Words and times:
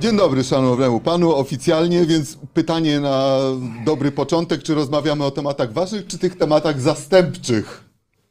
Dzień 0.00 0.16
dobry 0.16 0.44
szanownemu 0.44 1.00
panu 1.00 1.34
oficjalnie, 1.34 2.06
więc 2.06 2.38
pytanie 2.54 3.00
na 3.00 3.38
dobry 3.84 4.12
początek, 4.12 4.62
czy 4.62 4.74
rozmawiamy 4.74 5.24
o 5.24 5.30
tematach 5.30 5.72
ważnych, 5.72 6.06
czy 6.06 6.18
tych 6.18 6.38
tematach 6.38 6.80
zastępczych? 6.80 7.84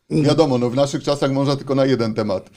Wiadomo, 0.10 0.58
no 0.58 0.70
w 0.70 0.76
naszych 0.76 1.04
czasach 1.04 1.32
można 1.32 1.56
tylko 1.56 1.76
na 1.76 1.86
jeden 1.86 2.14
temat. 2.14 2.50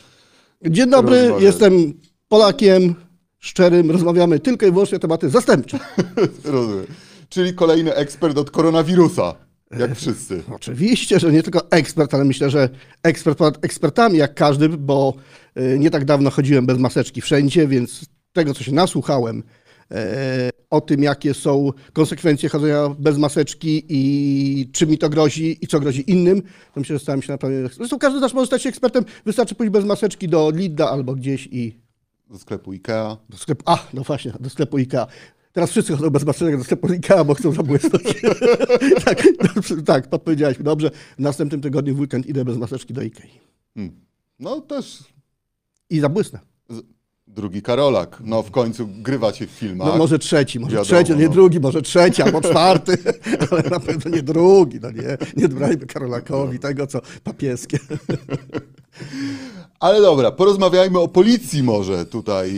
Dzień 0.70 0.90
dobry, 0.90 1.20
Rozmawiać. 1.20 1.43
jestem 1.43 1.95
Polakiem 2.29 2.95
szczerym, 3.38 3.90
rozmawiamy 3.90 4.40
tylko 4.40 4.66
i 4.66 4.70
wyłącznie 4.72 4.96
o 4.96 5.00
tematy 5.00 5.30
zastępcze. 5.30 5.79
Rozumiem. 6.44 6.86
Czyli 7.29 7.54
kolejny 7.54 7.94
ekspert 7.94 8.38
od 8.38 8.50
koronawirusa, 8.50 9.34
jak 9.79 9.94
wszyscy. 9.94 10.42
Oczywiście, 10.54 11.20
że 11.20 11.32
nie 11.32 11.42
tylko 11.42 11.70
ekspert, 11.70 12.14
ale 12.14 12.24
myślę, 12.24 12.50
że 12.50 12.68
ekspert 13.02 13.38
ponad 13.38 13.64
ekspertami 13.64 14.18
jak 14.18 14.34
każdy, 14.34 14.68
bo 14.68 15.15
y, 15.59 15.77
nie 15.79 15.91
tak 15.91 16.05
dawno 16.05 16.30
chodziłem 16.30 16.66
bez 16.66 16.79
maseczki 16.79 17.20
wszędzie, 17.20 17.66
więc 17.69 18.01
tego, 18.32 18.54
co 18.54 18.64
się 18.64 18.72
nasłuchałem 18.72 19.42
e, 19.91 20.50
o 20.70 20.80
tym, 20.80 21.02
jakie 21.02 21.34
są 21.34 21.70
konsekwencje 21.92 22.48
chodzenia 22.48 22.88
bez 22.98 23.18
maseczki 23.18 23.84
i 23.88 24.70
czym 24.73 24.90
mi 24.90 24.98
to 24.98 25.09
grozi 25.09 25.59
i 25.64 25.66
co 25.66 25.80
grozi 25.80 26.10
innym, 26.10 26.42
to 26.42 26.80
myślę, 26.80 26.96
że 26.96 27.00
stałem 27.02 27.23
się 27.23 27.32
naprawdę... 27.32 27.68
Zresztą 27.68 27.98
każdy 27.98 28.18
z 28.18 28.23
nas 28.23 28.34
może 28.34 28.46
stać 28.46 28.62
się 28.62 28.68
ekspertem, 28.68 29.04
wystarczy 29.24 29.54
pójść 29.54 29.73
bez 29.73 29.84
maseczki 29.84 30.28
do 30.28 30.50
Lidla 30.54 30.90
albo 30.90 31.14
gdzieś 31.14 31.48
i 31.52 31.76
Do 32.30 32.38
sklepu 32.38 32.73
Ikea. 32.73 33.16
Do 33.28 33.37
sklepu, 33.37 33.62
a, 33.66 33.78
no 33.95 34.02
właśnie, 34.02 34.32
do 34.40 34.51
sklepu 34.51 34.76
IKEA. 34.76 35.06
Teraz 35.52 35.70
wszyscy 35.70 35.96
chodzą 35.96 36.10
bez 36.10 36.24
maseczek 36.24 36.59
do 36.59 36.64
sklepu 36.64 36.92
IKEA, 36.92 37.24
bo 37.24 37.34
chcą 37.34 37.52
zabłysnąć. 37.52 38.04
tak, 39.04 39.23
dobrze, 39.54 39.82
tak, 39.82 40.09
podpowiedziałeś. 40.10 40.56
Dobrze, 40.60 40.90
w 40.90 41.23
następnym 41.23 41.60
tygodniu 41.60 41.95
w 41.95 42.01
weekend 42.01 42.26
idę 42.26 42.45
bez 42.45 42.56
maseczki 42.56 42.95
do 42.95 43.01
IKEA. 43.01 43.28
Hmm. 43.74 44.01
No 44.38 44.60
też 44.60 45.04
I 45.90 46.01
zabłysnę. 46.01 46.38
z- 46.70 46.82
drugi 47.35 47.63
Karolak. 47.63 48.19
No 48.25 48.43
w 48.43 48.51
końcu 48.51 48.88
grywa 48.88 49.33
się 49.33 49.47
w 49.47 49.51
filmach. 49.51 49.88
No 49.88 49.97
może 49.97 50.19
trzeci, 50.19 50.61
może. 50.61 50.77
Wiadomo, 50.77 50.85
trzeci, 50.85 51.19
nie 51.19 51.27
no. 51.27 51.33
drugi, 51.33 51.61
może 51.61 51.83
trzeci 51.83 52.23
albo 52.23 52.41
czwarty, 52.41 52.99
ale 53.51 53.63
na 53.63 53.80
pewno 53.80 54.16
nie 54.16 54.23
drugi. 54.23 54.80
No 54.83 54.91
nie, 54.91 55.19
nie 55.37 55.49
dbajmy 55.49 55.87
Karolakowi 55.87 56.59
tego, 56.59 56.87
co 56.87 57.01
papieskie. 57.25 57.79
Ale 59.83 60.01
dobra, 60.01 60.30
porozmawiajmy 60.30 60.99
o 60.99 61.09
policji 61.09 61.63
może 61.63 62.07
tutaj. 62.07 62.52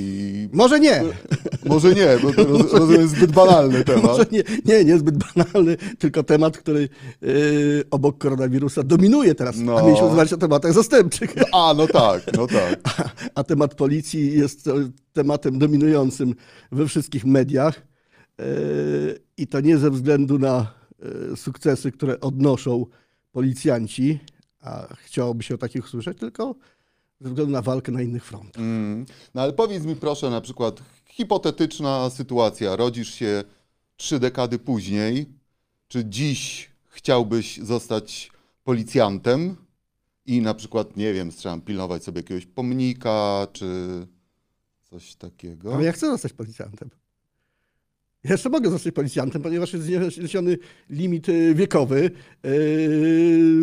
Może 0.52 0.80
nie. 0.80 1.02
Może 1.66 1.94
nie, 1.94 2.08
bo 2.22 2.32
to 2.32 2.44
roz, 2.44 2.72
rozumiem 2.72 3.08
zbyt 3.08 3.32
banalny 3.32 3.84
temat. 3.84 4.04
Może 4.04 4.24
nie, 4.32 4.42
nie, 4.64 4.84
niezbyt 4.84 5.16
banalny, 5.18 5.76
tylko 5.98 6.22
temat, 6.22 6.58
który 6.58 6.88
yy, 7.22 7.84
obok 7.90 8.18
koronawirusa 8.18 8.82
dominuje 8.82 9.34
teraz. 9.34 9.56
No. 9.56 9.78
A 9.78 9.82
mieliśmy 9.82 10.06
rozmawiać 10.06 10.32
o 10.32 10.36
tematach 10.36 10.72
zastępczych. 10.72 11.34
A, 11.52 11.74
no 11.76 11.86
tak, 11.86 12.22
no 12.36 12.46
tak. 12.58 12.80
a 13.34 13.44
temat 13.44 13.74
policji 13.74 14.38
jest 14.38 14.66
e, 14.66 14.72
tematem 15.12 15.58
dominującym 15.58 16.34
we 16.72 16.86
wszystkich 16.86 17.24
mediach. 17.24 17.82
E, 18.40 18.44
I 19.36 19.46
to 19.46 19.60
nie 19.60 19.78
ze 19.78 19.90
względu 19.90 20.38
na 20.38 20.66
e, 21.32 21.36
sukcesy, 21.36 21.92
które 21.92 22.20
odnoszą 22.20 22.86
policjanci, 23.32 24.18
a 24.60 24.94
chciałoby 24.94 25.42
się 25.42 25.54
o 25.54 25.58
takich 25.58 25.84
usłyszeć, 25.84 26.18
tylko 26.18 26.54
ze 27.20 27.28
względu 27.28 27.52
na 27.52 27.62
walkę 27.62 27.92
na 27.92 28.02
innych 28.02 28.24
frontach. 28.24 28.62
Mm. 28.62 29.06
No 29.34 29.42
ale 29.42 29.52
powiedz 29.52 29.84
mi 29.84 29.96
proszę, 29.96 30.30
na 30.30 30.40
przykład 30.40 30.82
hipotetyczna 31.06 32.10
sytuacja. 32.10 32.76
Rodzisz 32.76 33.14
się 33.14 33.44
trzy 33.96 34.20
dekady 34.20 34.58
później. 34.58 35.26
Czy 35.88 36.04
dziś 36.04 36.70
chciałbyś 36.88 37.58
zostać 37.58 38.30
policjantem 38.64 39.56
i 40.26 40.40
na 40.40 40.54
przykład, 40.54 40.96
nie 40.96 41.12
wiem, 41.12 41.30
trzeba 41.30 41.58
pilnować 41.58 42.04
sobie 42.04 42.18
jakiegoś 42.18 42.46
pomnika, 42.46 43.46
czy 43.52 43.66
coś 44.90 45.14
takiego? 45.14 45.74
Ale 45.74 45.84
ja 45.84 45.92
chcę 45.92 46.06
zostać 46.06 46.32
policjantem. 46.32 46.90
Ja 48.24 48.30
jeszcze 48.32 48.48
mogę 48.48 48.70
zostać 48.70 48.94
policjantem, 48.94 49.42
ponieważ 49.42 49.72
jest 49.72 49.86
zniesiony 50.14 50.58
limit 50.90 51.26
wiekowy. 51.54 52.10
E, 52.44 52.48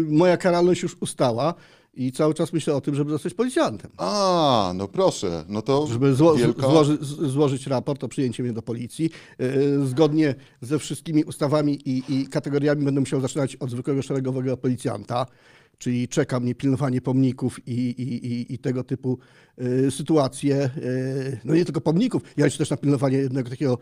Moja 0.08 0.38
karalność 0.38 0.84
już 0.84 0.98
ustała 1.00 1.54
i 1.94 2.12
cały 2.12 2.34
czas 2.34 2.54
myślę 2.54 2.76
o 2.76 2.82
tym, 2.82 2.96
żeby 2.96 3.12
zostać 3.12 3.34
policjantem. 3.34 3.92
A, 3.98 4.72
no 4.76 4.88
proszę, 4.88 5.46
no 5.48 5.62
to 5.62 5.88
żeby 5.88 6.16
zło, 6.16 6.36
wielka... 6.36 6.62
złoży, 6.70 6.98
złożyć 7.02 7.68
raport 7.68 8.04
o 8.04 8.08
przyjęcie 8.08 8.44
mnie 8.44 8.54
do 8.54 8.62
policji. 8.62 9.10
Yy, 9.40 9.88
Zgodnie 9.88 10.36
ze 10.62 10.80
wszystkimi 10.80 11.24
ustawami 11.24 11.90
i, 11.90 12.04
i 12.10 12.28
kategoriami 12.28 12.86
będę 12.86 13.00
musiał 13.00 13.22
zaczynać 13.22 13.56
od 13.56 13.70
zwykłego 13.70 14.02
szeregowego 14.02 14.58
policjanta, 14.58 15.26
czyli 15.78 16.08
czeka 16.08 16.40
mnie 16.40 16.56
pilnowanie 16.56 17.02
pomników 17.02 17.68
i, 17.68 17.72
i, 17.72 18.26
i, 18.26 18.54
i 18.54 18.60
tego 18.60 18.84
typu 18.84 19.20
yy, 19.58 19.92
sytuacje. 19.92 20.70
Yy, 20.76 21.40
no 21.44 21.56
nie 21.56 21.66
tylko 21.66 21.82
pomników, 21.82 22.22
ja 22.38 22.46
liczę 22.46 22.58
też 22.58 22.70
na 22.70 22.78
pilnowanie 22.78 23.18
jednego 23.18 23.50
takiego, 23.50 23.78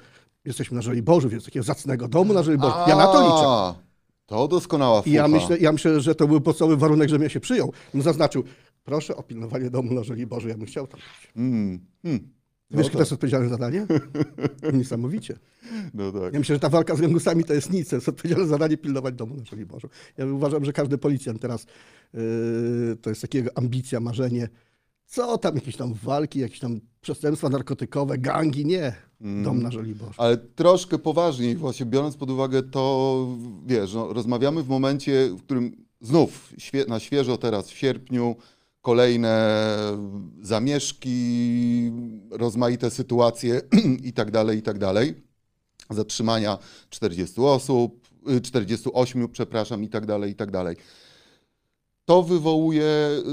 jesteśmy 0.46 0.76
na 0.76 0.82
Żoliborzu, 0.82 1.30
więc 1.30 1.46
takiego 1.46 1.64
zacnego 1.64 2.08
domu 2.08 2.34
na 2.34 2.44
Żoliborzu. 2.44 2.78
Ja 2.88 2.96
na 2.96 3.08
to 3.08 3.22
liczę. 3.22 3.89
To 4.30 4.48
doskonała 4.48 5.02
fucha. 5.02 5.10
I 5.10 5.14
ja 5.14 5.28
myślę, 5.28 5.58
ja 5.58 5.72
myślę, 5.72 6.02
że 6.02 6.16
to 6.16 6.28
był 6.28 6.42
podstawowy 6.42 6.78
warunek, 6.78 7.10
żebym 7.10 7.24
ja 7.24 7.30
się 7.30 7.40
przyjął. 7.40 7.74
Bym 7.94 8.02
zaznaczył, 8.02 8.44
proszę 8.84 9.16
o 9.16 9.24
pilnowanie 9.24 9.70
domu 9.70 9.94
na 9.94 10.04
Żoliborzu, 10.04 10.48
ja 10.48 10.58
bym 10.58 10.66
chciał 10.66 10.88
tam 10.88 11.00
być. 11.00 11.32
Mm, 11.36 11.80
mm. 12.04 12.30
No 12.72 12.78
Wiesz, 12.78 12.86
tak, 12.86 12.90
kto 12.90 12.98
to 12.98 13.02
jest 13.02 13.14
odpowiedzialne 13.14 13.50
zadanie? 13.50 13.88
Niesamowicie. 14.74 15.38
no 15.94 16.12
tak. 16.12 16.34
Ja 16.34 16.40
myślę, 16.40 16.56
że 16.56 16.60
ta 16.60 16.70
walka 16.70 16.96
z 16.96 17.02
gangusami 17.02 17.44
to 17.44 17.54
jest 17.54 17.74
nic. 17.74 17.90
To 17.90 17.96
jest 17.96 18.10
odpowiedzialne 18.10 18.48
zadanie 18.48 18.78
pilnować 18.78 19.16
domu 19.16 19.36
na 19.36 19.46
Żoliborzu. 19.46 19.90
Ja 20.18 20.26
uważam, 20.26 20.66
że 20.66 20.74
każdy 20.74 20.98
policjant 20.98 21.42
teraz 21.42 21.66
yy, 22.14 22.22
to 23.02 23.10
jest 23.10 23.22
takiego 23.22 23.50
ambicja, 23.56 24.00
marzenie. 24.00 24.50
Co 25.10 25.38
tam, 25.38 25.56
jakieś 25.56 25.76
tam 25.76 25.94
walki, 25.94 26.40
jakieś 26.40 26.60
tam 26.60 26.82
przestępstwa 27.02 27.50
narkotykowe, 27.50 28.18
gangi? 28.18 28.66
Nie. 28.66 28.96
Dom 29.22 29.62
na 29.64 29.72
Żoliborzu. 29.72 30.14
Ale 30.18 30.38
troszkę 30.38 30.98
poważniej, 30.98 31.56
właśnie 31.56 31.86
biorąc 31.86 32.18
pod 32.18 32.30
uwagę 32.30 32.64
to, 32.64 33.28
wiesz, 33.66 33.94
no, 33.94 34.14
rozmawiamy 34.14 34.64
w 34.64 34.68
momencie, 34.68 35.30
w 35.30 35.44
którym 35.44 35.86
znów 36.02 36.54
świe, 36.58 36.86
na 36.88 37.00
świeżo 37.00 37.38
teraz 37.38 37.70
w 37.70 37.78
sierpniu 37.78 38.36
kolejne 38.82 39.58
zamieszki, 40.42 41.92
rozmaite 42.32 42.92
sytuacje 42.92 43.62
i 44.10 44.14
tak 44.14 44.32
dalej, 44.32 44.58
i 44.58 44.62
tak 44.62 44.78
dalej. 44.78 45.16
Zatrzymania 45.90 46.58
40 46.90 47.42
osób, 47.42 48.08
y, 48.38 48.42
48, 48.42 49.30
przepraszam, 49.30 49.84
i 49.84 49.90
tak 49.90 50.06
dalej, 50.06 50.32
i 50.32 50.36
tak 50.36 50.52
dalej. 50.52 50.76
To 52.10 52.24
wywołuje, 52.24 52.86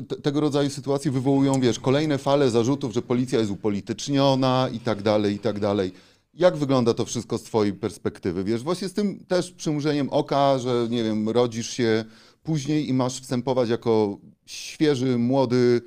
te- 0.08 0.16
tego 0.16 0.40
rodzaju 0.40 0.70
sytuacje 0.70 1.10
wywołują, 1.10 1.60
wiesz, 1.60 1.80
kolejne 1.80 2.18
fale 2.18 2.50
zarzutów, 2.50 2.92
że 2.92 3.02
policja 3.02 3.38
jest 3.38 3.50
upolityczniona 3.50 4.68
i 4.72 4.80
tak 4.80 5.02
dalej, 5.02 5.34
i 5.34 5.38
tak 5.38 5.60
dalej. 5.60 5.92
Jak 6.34 6.56
wygląda 6.56 6.94
to 6.94 7.04
wszystko 7.04 7.38
z 7.38 7.42
twojej 7.42 7.72
perspektywy? 7.72 8.44
Wiesz, 8.44 8.62
właśnie 8.62 8.88
z 8.88 8.92
tym 8.92 9.24
też 9.24 9.52
przymrużeniem 9.52 10.08
oka, 10.10 10.58
że 10.58 10.86
nie 10.90 11.04
wiem, 11.04 11.28
rodzisz 11.28 11.70
się 11.70 12.04
później 12.42 12.88
i 12.88 12.92
masz 12.92 13.20
wstępować 13.20 13.68
jako 13.68 14.18
świeży, 14.46 15.18
młody, 15.18 15.80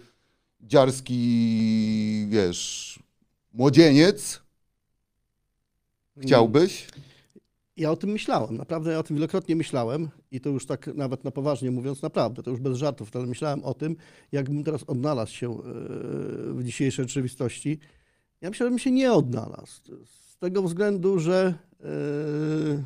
dziarski, 0.62 2.26
wiesz, 2.30 3.00
młodzieniec. 3.54 4.40
Chciałbyś? 6.22 6.88
Ja 7.80 7.92
o 7.92 7.96
tym 7.96 8.10
myślałem, 8.10 8.58
naprawdę 8.58 8.92
ja 8.92 9.00
o 9.00 9.04
tym 9.04 9.16
wielokrotnie 9.16 9.56
myślałem 9.56 10.10
i 10.32 10.42
to 10.42 10.50
już 10.50 10.66
tak 10.66 10.88
nawet 10.96 11.24
na 11.24 11.32
poważnie 11.32 11.72
mówiąc, 11.72 12.02
naprawdę, 12.02 12.44
to 12.44 12.52
już 12.52 12.60
bez 12.60 12.78
żartów, 12.78 13.10
ale 13.14 13.26
myślałem 13.26 13.64
o 13.64 13.74
tym, 13.74 13.96
jakbym 14.32 14.64
teraz 14.64 14.84
odnalazł 14.84 15.34
się 15.34 15.52
e, 15.52 15.56
w 16.54 16.64
dzisiejszej 16.64 17.06
rzeczywistości. 17.06 17.80
Ja 18.42 18.50
myślę, 18.50 18.66
że 18.66 18.70
bym 18.70 18.80
się 18.80 18.92
nie 18.92 19.14
odnalazł. 19.14 19.82
Z 20.06 20.38
tego 20.38 20.64
względu, 20.64 21.20
że 21.20 21.54
e, 21.84 22.84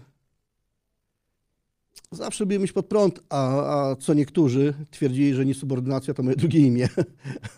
zawsze 2.12 2.46
byłem 2.46 2.68
pod 2.68 2.86
prąd, 2.86 3.20
a, 3.30 3.92
a 3.92 3.96
co 3.96 4.14
niektórzy 4.14 4.74
twierdzili, 4.92 5.34
że 5.34 5.46
niesubordynacja 5.46 6.14
to 6.14 6.24
moje 6.24 6.36
drugie 6.36 6.60
imię. 6.60 6.88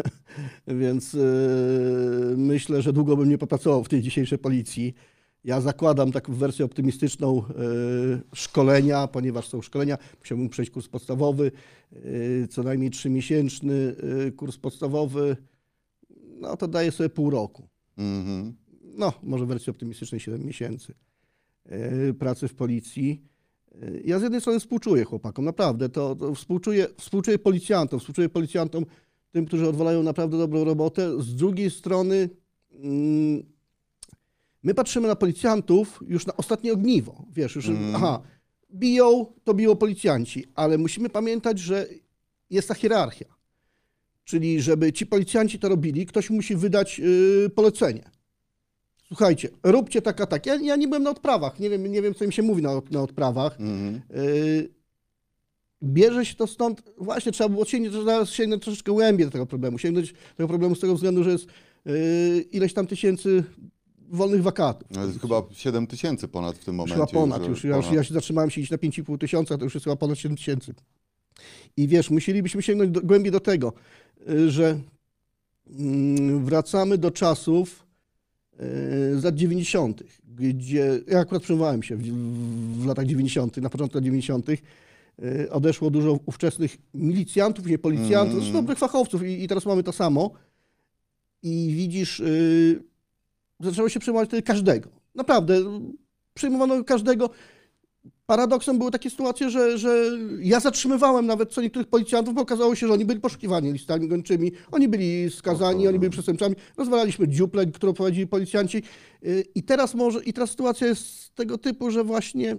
Więc 0.67 1.15
e, 1.15 1.17
myślę, 2.37 2.81
że 2.81 2.93
długo 2.93 3.17
bym 3.17 3.29
nie 3.29 3.37
popracował 3.37 3.83
w 3.83 3.89
tej 3.89 4.01
dzisiejszej 4.01 4.37
policji. 4.37 4.95
Ja 5.45 5.61
zakładam 5.61 6.11
taką 6.11 6.33
wersję 6.33 6.65
optymistyczną 6.65 7.37
e, 7.37 7.43
szkolenia, 8.35 9.07
ponieważ 9.07 9.47
są 9.47 9.61
szkolenia. 9.61 9.97
Musiałbym 10.19 10.49
przejść 10.49 10.71
kurs 10.71 10.87
podstawowy, 10.87 11.51
e, 11.91 12.47
co 12.47 12.63
najmniej 12.63 12.91
trzymiesięczny 12.91 13.95
e, 14.27 14.31
kurs 14.31 14.57
podstawowy. 14.57 15.37
No 16.39 16.57
to 16.57 16.67
daje 16.67 16.91
sobie 16.91 17.09
pół 17.09 17.29
roku. 17.29 17.67
Mhm. 17.97 18.55
No, 18.97 19.13
może 19.23 19.45
w 19.45 19.47
wersji 19.47 19.71
optymistycznej 19.71 20.21
7 20.21 20.45
miesięcy 20.45 20.93
pracy 22.19 22.47
w 22.47 22.55
policji. 22.55 23.21
Ja 24.03 24.19
z 24.19 24.21
jednej 24.21 24.41
strony 24.41 24.59
współczuję 24.59 25.03
chłopakom, 25.03 25.45
naprawdę, 25.45 25.89
to, 25.89 26.15
to 26.15 26.35
współczuję, 26.35 26.87
współczuję 26.97 27.39
policjantom, 27.39 27.99
współczuję 27.99 28.29
policjantom, 28.29 28.85
tym, 29.31 29.45
którzy 29.45 29.69
odwalają 29.69 30.03
naprawdę 30.03 30.37
dobrą 30.37 30.63
robotę. 30.63 31.21
Z 31.21 31.35
drugiej 31.35 31.71
strony 31.71 32.29
mm, 32.71 33.54
my 34.65 34.73
patrzymy 34.73 35.07
na 35.07 35.15
policjantów 35.15 35.99
już 36.07 36.25
na 36.25 36.37
ostatnie 36.37 36.73
ogniwo. 36.73 37.25
Wiesz, 37.33 37.55
już, 37.55 37.67
Mm. 37.67 37.95
aha, 37.95 38.21
biją, 38.73 39.25
to 39.43 39.53
biją 39.53 39.75
policjanci, 39.75 40.45
ale 40.55 40.77
musimy 40.77 41.09
pamiętać, 41.09 41.59
że 41.59 41.87
jest 42.49 42.67
ta 42.67 42.73
hierarchia. 42.73 43.25
Czyli 44.23 44.61
żeby 44.61 44.93
ci 44.93 45.05
policjanci 45.05 45.59
to 45.59 45.69
robili, 45.69 46.05
ktoś 46.05 46.29
musi 46.29 46.55
wydać 46.55 46.99
yy, 46.99 47.49
polecenie. 47.55 48.03
słuchajcie, 49.07 49.49
róbcie 49.63 50.01
tak, 50.01 50.21
a 50.21 50.25
tak. 50.25 50.45
Ja, 50.45 50.55
ja 50.55 50.75
nie 50.75 50.87
byłem 50.87 51.03
na 51.03 51.09
odprawach, 51.09 51.59
nie 51.59 51.69
wiem, 51.69 51.91
nie 51.91 52.01
wiem 52.01 52.13
co 52.13 52.25
im 52.25 52.31
się 52.31 52.41
mówi 52.41 52.61
na, 52.61 52.81
na 52.91 53.01
odprawach. 53.01 53.59
Mhm. 53.59 54.01
Yy, 54.09 54.69
bierze 55.83 56.25
się 56.25 56.35
to 56.35 56.47
stąd, 56.47 56.83
właśnie 56.97 57.31
trzeba 57.31 57.49
było 57.49 57.65
sięgnąć, 57.65 58.05
zaraz 58.05 58.29
sięgnąć 58.29 58.63
troszeczkę 58.63 58.91
głębiej 58.91 59.25
do 59.27 59.31
tego 59.31 59.45
problemu, 59.45 59.77
sięgnąć 59.77 60.11
do 60.13 60.17
tego 60.37 60.47
problemu 60.47 60.75
z 60.75 60.79
tego 60.79 60.95
względu, 60.95 61.23
że 61.23 61.31
jest 61.31 61.45
yy, 61.85 62.41
ileś 62.51 62.73
tam 62.73 62.87
tysięcy 62.87 63.43
wolnych 64.09 64.43
wakatów. 64.43 64.87
No 64.91 65.05
jest 65.05 65.21
chyba 65.21 65.43
7 65.51 65.87
tysięcy 65.87 66.27
ponad 66.27 66.55
w 66.55 66.65
tym 66.65 66.75
momencie. 66.75 66.95
Chyba 66.95 67.07
ponad, 67.07 67.43
że 67.43 67.49
już, 67.49 67.63
ja, 67.63 67.75
już, 67.77 67.91
ja 67.91 68.03
się 68.03 68.13
zatrzymałem 68.13 68.49
siedzieć 68.49 68.71
na 68.71 68.77
5,5 68.77 69.17
tysiąca, 69.17 69.57
to 69.57 69.63
już 69.63 69.73
jest 69.73 69.83
chyba 69.83 69.95
ponad 69.95 70.17
7 70.17 70.37
tysięcy. 70.37 70.73
I 71.77 71.87
wiesz, 71.87 72.09
musielibyśmy 72.09 72.61
sięgnąć 72.61 72.91
do, 72.91 73.01
głębiej 73.01 73.31
do 73.31 73.39
tego, 73.39 73.73
y, 74.29 74.51
że 74.51 74.79
mm, 75.69 76.45
wracamy 76.45 76.97
do 76.97 77.11
czasów 77.11 77.85
y, 78.53 79.19
z 79.19 79.23
lat 79.23 79.35
90., 79.35 80.03
gdzie 80.37 80.99
ja 81.07 81.19
akurat 81.19 81.43
przyjmowałem 81.43 81.83
się 81.83 81.95
w, 81.95 82.03
w 82.81 82.85
latach 82.85 83.05
90., 83.05 83.57
na 83.57 83.69
początku 83.69 83.97
lat 83.97 84.05
90., 84.05 84.49
y, 84.49 84.59
odeszło 85.51 85.89
dużo 85.89 86.19
ówczesnych 86.25 86.77
milicjantów, 86.93 87.65
nie 87.65 87.77
policjantów, 87.77 88.33
Mm. 88.33 88.49
mm. 88.49 88.53
dobrych 88.53 88.77
fachowców 88.77 89.23
i, 89.23 89.43
i 89.43 89.47
teraz 89.47 89.65
mamy 89.65 89.83
to 89.83 89.91
samo. 89.91 90.31
I 91.43 91.73
widzisz, 91.75 92.21
zaczęło 93.59 93.89
się 93.89 93.99
przyjmować 93.99 94.29
wtedy 94.29 94.43
każdego. 94.43 94.89
Naprawdę, 95.15 95.55
przyjmowano 96.33 96.83
każdego. 96.83 97.29
Paradoksem 98.25 98.77
były 98.77 98.91
takie 98.91 99.09
sytuacje, 99.09 99.49
że, 99.49 99.77
że 99.77 100.11
ja 100.39 100.59
zatrzymywałem 100.59 101.25
nawet 101.25 101.53
co 101.53 101.61
niektórych 101.61 101.87
policjantów, 101.87 102.33
bo 102.33 102.41
okazało 102.41 102.75
się, 102.75 102.87
że 102.87 102.93
oni 102.93 103.05
byli 103.05 103.19
poszukiwani 103.19 103.71
listami 103.71 104.07
gończymi, 104.07 104.51
oni 104.71 104.87
byli 104.87 105.31
skazani, 105.31 105.87
oni 105.87 105.99
byli 105.99 106.11
przestępcami. 106.11 106.55
Rozwalaliśmy 106.77 107.27
dziuple, 107.27 107.65
którą 107.65 107.93
prowadzili 107.93 108.27
policjanci. 108.27 108.83
Y, 109.25 109.45
I 109.55 109.63
teraz 109.63 109.95
może, 109.95 110.23
i 110.23 110.33
teraz 110.33 110.49
sytuacja 110.49 110.87
jest 110.87 111.35
tego 111.35 111.57
typu, 111.57 111.91
że 111.91 112.03
właśnie 112.03 112.57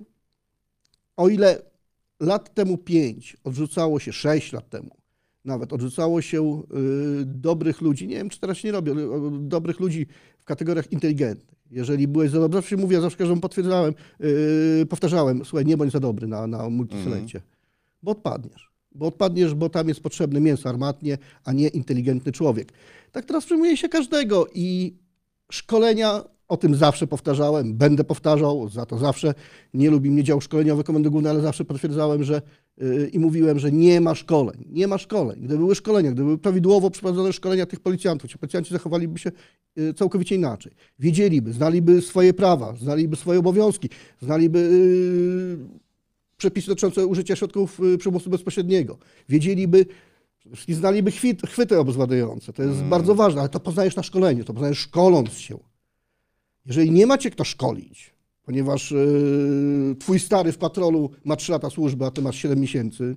o 1.16 1.28
ile 1.28 1.62
lat 2.20 2.54
temu 2.54 2.78
pięć 2.78 3.36
odrzucało 3.44 4.00
się, 4.00 4.12
sześć 4.12 4.52
lat 4.52 4.70
temu 4.70 5.05
nawet 5.46 5.72
odrzucało 5.72 6.22
się 6.22 6.62
y, 7.22 7.24
dobrych 7.24 7.80
ludzi, 7.80 8.08
nie 8.08 8.16
wiem 8.16 8.28
czy 8.28 8.40
teraz 8.40 8.58
się 8.58 8.68
nie 8.68 8.72
robi, 8.72 8.90
ale 8.90 9.10
o, 9.10 9.30
dobrych 9.30 9.80
ludzi 9.80 10.06
w 10.38 10.44
kategoriach 10.44 10.92
inteligentnych. 10.92 11.58
Jeżeli 11.70 12.08
byłeś 12.08 12.30
za 12.30 12.40
dobry, 12.40 12.58
zawsze 12.58 12.76
mówię, 12.76 13.00
zawsze 13.00 13.18
każdemu 13.18 13.40
potwierdzałem, 13.40 13.94
yy, 14.20 14.86
powtarzałem, 14.86 15.44
słuchaj, 15.44 15.66
nie 15.66 15.76
bądź 15.76 15.92
za 15.92 16.00
dobry 16.00 16.26
na, 16.26 16.46
na 16.46 16.70
multiselekcie, 16.70 17.40
bo 18.02 18.10
odpadniesz. 18.10 18.72
Bo 18.92 19.06
odpadniesz, 19.06 19.54
bo 19.54 19.68
tam 19.68 19.88
jest 19.88 20.00
potrzebne 20.00 20.40
mięso 20.40 20.68
armatnie, 20.68 21.18
a 21.44 21.52
nie 21.52 21.68
inteligentny 21.68 22.32
człowiek. 22.32 22.72
Tak 23.12 23.24
teraz 23.24 23.44
przyjmuje 23.44 23.76
się 23.76 23.88
każdego 23.88 24.46
i 24.54 24.96
szkolenia, 25.50 26.24
o 26.48 26.56
tym 26.56 26.74
zawsze 26.74 27.06
powtarzałem, 27.06 27.74
będę 27.74 28.04
powtarzał, 28.04 28.68
za 28.68 28.86
to 28.86 28.98
zawsze 28.98 29.34
nie 29.74 29.90
lubi 29.90 30.10
mnie 30.10 30.24
dział 30.24 30.40
szkoleniowy 30.40 30.84
Komendy 30.84 31.10
Głównej, 31.10 31.30
ale 31.32 31.40
zawsze 31.40 31.64
potwierdzałem, 31.64 32.24
że 32.24 32.42
yy, 32.76 33.08
i 33.12 33.18
mówiłem, 33.18 33.58
że 33.58 33.72
nie 33.72 34.00
ma 34.00 34.14
szkoleń, 34.14 34.64
nie 34.68 34.86
ma 34.88 34.98
szkoleń. 34.98 35.38
Gdyby 35.38 35.58
były 35.58 35.74
szkolenia, 35.74 36.10
gdyby 36.10 36.24
były 36.24 36.38
prawidłowo 36.38 36.90
przeprowadzone 36.90 37.32
szkolenia 37.32 37.66
tych 37.66 37.80
policjantów, 37.80 38.30
ci 38.30 38.38
policjanci 38.38 38.72
zachowaliby 38.72 39.18
się 39.18 39.32
yy, 39.76 39.94
całkowicie 39.94 40.34
inaczej. 40.34 40.72
Wiedzieliby, 40.98 41.52
znaliby 41.52 42.02
swoje 42.02 42.34
prawa, 42.34 42.74
znaliby 42.76 43.16
swoje 43.16 43.38
obowiązki, 43.38 43.88
znaliby 44.22 44.58
yy, 44.58 45.58
przepisy 46.36 46.68
dotyczące 46.68 47.06
użycia 47.06 47.36
środków 47.36 47.78
yy, 47.78 47.98
przymusu 47.98 48.30
bezpośredniego. 48.30 48.98
Wiedzieliby, 49.28 49.86
znaliby 50.68 51.10
chwyty 51.46 51.78
obezwładniające. 51.78 52.52
To 52.52 52.62
jest 52.62 52.76
Mm. 52.78 52.90
bardzo 52.90 53.14
ważne, 53.14 53.40
ale 53.40 53.48
to 53.48 53.60
poznajesz 53.60 53.96
na 53.96 54.02
szkoleniu, 54.02 54.44
to 54.44 54.52
poznajesz 54.54 54.78
szkoląc 54.78 55.32
się. 55.32 55.58
Jeżeli 56.66 56.90
nie 56.90 57.06
macie 57.06 57.30
kto 57.30 57.44
szkolić, 57.44 58.14
ponieważ 58.42 58.90
yy, 58.90 59.96
twój 59.98 60.20
stary 60.20 60.52
w 60.52 60.58
patrolu 60.58 61.10
ma 61.24 61.36
3 61.36 61.52
lata 61.52 61.70
służby, 61.70 62.04
a 62.04 62.10
ty 62.10 62.22
masz 62.22 62.36
7 62.36 62.60
miesięcy, 62.60 63.16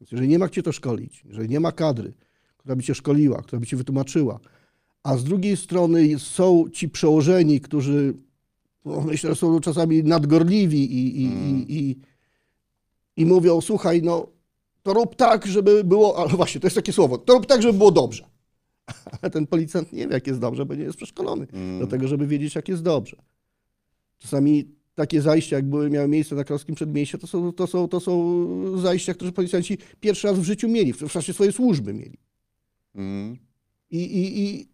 więc 0.00 0.12
jeżeli 0.12 0.28
nie 0.28 0.38
ma 0.38 0.48
gdzie 0.48 0.62
to 0.62 0.72
szkolić, 0.72 1.24
jeżeli 1.28 1.48
nie 1.48 1.60
ma 1.60 1.72
kadry, 1.72 2.12
która 2.56 2.76
by 2.76 2.82
cię 2.82 2.94
szkoliła, 2.94 3.42
która 3.42 3.60
by 3.60 3.66
cię 3.66 3.76
wytłumaczyła, 3.76 4.40
a 5.02 5.16
z 5.16 5.24
drugiej 5.24 5.56
strony 5.56 6.18
są 6.18 6.64
ci 6.72 6.88
przełożeni, 6.88 7.60
którzy 7.60 8.14
no, 8.84 9.00
myślę, 9.00 9.30
że 9.30 9.36
są 9.36 9.60
czasami 9.60 10.04
nadgorliwi 10.04 10.94
i, 10.94 11.22
i, 11.22 11.26
Mm. 11.26 11.68
i, 11.68 11.74
i, 11.78 11.96
i 13.22 13.26
mówią, 13.26 13.60
słuchaj, 13.60 14.02
no 14.02 14.26
to 14.82 14.92
rób 14.92 15.16
tak, 15.16 15.46
żeby 15.46 15.84
było, 15.84 16.18
ale 16.18 16.28
właśnie, 16.28 16.60
to 16.60 16.66
jest 16.66 16.76
takie 16.76 16.92
słowo, 16.92 17.18
to 17.18 17.32
rób 17.32 17.46
tak, 17.46 17.62
żeby 17.62 17.78
było 17.78 17.90
dobrze. 17.90 18.24
A 19.22 19.30
ten 19.30 19.46
policjant 19.46 19.92
nie 19.92 20.06
wie, 20.08 20.14
jak 20.14 20.26
jest 20.26 20.40
dobrze, 20.40 20.66
bo 20.66 20.74
nie 20.74 20.84
jest 20.84 20.96
przeszkolony 20.96 21.46
Mm. 21.52 21.80
do 21.80 21.86
tego, 21.86 22.08
żeby 22.08 22.26
wiedzieć, 22.26 22.54
jak 22.54 22.68
jest 22.68 22.82
dobrze. 22.82 23.16
Czasami 24.18 24.64
takie 24.94 25.22
zajścia, 25.22 25.56
jak 25.56 25.64
były, 25.64 25.90
miały 25.90 26.08
miejsce 26.08 26.34
na 26.34 26.44
Królewskim 26.44 26.74
Przedmieściu, 26.74 27.18
to 27.18 27.26
są, 27.26 27.52
to, 27.52 27.66
są, 27.66 27.88
to 27.88 28.00
są 28.00 28.44
zajścia, 28.80 29.14
które 29.14 29.32
policjanci 29.32 29.78
pierwszy 30.00 30.26
raz 30.26 30.38
w 30.38 30.42
życiu 30.42 30.68
mieli, 30.68 30.92
w 30.92 31.10
czasie 31.10 31.32
swojej 31.32 31.52
służby 31.52 31.94
mieli. 31.94 32.18
Mm. 32.94 33.36
I, 33.90 33.98
i, 33.98 34.40
i, 34.40 34.68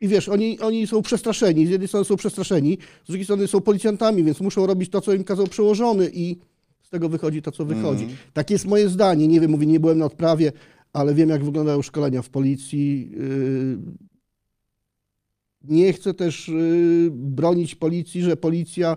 i 0.00 0.08
wiesz, 0.08 0.28
oni, 0.28 0.60
oni 0.60 0.86
są 0.86 1.02
przestraszeni, 1.02 1.66
z 1.66 1.70
jednej 1.70 1.88
strony 1.88 2.04
są 2.04 2.16
przestraszeni, 2.16 2.78
z 3.04 3.06
drugiej 3.06 3.24
strony 3.24 3.48
są 3.48 3.60
policjantami, 3.60 4.24
więc 4.24 4.40
muszą 4.40 4.66
robić 4.66 4.90
to, 4.90 5.00
co 5.00 5.12
im 5.12 5.24
kazał 5.24 5.46
przełożony 5.46 6.10
i 6.14 6.36
z 6.82 6.90
tego 6.90 7.08
wychodzi 7.08 7.42
to, 7.42 7.52
co 7.52 7.64
wychodzi. 7.64 8.02
Mhm. 8.02 8.18
Takie 8.32 8.54
jest 8.54 8.66
moje 8.66 8.88
zdanie. 8.88 9.28
Nie 9.28 9.40
wiem, 9.40 9.50
mówię, 9.50 9.66
nie 9.66 9.80
byłem 9.80 9.98
na 9.98 10.04
odprawie, 10.04 10.52
ale 10.92 11.14
wiem, 11.14 11.28
jak 11.28 11.44
wyglądają 11.44 11.82
szkolenia 11.82 12.22
w 12.22 12.28
policji. 12.28 13.10
Yy, 13.10 13.78
Nie 15.64 15.92
chcę 15.92 16.14
też 16.14 16.48
yy, 16.48 17.10
bronić 17.10 17.74
policji, 17.74 18.22
że 18.22 18.36
policja 18.36 18.96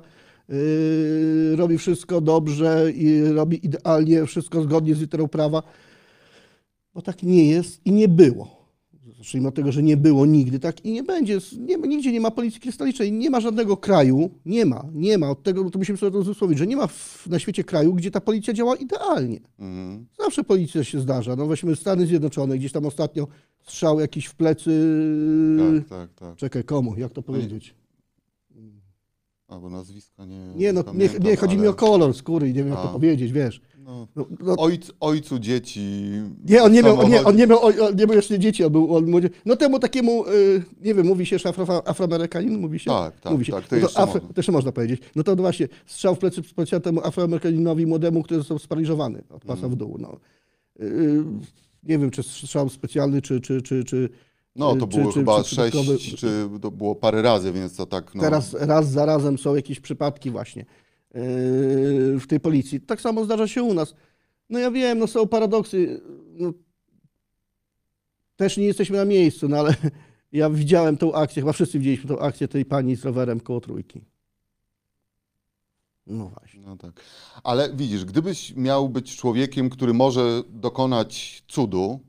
yy, 0.49 1.55
robi 1.55 1.77
wszystko 1.77 2.21
dobrze 2.21 2.91
i 2.95 3.23
robi 3.23 3.65
idealnie, 3.65 4.25
wszystko 4.25 4.61
zgodnie 4.61 4.95
z 4.95 5.01
literą 5.01 5.27
prawa, 5.27 5.63
bo 6.93 7.01
tak 7.01 7.23
nie 7.23 7.49
jest 7.49 7.85
i 7.85 7.91
nie 7.91 8.07
było. 8.07 8.62
Zacznijmy 9.23 9.47
od 9.47 9.55
tego, 9.55 9.71
że 9.71 9.83
nie 9.83 9.97
było 9.97 10.25
nigdy, 10.25 10.59
tak 10.59 10.85
i 10.85 10.91
nie 10.91 11.03
będzie. 11.03 11.39
Nie, 11.59 11.77
nigdzie 11.77 12.11
nie 12.11 12.21
ma 12.21 12.31
policji 12.31 12.61
krystalicznej, 12.61 13.11
nie 13.11 13.29
ma 13.29 13.39
żadnego 13.39 13.77
kraju, 13.77 14.29
nie 14.45 14.65
ma, 14.65 14.85
nie 14.93 15.17
ma. 15.17 15.29
Od 15.29 15.43
tego 15.43 15.69
to 15.69 15.79
musimy 15.79 15.97
sobie 15.97 16.11
to 16.11 16.17
uzmysłowić, 16.17 16.57
że 16.57 16.67
nie 16.67 16.75
ma 16.75 16.87
w, 16.87 17.27
na 17.27 17.39
świecie 17.39 17.63
kraju, 17.63 17.93
gdzie 17.93 18.11
ta 18.11 18.21
policja 18.21 18.53
działa 18.53 18.75
idealnie. 18.75 19.39
Mm. 19.59 20.05
Zawsze 20.19 20.43
policja 20.43 20.83
się 20.83 20.99
zdarza. 20.99 21.35
No 21.35 21.47
weźmy 21.47 21.75
Stany 21.75 22.07
Zjednoczone, 22.07 22.57
gdzieś 22.57 22.71
tam 22.71 22.85
ostatnio 22.85 23.27
strzał 23.61 23.99
jakiś 23.99 24.25
w 24.25 24.35
plecy. 24.35 24.81
Tak, 25.57 25.89
tak, 25.89 26.13
tak. 26.13 26.35
Czekaj, 26.35 26.63
komu? 26.63 26.95
Jak 26.97 27.13
to 27.13 27.21
powiedzieć? 27.21 27.75
Albo 29.53 29.69
nazwiska 29.69 30.25
nie. 30.25 30.39
Nie, 30.55 30.73
no, 30.73 30.83
nie, 30.93 31.09
nie 31.29 31.35
chodzi 31.35 31.57
mi 31.57 31.67
o 31.67 31.73
kolor 31.73 32.13
skóry 32.13 32.49
i 32.49 32.53
nie 32.53 32.63
wiem, 32.63 32.69
jak 32.73 32.81
to 32.81 32.87
powiedzieć, 32.87 33.31
wiesz. 33.31 33.61
No, 33.77 34.07
No, 34.15 34.25
no, 34.39 34.55
ojc, 34.57 34.91
ojcu 34.99 35.39
dzieci. 35.39 35.81
nie, 36.45 36.63
on 36.63 36.71
nie, 36.71 36.83
miał, 36.83 36.99
on, 36.99 37.09
nie, 37.09 37.23
on, 37.23 37.35
nie 37.35 37.47
miał, 37.47 37.65
on 37.65 37.73
nie 37.95 38.05
miał 38.05 38.15
jeszcze 38.15 38.39
dzieci, 38.39 38.63
on 38.63 38.71
był, 38.71 38.95
on, 38.95 39.05
młodzie- 39.05 39.29
no 39.45 39.55
temu 39.55 39.79
takiemu, 39.79 40.27
y, 40.27 40.63
nie 40.81 40.93
wiem, 40.95 41.07
mówi 41.07 41.25
się 41.25 41.39
że 41.39 41.49
afro, 41.49 41.87
afroamerykanin, 41.87 42.59
mówi 42.59 42.79
się? 42.79 42.91
Tak, 42.91 43.19
tak, 43.21 43.31
mówi 43.33 43.45
się. 43.45 43.51
tak, 43.51 43.67
to 43.67 43.75
no 43.75 43.81
jeszcze 43.81 43.99
afro, 43.99 44.13
można. 44.13 44.27
to 44.33 44.39
jeszcze 44.39 44.51
można 44.51 44.71
powiedzieć. 44.71 45.01
No 45.15 45.23
to 45.23 45.35
właśnie, 45.35 45.67
strzał 45.85 46.15
w 46.15 46.19
plecy 46.19 46.41
policjantemu 46.55 47.01
afroamerykaninowi 47.07 47.85
młodemu, 47.85 48.23
który 48.23 48.39
został 48.39 48.59
sparaliżowany 48.59 49.23
od 49.29 49.41
pasa 49.41 49.53
Mhm. 49.53 49.71
w 49.73 49.75
dół. 49.75 49.97
No. 49.99 50.17
Y, 50.85 51.23
nie 51.83 51.97
wiem, 51.99 52.11
czy 52.11 52.23
strzał 52.23 52.69
specjalny, 52.69 53.21
czy, 53.21 53.41
czy, 53.41 53.61
czy, 53.61 53.83
czy 53.83 54.09
No, 54.55 54.75
to 54.75 54.87
czy- 54.87 54.97
było 54.97 55.11
czy- 55.13 55.19
chyba 55.19 55.43
czy 55.43 55.55
sześć, 55.55 55.77
przypadkowy- 55.77 56.17
czy 56.17 56.49
to 56.61 56.71
było 56.71 56.95
parę 56.95 57.21
razy, 57.21 57.51
więc 57.51 57.75
to 57.75 57.85
tak. 57.85 58.15
No, 58.15 58.21
Teraz 58.21 58.53
raz 58.53 58.89
za 58.91 59.05
razem 59.05 59.37
są 59.37 59.55
jakieś 59.55 59.79
przypadki 59.79 60.31
właśnie 60.31 60.65
yy, 61.13 62.19
w 62.19 62.27
tej 62.27 62.39
policji. 62.39 62.81
Tak 62.81 63.01
samo 63.01 63.25
zdarza 63.25 63.47
się 63.47 63.63
u 63.63 63.73
nas. 63.73 63.95
No 64.49 64.59
ja 64.59 64.71
wiem, 64.71 64.99
no 64.99 65.07
są 65.07 65.27
paradoksy. 65.27 66.01
No, 66.33 66.53
też 68.35 68.57
nie 68.57 68.65
jesteśmy 68.65 68.97
na 68.97 69.05
miejscu, 69.05 69.47
no 69.49 69.57
ale 69.57 69.75
ja 70.31 70.49
widziałem 70.49 70.97
tą 70.97 71.13
akcję, 71.13 71.41
chyba 71.41 71.53
wszyscy 71.53 71.79
widzieliśmy 71.79 72.07
tą 72.07 72.19
akcję 72.19 72.47
tej 72.47 72.65
pani 72.65 72.95
z 72.95 73.05
rowerem 73.05 73.39
koło 73.39 73.61
trójki. 73.61 74.01
No 76.07 76.27
właśnie. 76.39 76.61
No 76.61 76.77
tak. 76.77 77.01
Ale 77.43 77.73
widzisz, 77.73 78.05
gdybyś 78.05 78.55
miał 78.55 78.89
być 78.89 79.15
człowiekiem, 79.17 79.69
który 79.69 79.93
może 79.93 80.43
dokonać 80.49 81.43
cudu, 81.47 81.99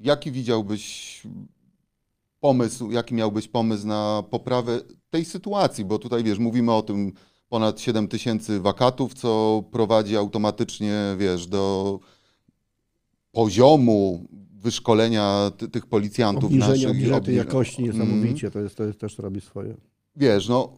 jaki 0.00 0.30
widziałbyś 0.32 1.22
pomysł, 2.40 2.90
jaki 2.90 3.14
miałbyś 3.14 3.48
pomysł 3.48 3.86
na 3.86 4.22
poprawę 4.30 4.80
tej 5.10 5.24
sytuacji? 5.24 5.84
Bo 5.84 5.98
tutaj 5.98 6.24
wiesz, 6.24 6.38
mówimy 6.38 6.72
o 6.72 6.82
tym 6.82 7.12
ponad 7.48 7.80
7 7.80 8.08
tysięcy 8.08 8.60
wakatów, 8.60 9.14
co 9.14 9.62
prowadzi 9.72 10.16
automatycznie, 10.16 10.94
wiesz, 11.18 11.46
do 11.46 11.98
poziomu 13.32 14.24
wyszkolenia 14.52 15.50
ty, 15.56 15.68
tych 15.68 15.86
policjantów 15.86 16.44
Obniżenie, 16.44 16.72
naszych. 16.72 16.90
obniżenie 16.90 17.20
tej 17.20 17.34
obni- 17.34 17.38
jakości 17.38 17.82
Mm. 17.82 17.92
niesamowicie, 17.98 18.50
to, 18.50 18.60
jest, 18.60 18.76
to 18.76 18.84
jest, 18.84 18.98
też 19.00 19.18
robi 19.18 19.40
swoje. 19.40 19.76
wiesz, 20.16 20.48
no, 20.48 20.72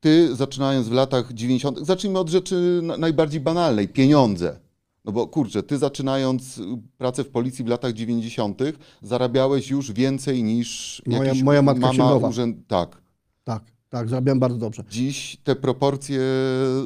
ty 0.00 0.36
zaczynając 0.36 0.88
w 0.88 0.92
latach 0.92 1.32
90., 1.32 1.78
zacznijmy 1.86 2.18
od 2.18 2.28
rzeczy 2.28 2.80
na- 2.82 2.96
najbardziej 2.96 3.40
banalnej, 3.40 3.88
pieniądze. 3.88 4.60
No 5.04 5.12
bo 5.12 5.26
kurczę, 5.26 5.62
ty 5.62 5.78
zaczynając 5.78 6.58
y, 6.58 6.62
pracę 6.98 7.24
w 7.24 7.28
policji 7.30 7.64
w 7.64 7.68
latach 7.68 7.92
90., 7.92 8.60
zarabiałeś 9.02 9.70
już 9.70 9.92
więcej 9.92 10.42
niż 10.44 11.02
Moja- 11.06 11.24
jakiś 11.24 11.42
moja 11.42 11.62
matka 11.62 11.92
mama 11.92 12.14
urzęd... 12.28 12.66
Tak. 12.66 13.02
Tak. 13.44 13.62
tak, 13.88 14.08
zarabiałem 14.08 14.40
bardzo 14.40 14.58
dobrze. 14.58 14.84
Dziś 14.90 15.36
te 15.44 15.56
proporcje 15.56 16.20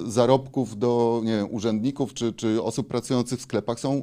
zarobków 0.06 0.78
do 0.78 1.20
nie 1.24 1.36
wiem, 1.36 1.46
urzędników 1.50 2.14
czy, 2.14 2.32
czy 2.32 2.62
osób 2.62 2.88
pracujących 2.88 3.38
w 3.38 3.42
sklepach 3.42 3.80
są 3.80 4.02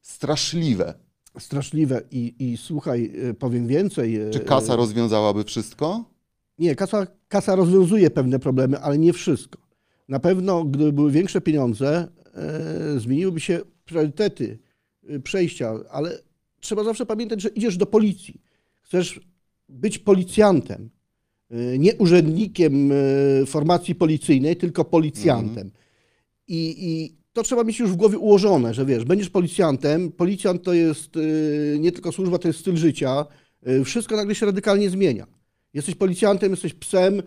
straszliwe. 0.00 0.94
Straszliwe 1.38 2.02
i, 2.10 2.34
i 2.38 2.56
słuchaj, 2.56 3.12
e, 3.30 3.34
powiem 3.34 3.66
więcej. 3.66 4.16
e, 4.16 4.30
Czy 4.30 4.40
kasa 4.40 4.76
rozwiązałaby 4.76 5.44
wszystko? 5.44 6.04
Nie, 6.58 6.74
kasa, 6.76 7.06
kasa 7.28 7.56
rozwiązuje 7.56 8.10
pewne 8.10 8.38
problemy, 8.38 8.80
ale 8.80 8.98
nie 8.98 9.12
wszystko. 9.12 9.58
Na 10.08 10.18
pewno, 10.20 10.64
gdyby 10.64 10.92
były 10.92 11.10
większe 11.10 11.40
pieniądze, 11.40 12.08
zmieniłyby 12.96 13.40
się 13.40 13.60
priorytety 13.84 14.58
e, 15.08 15.20
przejścia, 15.20 15.74
ale 15.90 16.18
trzeba 16.60 16.84
zawsze 16.84 17.06
pamiętać, 17.06 17.42
że 17.42 17.48
idziesz 17.48 17.76
do 17.76 17.86
policji. 17.86 18.40
Chcesz 18.80 19.20
być 19.68 19.98
policjantem, 19.98 20.90
e, 21.50 21.78
nie 21.78 21.94
urzędnikiem 21.94 22.92
e, 22.92 23.46
formacji 23.46 23.94
policyjnej, 23.94 24.56
tylko 24.56 24.84
policjantem. 24.84 25.70
I, 26.48 26.74
I 26.78 27.18
to 27.32 27.42
trzeba 27.42 27.64
mieć 27.64 27.78
już 27.78 27.90
w 27.90 27.96
głowie 27.96 28.18
ułożone, 28.18 28.74
że 28.74 28.86
wiesz, 28.86 29.04
będziesz 29.04 29.30
policjantem, 29.30 30.12
policjant 30.12 30.62
to 30.62 30.72
jest 30.72 31.16
e, 31.16 31.78
nie 31.78 31.92
tylko 31.92 32.12
służba, 32.12 32.38
to 32.38 32.48
jest 32.48 32.60
styl 32.60 32.76
życia, 32.76 33.26
e, 33.62 33.84
wszystko 33.84 34.16
nagle 34.16 34.34
się 34.34 34.46
radykalnie 34.46 34.90
zmienia. 34.90 35.26
Jesteś 35.74 35.94
policjantem, 35.94 36.50
jesteś 36.50 36.74
psem, 36.74 37.22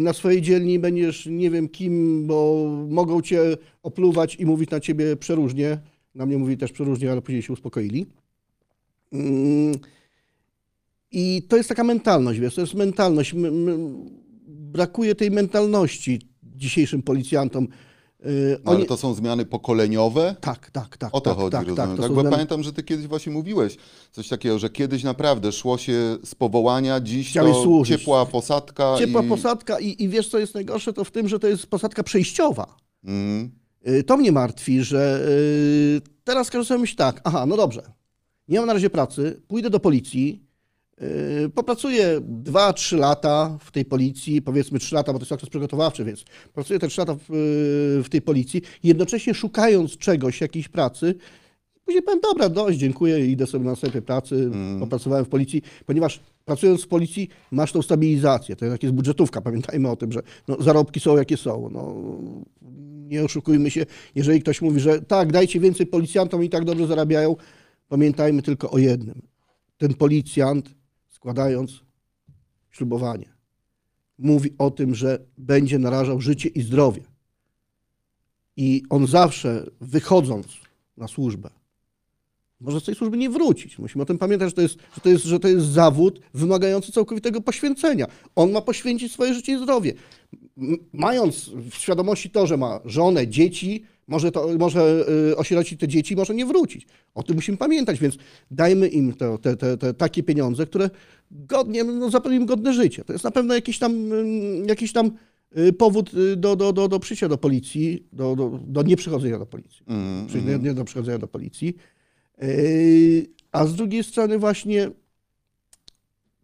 na 0.00 0.12
swojej 0.12 0.42
dzielni 0.42 0.78
będziesz 0.78 1.26
nie 1.26 1.50
wiem 1.50 1.68
kim, 1.68 2.26
bo 2.26 2.66
mogą 2.88 3.22
cię 3.22 3.40
opluwać 3.82 4.36
i 4.36 4.46
mówić 4.46 4.70
na 4.70 4.80
ciebie 4.80 5.16
przeróżnie. 5.16 5.78
Na 6.14 6.26
mnie 6.26 6.38
mówi 6.38 6.56
też 6.56 6.72
przeróżnie, 6.72 7.12
ale 7.12 7.22
później 7.22 7.42
się 7.42 7.52
uspokoili. 7.52 8.06
Mm, 9.12 9.74
I 11.10 11.42
to 11.48 11.56
jest 11.56 11.68
taka 11.68 11.84
mentalność, 11.84 12.40
wiesz, 12.40 12.54
to 12.54 12.60
jest 12.60 12.74
mentalność. 12.74 13.34
Brakuje 14.48 15.14
tej 15.14 15.30
mentalności 15.30 16.20
dzisiejszym 16.56 17.02
policjantom. 17.02 17.68
No, 18.64 18.72
ale 18.72 18.84
to 18.84 18.96
są 18.96 19.14
zmiany 19.14 19.44
pokoleniowe? 19.46 20.36
Tak, 20.40 20.70
tak, 20.70 20.96
tak. 20.96 21.14
O 21.14 21.20
to 21.20 21.30
tak, 21.30 21.38
chodzi, 21.38 21.52
tak, 21.52 21.66
rozumiem. 21.68 21.96
tak, 21.96 22.00
Tak, 22.06 22.12
bo 22.14 22.20
zmiany- 22.20 22.30
pamiętam, 22.30 22.62
że 22.62 22.72
ty 22.72 22.82
kiedyś 22.82 23.06
właśnie 23.06 23.32
mówiłeś 23.32 23.76
coś 24.12 24.28
takiego, 24.28 24.58
że 24.58 24.70
kiedyś 24.70 25.02
naprawdę 25.02 25.52
szło 25.52 25.78
się 25.78 26.16
z 26.24 26.34
powołania, 26.34 27.00
dziś 27.00 27.30
Chciałeś 27.30 27.52
to 27.56 27.62
służyć. 27.62 27.98
ciepła 28.00 28.26
posadka 28.26 28.94
Ciepła 28.98 29.22
i... 29.22 29.28
posadka 29.28 29.80
i, 29.80 30.02
i 30.02 30.08
wiesz, 30.08 30.28
co 30.28 30.38
jest 30.38 30.54
najgorsze, 30.54 30.92
to 30.92 31.04
w 31.04 31.10
tym, 31.10 31.28
że 31.28 31.38
to 31.38 31.46
jest 31.48 31.66
posadka 31.66 32.02
przejściowa. 32.02 32.76
Mm, 33.04 33.50
Y, 33.88 34.02
To 34.04 34.16
mnie 34.16 34.32
martwi, 34.32 34.82
że 34.84 35.26
y, 35.28 36.00
teraz 36.24 36.50
każdy 36.50 36.64
sobie 36.68 36.80
myśli 36.80 36.96
tak, 36.96 37.20
aha, 37.24 37.46
no 37.46 37.56
dobrze, 37.56 37.82
nie 38.48 38.58
mam 38.58 38.66
na 38.66 38.72
razie 38.72 38.90
pracy, 38.90 39.42
pójdę 39.48 39.70
do 39.70 39.80
policji, 39.80 40.42
y, 40.42 40.53
popracuję 41.54 42.20
2-3 42.20 42.98
lata 42.98 43.58
w 43.60 43.70
tej 43.70 43.84
policji, 43.84 44.42
powiedzmy 44.42 44.78
3 44.78 44.94
lata, 44.94 45.12
bo 45.12 45.18
to 45.18 45.22
jest 45.22 45.32
okres 45.32 45.50
przygotowawczy, 45.50 46.04
więc 46.04 46.24
pracuję 46.52 46.78
te 46.78 46.88
3 46.88 47.00
lata 47.00 47.14
w, 47.14 47.30
y, 47.30 48.02
w 48.02 48.08
tej 48.10 48.22
policji, 48.22 48.62
jednocześnie 48.82 49.34
szukając 49.34 49.98
czegoś, 49.98 50.40
jakiejś 50.40 50.68
pracy, 50.68 51.14
Później 51.84 52.02
powiem, 52.02 52.20
dobra, 52.20 52.48
dość, 52.48 52.78
dziękuję, 52.78 53.26
idę 53.26 53.46
sobie 53.46 53.64
na 53.64 53.70
następnej 53.70 54.02
pracy, 54.02 54.50
popracowałem 54.80 55.24
w 55.24 55.28
policji, 55.28 55.62
ponieważ 55.86 56.20
pracując 56.44 56.84
w 56.84 56.88
policji 56.88 57.28
masz 57.50 57.72
tą 57.72 57.82
stabilizację, 57.82 58.56
to 58.56 58.64
jak 58.64 58.82
jest 58.82 58.94
budżetówka, 58.94 59.40
pamiętajmy 59.40 59.90
o 59.90 59.96
tym, 59.96 60.12
że 60.12 60.22
no, 60.48 60.56
zarobki 60.60 61.00
są 61.00 61.16
jakie 61.16 61.36
są. 61.36 61.68
No, 61.72 61.94
nie 63.08 63.24
oszukujmy 63.24 63.70
się, 63.70 63.86
jeżeli 64.14 64.40
ktoś 64.40 64.62
mówi, 64.62 64.80
że 64.80 65.02
tak, 65.02 65.32
dajcie 65.32 65.60
więcej 65.60 65.86
policjantom 65.86 66.44
i 66.44 66.48
tak 66.48 66.64
dobrze 66.64 66.86
zarabiają, 66.86 67.36
pamiętajmy 67.88 68.42
tylko 68.42 68.70
o 68.70 68.78
jednym. 68.78 69.22
Ten 69.78 69.94
policjant, 69.94 70.74
składając 71.24 71.80
ślubowanie, 72.70 73.28
mówi 74.18 74.50
o 74.58 74.70
tym, 74.70 74.94
że 74.94 75.18
będzie 75.38 75.78
narażał 75.78 76.20
życie 76.20 76.48
i 76.48 76.62
zdrowie. 76.62 77.02
I 78.56 78.82
on 78.90 79.06
zawsze, 79.06 79.66
wychodząc 79.80 80.46
na 80.96 81.08
służbę, 81.08 81.50
może 82.60 82.80
z 82.80 82.84
tej 82.84 82.94
służby 82.94 83.16
nie 83.16 83.30
wrócić. 83.30 83.78
Musimy 83.78 84.02
o 84.02 84.06
tym 84.06 84.18
pamiętać, 84.18 84.48
że 84.48 84.54
to 84.54 84.62
jest, 84.62 84.78
że 84.94 85.00
to 85.00 85.08
jest, 85.08 85.24
że 85.24 85.40
to 85.40 85.48
jest 85.48 85.66
zawód 85.66 86.20
wymagający 86.34 86.92
całkowitego 86.92 87.40
poświęcenia. 87.40 88.06
On 88.36 88.52
ma 88.52 88.60
poświęcić 88.60 89.12
swoje 89.12 89.34
życie 89.34 89.52
i 89.52 89.58
zdrowie. 89.58 89.92
Mając 90.92 91.48
w 91.48 91.74
świadomości 91.74 92.30
to, 92.30 92.46
że 92.46 92.56
ma 92.56 92.80
żonę, 92.84 93.28
dzieci, 93.28 93.84
może, 94.06 94.32
to, 94.32 94.48
może 94.58 95.04
y, 95.30 95.36
osierocić 95.36 95.80
te 95.80 95.88
dzieci, 95.88 96.16
może 96.16 96.34
nie 96.34 96.46
wrócić. 96.46 96.86
O 97.14 97.22
tym 97.22 97.36
musimy 97.36 97.58
pamiętać, 97.58 97.98
więc 97.98 98.16
dajmy 98.50 98.88
im 98.88 99.12
te, 99.12 99.38
te, 99.38 99.56
te, 99.56 99.76
te 99.76 99.94
takie 99.94 100.22
pieniądze, 100.22 100.66
które 100.66 100.90
godnie, 101.30 101.84
no, 101.84 102.10
zapewnią 102.10 102.40
im 102.40 102.46
godne 102.46 102.72
życie. 102.72 103.04
To 103.04 103.12
jest 103.12 103.24
na 103.24 103.30
pewno 103.30 103.54
jakiś 103.54 103.78
tam, 103.78 104.12
y, 104.12 104.66
jakiś 104.68 104.92
tam 104.92 105.10
y, 105.58 105.72
powód 105.72 106.14
y, 106.14 106.36
do, 106.36 106.56
do, 106.56 106.72
do, 106.72 106.88
do 106.88 107.00
przyjścia 107.00 107.28
do 107.28 107.38
policji, 107.38 108.06
do, 108.12 108.36
do, 108.36 108.60
do 108.66 108.82
nieprzychodzenia 108.82 109.38
do 109.38 109.46
policji. 109.46 109.84
mm, 109.88 110.28
Czyli 110.28 110.48
mm. 110.48 110.62
nie, 110.64 110.74
do 110.74 110.84
przychodzenia 110.84 111.18
do 111.18 111.28
policji. 111.28 111.76
A 113.52 113.66
z 113.66 113.74
drugiej 113.74 114.04
strony 114.04 114.38
właśnie 114.38 114.90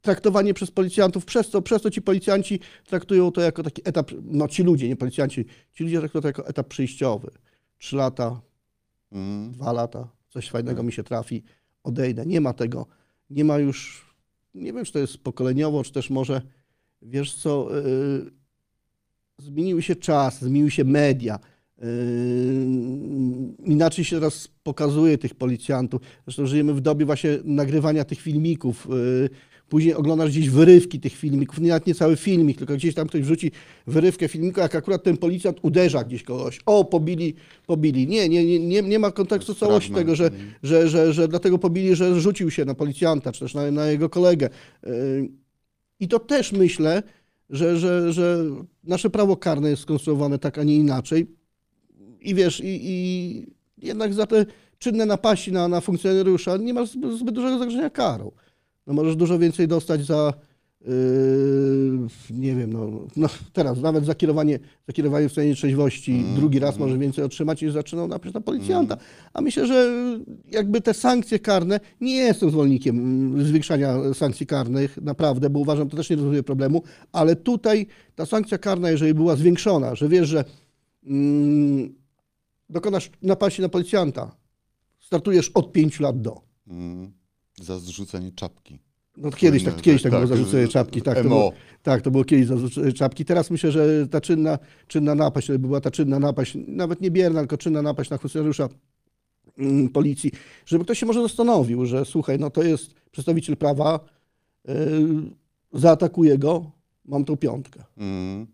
traktowanie 0.00 0.54
przez 0.54 0.70
policjantów, 0.70 1.24
przez 1.24 1.50
to, 1.50 1.62
przez 1.62 1.82
to 1.82 1.90
ci 1.90 2.02
policjanci 2.02 2.60
traktują 2.86 3.32
to 3.32 3.40
jako 3.40 3.62
taki 3.62 3.82
etap, 3.84 4.10
no 4.22 4.48
ci 4.48 4.62
ludzie, 4.62 4.88
nie 4.88 4.96
policjanci, 4.96 5.44
ci 5.74 5.84
ludzie 5.84 5.98
traktują 5.98 6.22
to 6.22 6.28
jako 6.28 6.48
etap 6.48 6.68
przejściowy. 6.68 7.30
Trzy 7.80 7.96
lata, 7.96 8.40
Mm. 9.12 9.52
dwa 9.52 9.72
lata, 9.72 10.08
coś 10.28 10.50
fajnego 10.50 10.76
Tak. 10.76 10.87
mi 10.87 10.92
się 10.92 11.02
trafi, 11.04 11.42
odejdę. 11.84 12.26
Nie 12.26 12.40
ma 12.40 12.52
tego, 12.52 12.87
nie 13.30 13.44
ma 13.44 13.58
już, 13.58 14.06
nie 14.54 14.72
wiem, 14.72 14.84
czy 14.84 14.92
to 14.92 14.99
jest 14.99 15.18
pokoleniowo, 15.18 15.84
czy 15.84 15.92
też 15.92 16.10
może, 16.10 16.42
wiesz 17.02 17.34
co, 17.34 17.68
yy, 17.70 18.30
zmieniły 19.38 19.82
się 19.82 19.96
czas, 19.96 20.40
zmieniły 20.40 20.70
się 20.70 20.84
media. 20.84 21.38
Yy, 21.78 21.84
inaczej 23.64 24.04
się 24.04 24.16
teraz 24.16 24.49
pokazuje 24.62 25.18
tych 25.18 25.34
policjantów. 25.34 26.02
Zresztą 26.25 26.46
żyjemy 26.46 26.75
w 26.75 26.80
dobie 26.80 27.06
właśnie 27.06 27.38
nagrywania 27.44 28.04
tych 28.04 28.20
filmików. 28.20 28.88
Yy, 28.90 29.30
Później 29.70 29.94
oglądasz 29.94 30.30
gdzieś 30.30 30.50
wyrywki 30.50 31.00
tych 31.00 31.12
filmików, 31.12 31.58
nawet 31.58 31.86
nie 31.86 31.94
cały 31.94 32.16
filmik, 32.16 32.58
tylko 32.58 32.74
gdzieś 32.74 32.94
tam 32.94 33.08
ktoś 33.08 33.22
wrzuci 33.22 33.52
wyrywkę 33.86 34.28
filmiku, 34.28 34.60
jak 34.60 34.74
akurat 34.74 35.02
ten 35.02 35.16
policjant 35.16 35.58
uderza 35.62 36.04
gdzieś 36.04 36.22
kogoś. 36.22 36.60
O, 36.66 36.84
pobili, 36.84 37.34
pobili. 37.66 38.08
Nie, 38.08 38.28
nie, 38.28 38.44
nie, 38.44 38.58
nie, 38.58 38.82
nie 38.82 38.98
ma 38.98 39.10
kontekstu 39.10 39.54
całości 39.54 39.92
tego, 39.92 40.14
że, 40.14 40.30
że, 40.62 40.88
że, 40.88 41.12
że 41.12 41.28
dlatego 41.28 41.58
pobili, 41.58 41.96
że 41.96 42.20
rzucił 42.20 42.50
się 42.50 42.64
na 42.64 42.74
policjanta, 42.74 43.32
czy 43.32 43.40
też 43.40 43.54
na, 43.54 43.70
na 43.70 43.86
jego 43.86 44.08
kolegę. 44.08 44.48
Yy, 44.86 45.28
I 46.00 46.08
to 46.08 46.18
też 46.18 46.52
myślę, 46.52 47.02
że, 47.50 47.78
że, 47.78 48.12
że 48.12 48.44
nasze 48.84 49.10
prawo 49.10 49.36
karne 49.36 49.70
jest 49.70 49.82
skonstruowane 49.82 50.38
tak, 50.38 50.58
a 50.58 50.64
nie 50.64 50.76
inaczej. 50.76 51.26
I 52.20 52.34
wiesz, 52.34 52.60
i, 52.60 52.80
i 52.82 53.46
jednak 53.82 54.14
za 54.14 54.26
te 54.26 54.46
czynne 54.78 55.06
napaści 55.06 55.52
na, 55.52 55.68
na 55.68 55.80
funkcjonariusza 55.80 56.56
nie 56.56 56.74
ma 56.74 56.86
zbyt, 56.86 57.18
zbyt 57.18 57.34
dużego 57.34 57.58
zagrożenia 57.58 57.90
karą. 57.90 58.30
No 58.87 58.94
możesz 58.94 59.16
dużo 59.16 59.38
więcej 59.38 59.68
dostać 59.68 60.04
za, 60.04 60.32
yy, 60.80 60.90
nie 62.30 62.54
wiem, 62.54 62.72
no, 62.72 62.90
no 63.16 63.28
teraz 63.52 63.80
nawet 63.80 64.04
za 64.04 64.14
kierowanie, 64.14 64.58
za 64.87 64.92
kierowanie 64.92 65.28
w 65.28 65.32
stanie 65.32 65.54
trzeźwości 65.54 66.12
Mm, 66.12 66.34
drugi 66.34 66.58
raz 66.58 66.76
mm. 66.76 66.88
możesz 66.88 66.99
więcej 66.99 67.25
otrzymać 67.25 67.62
niż 67.62 67.72
zaczynał 67.72 68.08
na 68.08 68.18
policjanta. 68.18 68.96
A 69.32 69.40
myślę, 69.40 69.66
że 69.66 69.92
jakby 70.46 70.80
te 70.80 70.94
sankcje 70.94 71.38
karne, 71.38 71.80
nie 72.00 72.14
jestem 72.14 72.50
zwolennikiem 72.50 72.99
mm, 72.99 73.46
zwiększania 73.46 74.14
sankcji 74.14 74.46
karnych, 74.46 74.96
naprawdę, 75.02 75.50
bo 75.50 75.60
uważam, 75.60 75.88
to 75.88 75.96
też 75.96 76.10
nie 76.10 76.16
rozwiązuje 76.16 76.42
problemu, 76.42 76.82
ale 77.12 77.37
tutaj 77.37 77.87
ta 78.14 78.26
sankcja 78.26 78.58
karna, 78.58 78.90
jeżeli 78.90 79.14
była 79.14 79.37
zwiększona, 79.37 79.94
że 79.94 80.08
wiesz, 80.08 80.28
że 80.28 80.44
mm, 81.06 81.94
dokonasz 82.70 83.10
napaści 83.22 83.62
na 83.62 83.68
policjanta, 83.68 84.37
startujesz 84.99 85.49
od 85.49 85.72
5 85.72 86.00
lat 86.00 86.20
do. 86.20 86.40
Mm. 86.68 87.19
Za 87.62 87.78
zrzucenie 87.78 88.33
czapki. 88.33 88.78
No 89.16 89.30
kiedyś 89.30 89.64
tak, 89.64 89.83
kiedyś 89.83 90.02
tak, 90.02 90.12
tak, 90.12 90.21
było 90.21 90.37
zarzucenie 90.37 90.69
czapki, 90.69 91.02
tak, 91.02 91.16
to 91.16 91.23
było, 91.23 91.52
tak, 91.83 92.02
to 92.02 92.11
było 92.11 92.25
kiedyś 92.25 92.47
zarzucenie 92.47 92.92
czapki. 92.92 93.25
Teraz 93.25 93.50
myślę, 93.50 93.73
że 93.73 94.09
ta 94.09 94.21
czynna, 94.21 94.59
czynna 94.87 95.14
napaść, 95.14 95.47
to 95.47 95.52
by 95.52 95.59
była 95.59 95.80
ta 95.80 95.90
czynna 95.90 96.19
napaść, 96.19 96.59
nawet 96.66 97.00
nie 97.00 97.11
bierna, 97.11 97.40
tylko 97.40 97.57
czynna 97.57 97.83
napaść 97.83 98.11
na 98.11 98.19
funkcjonariusza 98.19 98.69
mm, 99.59 99.88
policji, 99.88 100.30
żeby 100.66 100.85
ktoś 100.85 100.99
się 100.99 101.07
może 101.07 101.23
zastanowił, 101.23 101.87
że 101.87 102.04
słuchaj, 102.04 102.38
no 102.38 102.50
to 102.50 102.62
jest 102.62 102.95
przedstawiciel 103.11 103.57
prawa, 103.57 104.00
yy, 104.69 104.75
zaatakuję 105.73 106.38
go, 106.38 106.71
mam 107.04 107.25
tą 107.25 107.37
piątkę. 107.37 107.85
Mm. 107.97 108.47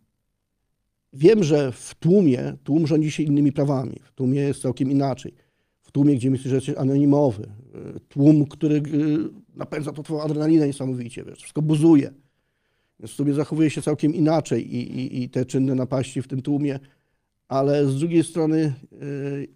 Wiem, 1.13 1.45
że 1.45 1.73
w 1.73 1.95
tłumie, 1.95 2.57
tłum 2.65 2.87
rządzi 2.87 3.11
się 3.11 3.23
innymi 3.23 3.53
prawami, 3.53 4.01
w 4.03 4.13
tłumie 4.13 4.41
jest 4.41 4.63
całkiem 4.63 4.91
inaczej. 4.91 5.35
Tłumie, 5.97 6.17
gdzie 6.17 6.31
myślisz, 6.31 6.49
że 6.49 6.55
jesteś 6.55 6.75
anonimowy, 6.77 7.43
y, 7.43 8.01
tłum, 8.09 8.47
który 8.47 8.77
y, 8.77 8.83
napędza 9.55 9.93
to 9.93 10.03
twoją 10.03 10.23
adrenalinę 10.23 10.67
niesamowicie, 10.67 11.25
wiesz, 11.25 11.39
wszystko 11.39 11.63
buzuje. 11.63 12.13
Więc 13.01 13.17
tłumie 13.17 13.35
zachowuje 13.35 13.71
się 13.71 13.83
całkiem 13.83 14.15
inaczej 14.15 14.75
i, 14.75 14.99
i, 14.99 15.23
i 15.23 15.29
te 15.29 15.45
czynne 15.45 15.75
napaści 15.75 16.23
w 16.23 16.29
tym 16.29 16.43
tłumie, 16.43 16.79
ale 17.49 17.87
z 17.87 17.99
drugiej 17.99 18.25
strony 18.25 18.75
y, 18.93 19.49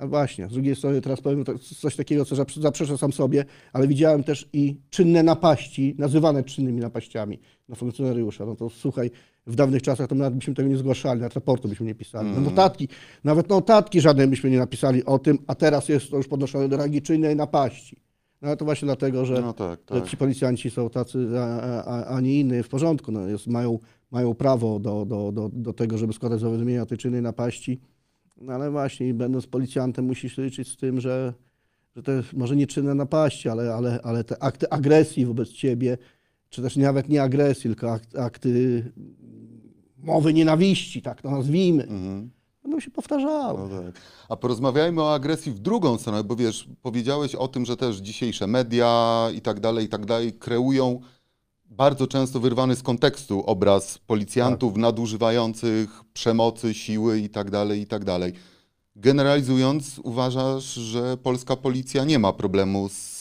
A 0.00 0.06
właśnie, 0.06 0.48
z 0.48 0.52
drugiej 0.52 0.76
strony 0.76 1.00
teraz 1.00 1.20
powiem 1.20 1.44
coś 1.80 1.96
takiego, 1.96 2.24
co 2.24 2.36
zaprze- 2.36 2.60
zaprzeczę 2.60 2.98
sam 2.98 3.12
sobie, 3.12 3.44
ale 3.72 3.88
widziałem 3.88 4.24
też 4.24 4.48
i 4.52 4.76
czynne 4.90 5.22
napaści, 5.22 5.94
nazywane 5.98 6.44
czynnymi 6.44 6.80
napaściami 6.80 7.38
na 7.68 7.74
funkcjonariusza. 7.74 8.46
No 8.46 8.56
to 8.56 8.70
słuchaj, 8.70 9.10
w 9.46 9.54
dawnych 9.54 9.82
czasach 9.82 10.08
to 10.08 10.14
nawet 10.14 10.34
byśmy 10.34 10.54
tego 10.54 10.68
nie 10.68 10.76
zgłaszali, 10.76 11.20
nawet 11.20 11.34
raportu 11.34 11.68
byśmy 11.68 11.86
nie 11.86 11.94
pisali. 11.94 12.30
No 12.30 12.40
notatki, 12.40 12.88
nawet 13.24 13.48
notatki 13.48 14.00
żadne 14.00 14.26
byśmy 14.26 14.50
nie 14.50 14.58
napisali 14.58 15.04
o 15.04 15.18
tym, 15.18 15.38
a 15.46 15.54
teraz 15.54 15.88
jest 15.88 16.10
to 16.10 16.16
już 16.16 16.28
podnoszone 16.28 16.68
do 16.68 16.76
rangi 16.76 17.02
czynnej 17.02 17.36
napaści. 17.36 17.96
No 18.42 18.48
ale 18.48 18.56
to 18.56 18.64
właśnie 18.64 18.86
dlatego, 18.86 19.24
że 19.24 19.40
No 19.40 19.52
tak, 19.52 19.80
że 19.90 20.00
tak. 20.00 20.10
ci 20.10 20.16
policjanci 20.16 20.70
są 20.70 20.90
tacy, 20.90 21.28
a, 21.38 21.82
a, 21.82 22.16
a 22.16 22.20
nie 22.20 22.40
inny 22.40 22.62
w 22.62 22.68
porządku. 22.68 23.12
No, 23.12 23.28
jest, 23.28 23.46
mają, 23.46 23.78
mają 24.10 24.34
prawo 24.34 24.78
do, 24.78 25.04
do, 25.04 25.32
do, 25.32 25.50
do 25.52 25.72
tego, 25.72 25.98
żeby 25.98 26.12
składać 26.12 26.40
zawiadomienia 26.40 26.82
o 26.82 26.86
tej 26.86 26.98
czynnej 26.98 27.22
napaści. 27.22 27.80
No 28.40 28.52
ale 28.52 28.70
właśnie, 28.70 29.14
będąc 29.14 29.46
policjantem, 29.46 30.04
musisz 30.04 30.38
liczyć 30.38 30.68
z 30.68 30.76
tym, 30.76 31.00
że, 31.00 31.34
że 31.96 32.02
te 32.02 32.22
może 32.32 32.56
nie 32.56 32.66
czynne 32.66 32.94
napaści, 32.94 33.48
ale, 33.48 33.74
ale, 33.74 34.00
ale 34.02 34.24
te 34.24 34.42
akty 34.42 34.70
agresji 34.70 35.26
wobec 35.26 35.48
ciebie, 35.48 35.98
czy 36.54 36.62
też 36.62 36.76
nawet 36.76 37.08
nie 37.08 37.22
agresji, 37.22 37.62
tylko 37.62 37.92
akt, 37.92 38.16
akty 38.16 38.84
mowy 39.98 40.32
nienawiści, 40.34 41.02
tak 41.02 41.22
to 41.22 41.30
nazwijmy, 41.30 41.82
Mhm. 41.82 42.30
będą 42.62 42.80
się 42.80 42.90
powtarzały. 42.90 43.58
No 43.70 43.82
tak. 43.82 43.94
A 44.28 44.36
porozmawiajmy 44.36 45.02
o 45.02 45.14
agresji 45.14 45.52
w 45.52 45.58
drugą 45.58 45.98
stronę, 45.98 46.24
bo 46.24 46.36
wiesz, 46.36 46.68
powiedziałeś 46.82 47.34
o 47.34 47.48
tym, 47.48 47.64
że 47.66 47.76
też 47.76 47.96
dzisiejsze 47.96 48.46
media 48.46 49.28
i 49.34 49.40
tak 49.40 49.60
dalej, 49.60 49.84
i 49.84 49.88
tak 49.88 50.06
dalej 50.06 50.32
kreują 50.32 51.00
bardzo 51.70 52.06
często 52.06 52.40
wyrwany 52.40 52.76
z 52.76 52.82
kontekstu 52.82 53.42
obraz 53.46 53.98
policjantów 53.98 54.76
nadużywających 54.76 56.04
przemocy, 56.12 56.74
siły 56.74 57.18
i 57.20 57.28
tak 57.28 57.50
dalej, 57.50 57.80
i 57.80 57.86
tak 57.86 58.04
dalej. 58.04 58.32
Generalizując, 58.96 59.98
uważasz, 59.98 60.64
że 60.74 61.16
polska 61.16 61.56
policja 61.56 62.04
nie 62.04 62.18
ma 62.18 62.32
problemu 62.32 62.88
z 62.88 63.13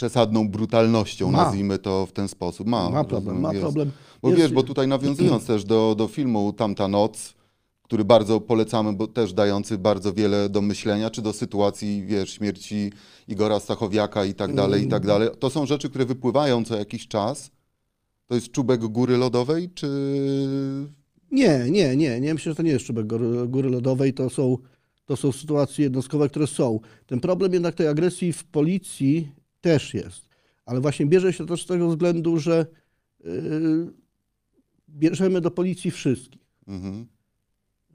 przesadną 0.00 0.48
brutalnością, 0.48 1.30
Ma. 1.30 1.44
nazwijmy 1.44 1.78
to 1.78 2.06
w 2.06 2.12
ten 2.12 2.28
sposób. 2.28 2.66
Ma, 2.66 2.90
ma 2.90 3.04
problem, 3.04 3.40
ma 3.40 3.52
jest. 3.52 3.62
problem. 3.62 3.90
Bo 4.22 4.28
Jest- 4.28 4.40
wiesz, 4.42 4.52
bo 4.52 4.62
tutaj 4.62 4.88
nawiązując 4.88 5.46
też 5.52 5.64
do, 5.64 5.94
do 5.98 6.08
filmu 6.08 6.52
Tamta 6.52 6.88
Noc, 6.88 7.34
który 7.82 8.04
bardzo 8.04 8.40
polecamy, 8.40 8.92
bo 8.92 9.06
też 9.06 9.32
dający 9.32 9.78
bardzo 9.78 10.12
wiele 10.12 10.48
do 10.48 10.60
myślenia, 10.62 11.10
czy 11.10 11.22
do 11.22 11.32
sytuacji, 11.32 12.02
wiesz, 12.06 12.30
śmierci 12.30 12.92
Igora 13.28 13.60
Stachowiaka 13.60 14.24
i 14.24 14.34
tak 14.34 14.54
dalej, 14.54 14.84
i 14.84 14.88
tak 14.88 15.04
Mm. 15.04 15.08
dalej. 15.08 15.28
To 15.38 15.50
są 15.50 15.66
rzeczy, 15.66 15.90
które 15.90 16.04
wypływają 16.06 16.64
co 16.64 16.76
jakiś 16.76 17.08
czas. 17.08 17.50
To 18.26 18.34
jest 18.34 18.50
czubek 18.52 18.80
góry 18.80 19.16
lodowej, 19.16 19.70
czy... 19.74 19.88
Nie, 21.30 21.66
nie, 21.70 21.96
nie, 21.96 22.20
nie. 22.20 22.34
Myślę, 22.34 22.52
że 22.52 22.56
to 22.56 22.62
nie 22.62 22.70
jest 22.70 22.84
czubek 22.84 23.06
góry, 23.06 23.48
góry 23.48 23.70
lodowej, 23.70 24.14
to 24.14 24.30
są, 24.30 24.56
to 25.04 25.16
są 25.16 25.32
sytuacje 25.32 25.82
jednostkowe, 25.84 26.28
które 26.28 26.46
są. 26.46 26.80
Ten 27.06 27.20
problem 27.20 27.52
jednak 27.52 27.74
tej 27.74 27.88
agresji 27.88 28.32
w 28.32 28.44
policji 28.44 29.32
też 29.66 29.94
jest, 29.94 30.26
ale 30.66 30.80
właśnie 30.80 31.06
bierze 31.06 31.32
się 31.32 31.46
też 31.46 31.62
z 31.62 31.66
tego 31.66 31.88
względu, 31.88 32.38
że 32.38 32.66
yy, 33.24 33.92
bierzemy 34.88 35.40
do 35.40 35.50
policji 35.50 35.90
wszystkich. 35.90 36.42
Mhm. 36.68 37.06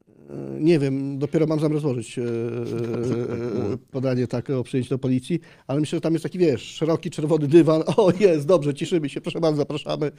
Yy, 0.08 0.62
Nie 0.62 0.80
wiem, 0.80 1.20
dopiero 1.20 1.48
mam 1.48 1.60
zamiar 1.60 1.80
złożyć 1.80 2.18
yy, 2.18 2.24
yy, 2.24 3.78
podanie 3.92 4.28
takie 4.28 4.58
o 4.58 4.64
przyjęcie 4.64 4.90
do 4.90 5.00
policji, 5.00 5.40
ale 5.68 5.80
myślę, 5.80 5.98
że 5.98 6.02
tam 6.02 6.14
jest 6.14 6.24
taki, 6.24 6.38
wiesz, 6.38 6.62
szeroki, 6.62 7.10
czerwony 7.10 7.48
dywan. 7.48 7.84
O, 7.98 8.12
jest, 8.20 8.48
dobrze, 8.48 8.74
cieszymy 8.74 9.10
się, 9.10 9.22
proszę 9.22 9.40
bardzo, 9.40 9.58
zapraszamy. 9.58 10.12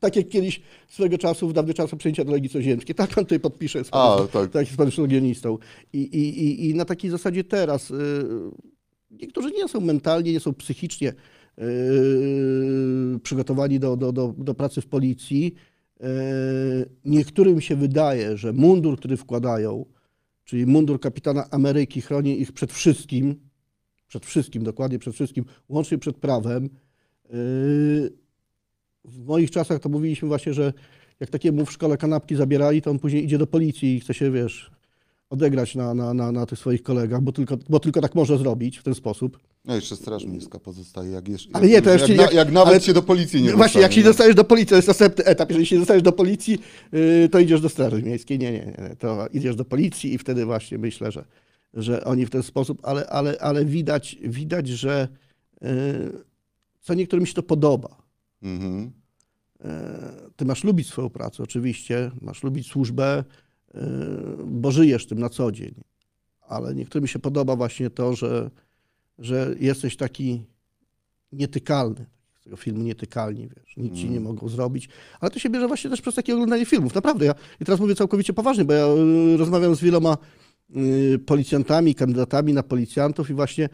Tak 0.00 0.16
jak 0.16 0.28
kiedyś 0.28 0.60
swego 0.88 1.18
czasu, 1.18 1.48
w 1.48 1.52
dawnych 1.52 1.76
czasach 1.76 1.98
przyjęcia 1.98 2.24
do 2.24 2.32
Legii 2.32 2.50
Coziemskiej. 2.50 2.94
Tak 2.94 3.10
pan 3.10 3.24
tutaj 3.24 3.40
podpisze 3.40 3.84
z 3.84 3.88
A, 3.92 4.16
panem, 4.16 4.28
tak. 4.28 4.50
tak, 4.50 4.66
z 4.66 4.76
panem. 4.76 4.92
I, 5.92 5.98
i, 5.98 6.44
i, 6.44 6.70
I 6.70 6.74
na 6.74 6.84
takiej 6.84 7.10
zasadzie 7.10 7.44
teraz 7.44 7.92
niektórzy 9.20 9.50
nie 9.50 9.68
są 9.68 9.80
mentalnie, 9.80 10.32
nie 10.32 10.40
są 10.40 10.54
psychicznie 10.54 11.12
yy, 11.58 11.64
przygotowani 13.22 13.80
do, 13.80 13.96
do, 13.96 14.12
do, 14.12 14.34
do 14.38 14.54
pracy 14.54 14.80
w 14.80 14.86
policji. 14.86 15.54
Yy, 16.00 16.06
Niektórym 17.04 17.60
się 17.60 17.76
wydaje, 17.76 18.36
że 18.36 18.52
mundur, 18.52 18.98
który 18.98 19.16
wkładają, 19.16 19.86
czyli 20.44 20.66
mundur 20.66 21.00
kapitana 21.00 21.50
Ameryki, 21.50 22.00
chroni 22.00 22.40
ich 22.40 22.52
przed 22.52 22.72
wszystkim, 22.72 23.40
przed 24.08 24.26
wszystkim, 24.26 24.64
dokładnie 24.64 24.98
przed 24.98 25.14
wszystkim, 25.14 25.44
łącznie 25.68 25.98
przed 25.98 26.16
prawem. 26.16 26.64
Yy, 26.64 28.12
W 29.04 29.24
moich 29.24 29.50
czasach 29.50 29.80
to 29.80 29.88
mówiliśmy 29.88 30.28
właśnie, 30.28 30.54
że 30.54 30.72
jak 31.20 31.30
takiemu 31.30 31.66
w 31.66 31.72
szkole 31.72 31.96
kanapki 31.96 32.36
zabierali, 32.36 32.82
to 32.82 32.90
on 32.90 32.98
później 32.98 33.24
idzie 33.24 33.38
do 33.38 33.46
policji 33.46 33.96
i 33.96 34.00
chce 34.00 34.14
się, 34.14 34.30
wiesz, 34.30 34.75
odegrać 35.30 35.74
na, 35.74 35.94
na, 35.94 36.14
na, 36.14 36.32
na 36.32 36.46
tych 36.46 36.58
swoich 36.58 36.82
kolegach, 36.82 37.20
bo 37.22 37.32
tylko, 37.32 37.56
bo 37.68 37.80
tylko 37.80 38.00
tak 38.00 38.14
może 38.14 38.38
zrobić 38.38 38.78
w 38.78 38.82
ten 38.82 38.94
sposób. 38.94 39.38
No 39.64 39.74
jeszcze 39.74 39.96
Straż 39.96 40.24
Miejska 40.24 40.58
pozostaje, 40.58 41.10
jak, 41.10 41.28
jeszcze, 41.28 41.50
Ale 41.52 41.68
nie, 41.68 41.82
to 41.82 41.90
jeszcze- 41.90 42.12
jak, 42.14 42.20
jak- 42.20 42.32
jak 42.34 42.52
nawet 42.52 42.68
ale- 42.74 42.80
się 42.80 42.92
do 42.92 43.02
policji 43.02 43.42
nie 43.42 43.52
Właśnie, 43.52 43.80
jak 43.80 43.92
się 43.92 44.00
no. 44.00 44.06
dostajesz 44.06 44.34
do 44.34 44.44
policji, 44.44 44.68
to 44.68 44.76
jest 44.76 44.88
następny 44.88 45.24
etap. 45.24 45.48
Jeżeli 45.50 45.66
się 45.66 45.78
dostajesz 45.78 46.02
do 46.02 46.12
policji, 46.12 46.58
yy, 46.92 47.28
to 47.28 47.38
idziesz 47.38 47.60
do 47.60 47.68
Straży 47.68 48.02
Miejskiej. 48.02 48.38
Nie, 48.38 48.52
nie, 48.52 48.58
nie. 48.78 48.96
To 48.98 49.26
idziesz 49.32 49.56
do 49.56 49.64
policji 49.64 50.14
i 50.14 50.18
wtedy 50.18 50.44
właśnie 50.44 50.78
myślę, 50.78 51.12
że, 51.12 51.24
że 51.74 52.04
oni 52.04 52.26
w 52.26 52.30
ten 52.30 52.42
sposób, 52.42 52.80
ale, 52.82 53.06
ale, 53.06 53.38
ale 53.40 53.64
widać, 53.64 54.16
widać, 54.22 54.68
że 54.68 55.08
yy, 55.62 55.68
co 56.80 56.94
niektórym 56.94 57.26
się 57.26 57.34
to 57.34 57.42
podoba. 57.42 58.02
Mhm. 58.42 58.90
E, 59.64 59.98
Ty 60.36 60.44
masz 60.44 60.64
lubić 60.64 60.86
swoją 60.88 61.10
pracę, 61.10 61.42
oczywiście, 61.42 62.10
masz 62.20 62.42
lubić 62.42 62.66
służbę, 62.66 63.24
bo 64.44 64.70
żyjesz 64.70 65.06
tym 65.06 65.18
na 65.18 65.28
co 65.28 65.52
dzień. 65.52 65.74
Ale 66.48 66.74
niektórym 66.74 67.08
się 67.08 67.18
podoba 67.18 67.56
właśnie 67.56 67.90
to, 67.90 68.16
że, 68.16 68.50
że 69.18 69.54
jesteś 69.60 69.96
taki 69.96 70.42
nietykalny. 71.32 72.06
Z 72.40 72.44
tego 72.44 72.56
filmu 72.56 72.82
nietykalni, 72.82 73.48
wiesz, 73.48 73.76
nic 73.76 73.94
ci 73.94 74.10
nie 74.10 74.20
mogą 74.20 74.48
zrobić. 74.48 74.88
Ale 75.20 75.30
to 75.30 75.38
się 75.38 75.50
bierze 75.50 75.68
właśnie 75.68 75.90
też 75.90 76.00
przez 76.00 76.14
takie 76.14 76.34
oglądanie 76.34 76.66
filmów. 76.66 76.94
Naprawdę, 76.94 77.26
ja 77.26 77.34
i 77.60 77.64
teraz 77.64 77.80
mówię 77.80 77.94
całkowicie 77.94 78.32
poważnie, 78.32 78.64
bo 78.64 78.72
ja 78.72 78.86
e, 78.86 79.36
rozmawiam 79.36 79.74
z 79.74 79.80
wieloma 79.80 80.16
e, 80.70 81.18
policjantami, 81.18 81.94
kandydatami 81.94 82.52
na 82.52 82.62
policjantów 82.62 83.30
i 83.30 83.34
właśnie 83.34 83.68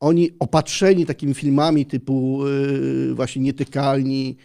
oni 0.00 0.30
opatrzeni 0.38 1.06
takimi 1.06 1.34
filmami 1.34 1.86
typu 1.86 2.40
właśnie 3.14 3.42
nietykalni, 3.42 4.36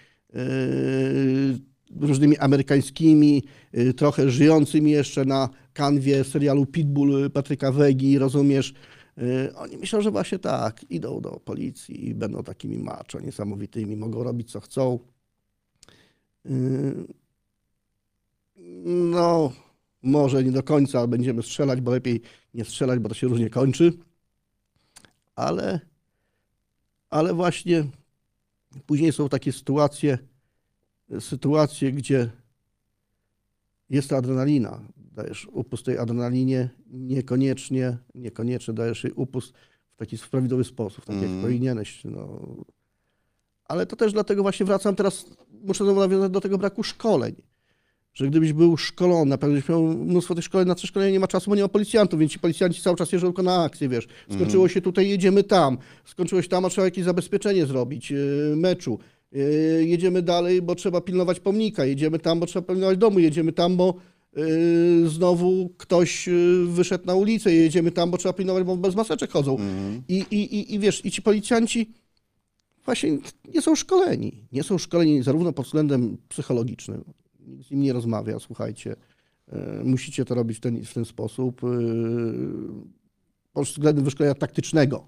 różnymi 1.99 2.37
amerykańskimi, 2.37 3.43
e, 3.71 3.93
trochę 3.93 4.31
żyjącymi 4.31 4.91
jeszcze 4.91 5.25
na 5.25 5.49
kanwie 5.73 6.23
serialu 6.23 6.65
Pitbull 6.65 7.31
Patryka 7.31 7.71
Wegi, 7.71 8.19
rozumiesz? 8.19 8.73
E, 9.17 9.55
Oni 9.55 9.77
myślą, 9.77 10.01
że 10.01 10.11
właśnie 10.11 10.39
tak, 10.39 10.91
idą 10.91 11.21
do 11.21 11.29
policji 11.39 12.07
i 12.07 12.15
będą 12.15 12.43
takimi 12.43 12.77
macho 12.77 13.19
niesamowitymi, 13.19 13.95
mogą 13.95 14.23
robić 14.23 14.51
co 14.51 14.59
chcą. 14.59 14.99
E, 16.45 16.51
No, 18.85 19.51
może 20.03 20.43
nie 20.43 20.51
do 20.51 20.63
końca, 20.63 21.07
będziemy 21.07 21.43
strzelać, 21.43 21.81
bo 21.81 21.91
lepiej 21.91 22.21
nie 22.53 22.65
strzelać, 22.65 22.99
bo 22.99 23.09
to 23.09 23.15
się 23.15 23.27
różnie 23.27 23.49
kończy. 23.49 23.93
Ale, 25.35 25.79
ale 27.09 27.33
właśnie 27.33 27.83
później 28.85 29.11
są 29.13 29.29
takie 29.29 29.51
sytuacje, 29.51 30.17
sytuacje, 31.19 31.91
gdzie 31.91 32.29
jest 33.89 34.09
ta 34.09 34.17
adrenalina. 34.17 34.81
Dajesz 34.97 35.47
upust 35.51 35.85
tej 35.85 35.97
adrenalinie, 35.97 36.69
niekoniecznie, 36.91 37.97
niekoniecznie 38.15 38.73
dajesz 38.73 39.03
jej 39.03 39.13
upust 39.13 39.53
w 39.93 39.97
taki 39.97 40.17
prawidłowy 40.31 40.63
sposób, 40.63 41.05
tak 41.05 41.15
jak 41.15 41.25
Mhm. 41.25 41.41
powinieneś. 41.41 42.03
No. 42.03 42.39
Ale 43.65 43.85
to 43.85 43.95
też 43.95 44.13
dlatego 44.13 44.41
właśnie 44.41 44.65
wracam 44.65 44.95
teraz, 44.95 45.25
muszę 45.63 45.83
znowu 45.83 45.99
nawiązać 45.99 46.31
do 46.31 46.41
tego 46.41 46.57
braku 46.57 46.83
szkoleń. 46.83 47.35
Że 48.13 48.27
gdybyś 48.27 48.53
był 48.53 48.77
szkolony, 48.77 49.29
na 49.29 49.37
pewno 49.37 49.55
byś 49.55 49.69
miał 49.69 49.83
mnóstwo 49.83 50.35
tych 50.35 50.43
szkoleń, 50.43 50.67
na 50.67 50.75
co 50.75 50.87
szkolenie 50.87 51.11
nie 51.11 51.19
ma 51.19 51.27
czasu, 51.27 51.49
bo 51.49 51.55
nie 51.55 51.61
ma 51.61 51.67
policjantów, 51.67 52.19
więc 52.19 52.31
ci 52.31 52.39
policjanci 52.39 52.81
cały 52.81 52.97
czas 52.97 53.11
jeżdżą 53.11 53.27
tylko 53.27 53.43
na 53.43 53.63
akcję, 53.63 53.89
wiesz. 53.89 54.07
Skończyło 54.33 54.67
się 54.67 54.81
tutaj, 54.81 55.09
jedziemy 55.09 55.43
tam. 55.43 55.77
Skończyło 56.05 56.41
się 56.41 56.49
tam, 56.49 56.65
a 56.65 56.69
trzeba 56.69 56.85
jakieś 56.85 57.03
zabezpieczenie 57.05 57.65
zrobić, 57.65 58.11
yy, 58.11 58.53
meczu. 58.57 58.99
Yy, 59.31 59.85
jedziemy 59.85 60.21
dalej, 60.21 60.61
bo 60.61 60.75
trzeba 60.75 61.01
pilnować 61.01 61.39
pomnika. 61.39 61.85
Jedziemy 61.85 62.19
tam, 62.19 62.39
bo 62.39 62.45
trzeba 62.45 62.67
pilnować 62.67 62.97
domu. 62.97 63.19
Jedziemy 63.19 63.53
tam, 63.53 63.77
bo 63.77 63.95
yy, 64.35 65.09
znowu 65.09 65.69
ktoś 65.77 66.27
yy, 66.27 66.65
wyszedł 66.67 67.05
na 67.05 67.15
ulicę. 67.15 67.53
Jedziemy 67.53 67.91
tam, 67.91 68.11
bo 68.11 68.17
trzeba 68.17 68.33
pilnować, 68.33 68.63
bo 68.63 68.77
bez 68.77 68.95
maseczek 68.95 69.31
chodzą. 69.31 69.51
Mhm. 69.51 70.01
I, 70.07 70.25
i, 70.31 70.55
i, 70.55 70.73
I 70.73 70.79
wiesz, 70.79 71.05
i 71.05 71.11
ci 71.11 71.21
policjanci 71.21 71.91
właśnie 72.85 73.17
nie 73.53 73.61
są 73.61 73.75
szkoleni. 73.75 74.47
Nie 74.51 74.63
są 74.63 74.77
szkoleni 74.77 75.23
zarówno 75.23 75.53
pod 75.53 75.65
względem 75.65 76.17
psychologicznym. 76.29 77.03
Nikt 77.47 77.67
z 77.67 77.71
nim 77.71 77.81
nie 77.81 77.93
rozmawia, 77.93 78.39
słuchajcie. 78.39 78.95
Musicie 79.83 80.25
to 80.25 80.35
robić 80.35 80.57
w 80.57 80.61
ten, 80.61 80.85
w 80.85 80.93
ten 80.93 81.05
sposób. 81.05 81.61
Pod 83.53 83.65
względem 83.67 84.05
wyszkolenia 84.05 84.35
taktycznego. 84.35 85.05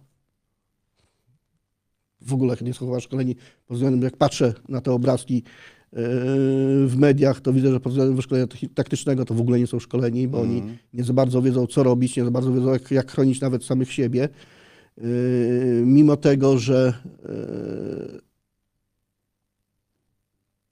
W 2.26 2.34
ogóle 2.34 2.56
nie 2.62 2.74
są 2.74 2.86
chyba 2.86 3.00
szkoleni 3.00 3.36
pod 3.68 3.78
względem, 3.78 4.02
jak 4.02 4.18
patrzę 4.18 4.54
na 4.70 4.82
te 4.82 4.92
obrazki 4.92 5.44
w 6.88 6.94
mediach, 6.98 7.42
to 7.42 7.54
widzę, 7.54 7.72
że 7.72 7.80
pod 7.80 7.92
względem 7.92 8.16
wyszkolenia 8.16 8.48
taktycznego 8.76 9.26
to 9.26 9.34
w 9.34 9.42
ogóle 9.42 9.60
nie 9.60 9.68
są 9.68 9.80
szkoleni, 9.80 10.28
bo 10.28 10.42
oni 10.42 10.64
nie 10.94 11.04
za 11.04 11.14
bardzo 11.14 11.42
wiedzą, 11.42 11.68
co 11.68 11.84
robić, 11.84 12.18
nie 12.18 12.26
za 12.26 12.32
bardzo 12.32 12.54
wiedzą, 12.54 12.74
jak, 12.74 12.92
jak 12.92 13.12
chronić 13.12 13.42
nawet 13.42 13.66
samych 13.66 13.94
siebie. 13.94 14.30
Yy, 14.98 15.84
Mimo 15.86 16.18
tego, 16.18 16.58
że 16.58 16.94
yy, 17.24 18.22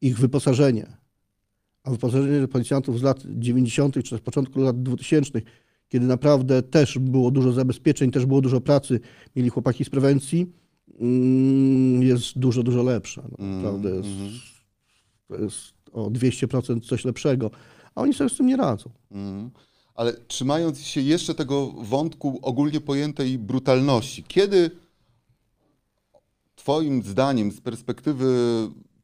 ich 0.02 0.20
wyposażenie, 0.20 0.88
a 1.84 1.92
wyposażenie 1.92 2.48
policjantów 2.48 3.00
z 3.00 3.04
lat 3.04 3.24
90. 3.26 4.04
czy 4.04 4.18
z 4.18 4.22
początku 4.22 4.60
lat 4.60 4.84
2000, 4.84 5.42
kiedy 5.90 6.06
naprawdę 6.06 6.62
też 6.62 7.00
było 7.00 7.32
dużo 7.32 7.52
zabezpieczeń, 7.52 8.12
też 8.12 8.26
było 8.26 8.42
dużo 8.42 8.62
pracy, 8.62 9.00
mieli 9.36 9.50
chłopaki 9.50 9.86
z 9.86 9.90
prewencji, 9.90 10.40
mm, 10.42 10.61
jest 12.00 12.40
dużo, 12.40 12.64
dużo 12.64 12.84
lepsze. 12.84 13.24
No, 13.40 13.46
naprawdę 13.46 13.90
jest, 13.90 14.10
to 15.28 15.36
jest 15.36 15.74
o 15.92 16.10
200% 16.10 16.88
coś 16.88 17.06
lepszego, 17.06 17.52
a 17.96 18.02
oni 18.02 18.14
sobie 18.14 18.30
z 18.30 18.38
tym 18.38 18.48
nie 18.48 18.58
radzą. 18.58 18.90
Mhm. 19.12 19.52
Ale 19.96 20.14
trzymając 20.14 20.82
się 20.82 21.02
jeszcze 21.02 21.36
tego 21.36 21.72
wątku 21.72 22.40
ogólnie 22.42 22.82
pojętej 22.82 23.38
brutalności, 23.38 24.24
kiedy 24.24 24.72
Twoim 26.56 27.04
zdaniem, 27.04 27.52
z 27.52 27.62
perspektywy 27.62 28.28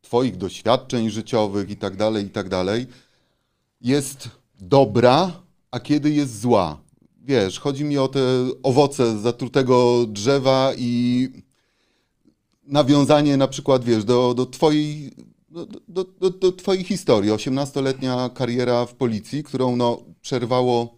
Twoich 0.01 0.37
doświadczeń 0.37 1.09
życiowych 1.09 1.69
i 1.69 1.75
tak 1.75 1.95
dalej, 1.95 2.25
i 2.25 2.29
tak 2.29 2.49
dalej, 2.49 2.85
jest 3.81 4.29
dobra, 4.61 5.31
a 5.71 5.79
kiedy 5.79 6.11
jest 6.11 6.39
zła? 6.39 6.81
Wiesz, 7.21 7.59
chodzi 7.59 7.83
mi 7.83 7.97
o 7.97 8.07
te 8.07 8.19
owoce 8.63 9.19
zatrutego 9.19 10.05
drzewa 10.07 10.71
i 10.77 11.29
nawiązanie 12.67 13.37
na 13.37 13.47
przykład, 13.47 13.83
wiesz, 13.83 14.03
do, 14.03 14.33
do 14.33 14.45
twojej, 14.45 15.11
do, 15.87 16.05
do, 16.19 16.29
do, 16.29 16.51
twojej 16.51 16.83
historii. 16.83 17.31
18-letnia 17.31 18.29
kariera 18.33 18.85
w 18.85 18.95
policji, 18.95 19.43
którą 19.43 19.75
no, 19.75 20.03
przerwało 20.21 20.97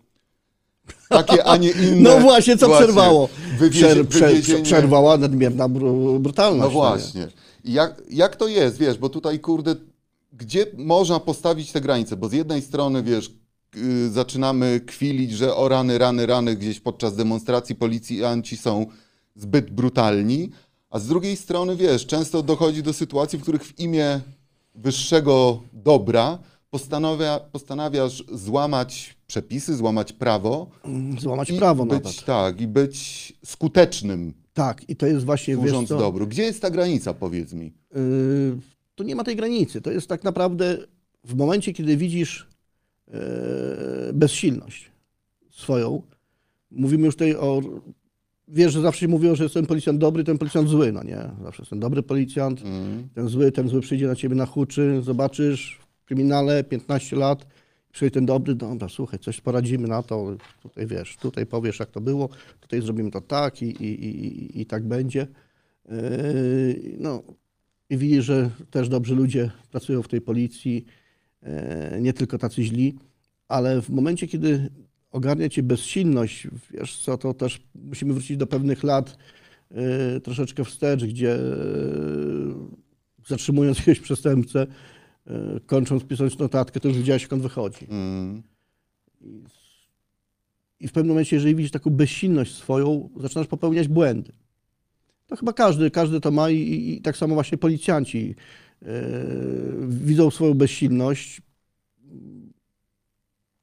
takie, 1.10 1.43
a 1.43 1.58
nie 1.58 1.69
inne. 1.89 2.01
No 2.01 2.19
właśnie, 2.19 2.58
co 2.58 2.69
przerwało? 2.69 3.29
Wywiezie, 3.60 4.05
Przer, 4.05 4.63
przerwała 4.63 5.17
nadmierna 5.17 5.69
bru, 5.69 6.19
brutalność. 6.19 6.62
No 6.62 6.67
nie? 6.67 6.73
właśnie. 6.73 7.27
I 7.63 7.73
jak, 7.73 8.01
jak 8.10 8.36
to 8.36 8.47
jest, 8.47 8.77
wiesz, 8.77 8.97
bo 8.97 9.10
tutaj, 9.10 9.39
kurde, 9.39 9.75
gdzie 10.34 10.65
można 10.77 11.19
postawić 11.19 11.71
te 11.71 11.82
granice? 11.82 12.17
Bo 12.17 12.29
z 12.29 12.34
jednej 12.34 12.62
strony, 12.62 13.03
wiesz, 13.03 13.32
yy, 13.75 14.10
zaczynamy 14.10 14.82
kwilić, 14.86 15.32
że 15.32 15.55
o 15.55 15.67
rany, 15.67 15.97
rany, 15.97 16.25
rany 16.25 16.55
gdzieś 16.55 16.79
podczas 16.79 17.15
demonstracji 17.15 17.75
policjanci 17.75 18.58
są 18.58 18.86
zbyt 19.36 19.71
brutalni, 19.71 20.51
a 20.89 20.99
z 20.99 21.08
drugiej 21.08 21.38
strony, 21.38 21.75
wiesz, 21.75 22.06
często 22.06 22.43
dochodzi 22.43 22.84
do 22.84 22.93
sytuacji, 22.93 23.39
w 23.39 23.41
których 23.41 23.63
w 23.63 23.80
imię 23.80 24.21
wyższego 24.75 25.63
dobra 25.73 26.39
postanawia, 26.69 27.39
postanawiasz 27.39 28.23
złamać 28.32 29.17
przepisy, 29.28 29.75
złamać 29.75 30.13
prawo 30.13 30.69
Złamać 31.19 31.49
i 31.49 31.54
prawo 31.58 31.86
być, 31.86 32.04
nawet. 32.04 32.25
tak, 32.25 32.62
i 32.62 32.67
być 32.67 33.34
skutecznym, 33.45 34.34
Tak, 34.54 34.89
i 34.89 34.95
to 34.95 35.06
jest 35.08 35.25
właśnie, 35.25 35.56
wiesz 35.56 35.63
służąc 35.63 35.89
co, 35.89 35.97
dobru. 35.97 36.28
Gdzie 36.28 36.43
jest 36.43 36.62
ta 36.62 36.69
granica, 36.69 37.13
powiedz 37.13 37.54
mi? 37.54 37.73
Yy, 37.95 38.58
tu 38.95 39.04
nie 39.04 39.15
ma 39.15 39.23
tej 39.23 39.36
granicy. 39.36 39.82
To 39.82 39.91
jest 39.91 40.08
tak 40.08 40.23
naprawdę 40.23 40.78
w 41.23 41.36
momencie, 41.36 41.73
kiedy 41.73 41.97
widzisz 41.97 42.47
yy, 43.08 43.13
bezsilność 44.13 44.91
swoją. 45.52 46.02
Mówimy 46.71 47.06
już 47.06 47.15
tutaj 47.15 47.36
o. 47.36 47.62
Wiesz, 48.51 48.73
że 48.73 48.81
zawsze 48.81 49.07
mówiło, 49.07 49.35
że 49.35 49.43
jest 49.43 49.53
ten 49.53 49.65
policjant 49.65 49.99
dobry, 49.99 50.23
ten 50.23 50.38
policjant 50.38 50.69
zły. 50.69 50.91
No 50.91 51.03
nie, 51.03 51.17
zawsze 51.43 51.62
jest 51.62 51.69
ten 51.69 51.79
dobry 51.79 52.03
policjant, 52.03 52.62
Mm. 52.62 53.07
ten 53.13 53.27
zły, 53.27 53.51
ten 53.51 53.67
zły 53.69 53.81
przyjdzie 53.81 54.07
na 54.07 54.15
ciebie 54.15 54.35
na 54.35 54.45
huczy, 54.45 55.01
zobaczysz 55.03 55.79
w 56.01 56.05
kryminale 56.05 56.63
15 56.63 57.15
lat, 57.15 57.47
przyjdzie 57.91 58.12
ten 58.13 58.25
dobry, 58.25 58.55
dobra, 58.55 58.89
słuchaj, 58.89 59.19
coś 59.19 59.41
poradzimy 59.41 59.88
na 59.88 60.03
to, 60.03 60.35
tutaj 60.63 60.88
wiesz, 60.88 61.17
tutaj 61.17 61.45
powiesz 61.45 61.79
jak 61.79 61.91
to 61.91 62.01
było, 62.01 62.29
tutaj 62.59 62.81
zrobimy 62.81 63.12
to 63.12 63.21
tak 63.21 63.62
i, 63.62 63.65
i, 63.65 64.05
i, 64.05 64.62
i- 64.62 64.65
tak 64.65 64.83
będzie. 64.88 65.27
Yy, 65.89 65.95
No 66.99 67.23
i 67.89 67.97
widzisz, 67.97 68.25
że 68.25 68.49
też 68.71 68.89
dobrzy 68.89 69.15
ludzie 69.15 69.51
pracują 69.71 70.01
w 70.01 70.07
tej 70.07 70.21
policji, 70.21 70.85
e, 71.43 71.97
nie 72.01 72.13
tylko 72.13 72.38
tacy 72.38 72.63
źli, 72.63 72.95
ale 73.47 73.81
w 73.81 73.89
momencie, 73.89 74.27
kiedy 74.27 74.69
ogarnia 75.12 75.50
cię 75.50 75.63
bezsilność, 75.63 76.48
wiesz 76.72 76.98
co, 76.98 77.17
to 77.17 77.34
też 77.34 77.62
musimy 77.76 78.13
wrócić 78.13 78.38
do 78.38 78.48
pewnych 78.48 78.84
lat 78.84 79.17
e, 79.72 80.19
troszeczkę 80.19 80.65
wstecz, 80.65 81.06
gdzie 81.06 81.34
e, 81.34 81.39
zatrzymując 83.28 83.78
jakiegoś 83.80 84.00
przestępcę, 84.00 84.67
e, 85.28 85.60
kończąc 85.65 86.04
pisać 86.04 86.38
notatkę, 86.38 86.80
to 86.80 86.88
już 86.88 86.98
widziałeś, 86.98 87.26
skąd 87.26 87.41
wychodzi. 87.41 87.86
Mm. 87.89 88.43
I 90.80 90.88
w 90.88 90.91
pewnym 90.91 91.10
momencie, 91.10 91.36
jeżeli 91.36 91.56
widzisz 91.56 91.72
taką 91.72 91.89
bezsilność 91.89 92.56
swoją, 92.56 93.10
zaczynasz 93.19 93.48
popełniać 93.48 93.88
błędy. 93.88 94.32
To 95.28 95.36
chyba 95.36 95.54
każdy, 95.54 95.91
każdy 95.91 96.22
to 96.22 96.32
ma 96.32 96.50
i, 96.50 96.58
i, 96.58 96.98
i 96.98 97.02
tak 97.02 97.17
samo 97.17 97.34
właśnie 97.34 97.58
policjanci 97.58 98.36
yy, 98.82 98.88
widzą 99.88 100.32
swoją 100.32 100.54
bezsilność. 100.54 101.41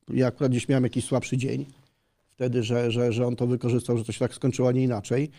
Ja 0.09 0.27
akurat 0.27 0.51
gdzieś 0.53 0.69
miałem 0.69 0.85
jakiś 0.85 1.05
słabszy 1.05 1.37
dzień 1.37 1.67
wtedy, 2.37 2.63
że, 2.63 2.91
że, 2.91 3.13
że 3.13 3.27
on 3.27 3.37
to 3.37 3.47
wykorzystał, 3.47 3.99
że 3.99 4.05
to 4.05 4.13
się 4.13 4.19
tak 4.19 4.35
skończyło, 4.35 4.69
a 4.69 4.73
nie 4.73 4.83
inaczej. 4.83 5.31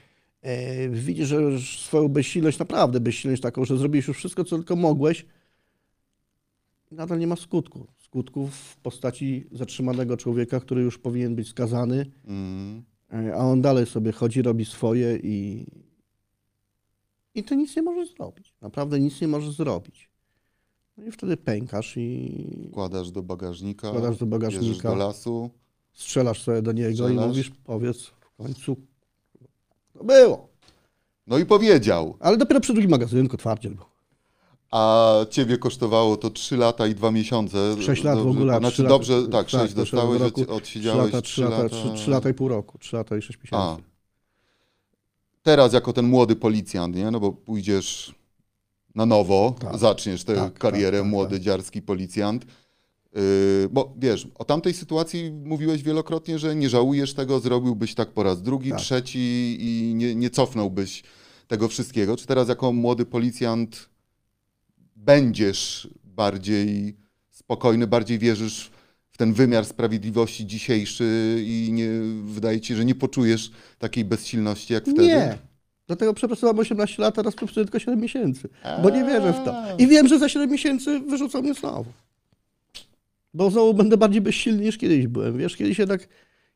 Yy, 0.44 0.90
widzisz, 0.90 1.28
że 1.28 1.60
swoją 1.60 2.08
bezsilność, 2.08 2.60
naprawdę 2.60 3.00
bezsilność 3.00 3.42
taką, 3.42 3.66
że 3.66 3.78
zrobiłeś 3.78 4.08
już 4.08 4.18
wszystko, 4.18 4.44
co 4.44 4.56
tylko 4.58 4.76
mogłeś, 4.76 5.26
nadal 6.92 7.20
nie 7.20 7.28
ma 7.28 7.36
skutku. 7.36 7.88
Skutków 7.98 8.56
w 8.56 8.78
postaci 8.78 9.48
zatrzymanego 9.52 10.18
człowieka, 10.18 10.60
który 10.60 10.82
już 10.82 10.98
powinien 10.98 11.36
być 11.36 11.48
skazany, 11.48 12.12
Mm. 12.28 12.84
e, 13.14 13.36
a 13.36 13.38
on 13.38 13.62
dalej 13.62 13.86
sobie 13.86 14.12
chodzi, 14.12 14.42
robi 14.42 14.66
swoje 14.66 15.18
i, 15.24 15.66
i 17.36 17.44
ty 17.44 17.56
nic 17.56 17.76
nie 17.76 17.82
możesz 17.82 18.10
zrobić. 18.10 18.54
Naprawdę 18.62 19.00
nic 19.00 19.22
nie 19.22 19.28
możesz 19.28 19.56
zrobić. 19.56 20.10
No 20.98 21.06
i 21.06 21.12
wtedy 21.12 21.38
pękasz 21.38 21.94
i 21.98 22.68
Wkładasz 22.72 23.12
do 23.12 23.24
bagażnika, 23.24 23.90
Wkładasz 23.90 24.18
do 24.18 24.26
bagażnika. 24.26 24.90
do 24.90 24.96
lasu. 24.96 25.50
strzelasz 25.94 26.42
sobie 26.44 26.62
do 26.62 26.72
niego 26.72 26.90
i 26.90 26.94
Strzelasz. 26.94 27.28
mówisz, 27.28 27.52
powiedz 27.64 28.06
w 28.06 28.38
końcu, 28.38 28.76
to 29.94 30.04
było. 30.04 30.48
No 31.28 31.38
i 31.38 31.46
powiedział. 31.46 32.18
Ale 32.20 32.38
dopiero 32.38 32.60
przy 32.60 32.74
drugim 32.74 32.92
magazynku 32.92 33.38
twardziel 33.38 33.76
był. 33.76 33.86
A 34.72 35.16
ciebie 35.30 35.58
kosztowało 35.58 36.18
to 36.18 36.30
3 36.30 36.58
lata 36.58 36.88
i 36.88 36.96
2 36.96 37.12
miesiące. 37.12 37.82
Sześć 37.82 38.04
lat 38.04 38.20
w 38.20 38.28
ogóle. 38.28 38.60
Znaczy 38.60 38.84
lata- 38.84 38.90
dobrze, 38.90 39.28
tak, 39.28 39.50
6 39.50 39.74
do 39.74 39.82
dostałeś, 39.82 40.22
roku, 40.22 40.42
od- 40.42 40.50
odsiedziałeś 40.50 41.06
trzy 41.12 41.12
lata, 41.16 41.22
trzy 41.22 41.42
lata, 41.42 41.70
trzy, 41.70 41.94
trzy 41.96 42.12
lata 42.12 42.30
i 42.30 42.34
pół 42.34 42.48
roku, 42.48 42.78
trzy 42.78 42.96
lata 42.96 43.18
i 43.18 43.22
sześć 43.22 43.40
miesięcy. 43.40 43.56
A. 43.64 43.78
Teraz 45.44 45.74
jako 45.74 45.94
ten 45.94 46.06
młody 46.08 46.36
policjant, 46.36 46.96
nie? 46.96 47.12
No 47.12 47.20
bo 47.20 47.32
pójdziesz 47.32 48.16
na 48.98 49.06
nowo, 49.06 49.56
Tak. 49.60 49.78
zaczniesz 49.78 50.24
tę 50.24 50.36
Tak, 50.36 50.54
karierę 50.60 50.98
tak, 50.98 51.02
tak, 51.06 51.12
młody, 51.12 51.36
tak. 51.36 51.44
dziarski 51.44 51.82
policjant. 51.82 52.46
Yy, 53.16 53.22
bo 53.72 53.94
wiesz, 53.98 54.28
o 54.36 54.46
tamtej 54.46 54.74
sytuacji 54.74 55.32
mówiłeś 55.32 55.84
wielokrotnie, 55.84 56.40
że 56.40 56.56
nie 56.56 56.70
żałujesz 56.70 57.14
tego, 57.14 57.40
zrobiłbyś 57.40 57.96
tak 57.96 58.12
po 58.12 58.24
raz 58.24 58.42
drugi, 58.42 58.70
Tak. 58.70 58.80
trzeci 58.80 59.58
i 59.60 59.94
nie, 59.96 60.16
nie 60.16 60.30
cofnąłbyś 60.30 61.04
tego 61.48 61.68
wszystkiego. 61.68 62.18
Czy 62.18 62.28
teraz 62.28 62.50
jako 62.50 62.74
młody 62.74 63.06
policjant 63.06 63.90
będziesz 64.96 65.90
bardziej 66.04 66.96
spokojny, 67.32 67.88
bardziej 67.88 68.20
wierzysz 68.20 68.72
w 69.12 69.18
ten 69.18 69.34
wymiar 69.34 69.66
sprawiedliwości 69.66 70.46
dzisiejszy 70.46 71.38
i 71.46 71.70
nie, 71.74 71.90
wydaje 72.24 72.62
ci 72.62 72.68
się, 72.68 72.76
że 72.76 72.86
nie 72.86 72.96
poczujesz 72.96 73.52
takiej 73.80 74.06
bezsilności 74.06 74.74
jak 74.74 74.84
wtedy? 74.84 75.04
Nie. 75.08 75.38
Dlatego 75.88 76.14
przepracowałem 76.14 76.60
18 76.60 77.02
lat, 77.02 77.16
teraz 77.16 77.36
pracuję 77.36 77.66
tylko 77.66 77.80
7 77.80 78.00
miesięcy. 78.00 78.50
Bo 78.84 78.90
nie 78.90 79.04
wierzę 79.04 79.34
w 79.34 79.46
to. 79.46 79.56
I 79.78 79.88
wiem, 79.88 80.08
że 80.08 80.20
za 80.20 80.30
7 80.30 80.50
miesięcy 80.50 81.00
wyrzucą 81.00 81.42
mnie 81.42 81.54
znowu. 81.54 81.92
Bo 83.34 83.52
znowu 83.52 83.74
będę 83.74 83.98
bardziej 83.98 84.22
bezsilny 84.22 84.64
niż 84.64 84.78
kiedyś 84.78 85.08
byłem. 85.08 85.38
Wiesz, 85.38 85.56
kiedyś 85.56 85.80
jednak, 85.80 86.08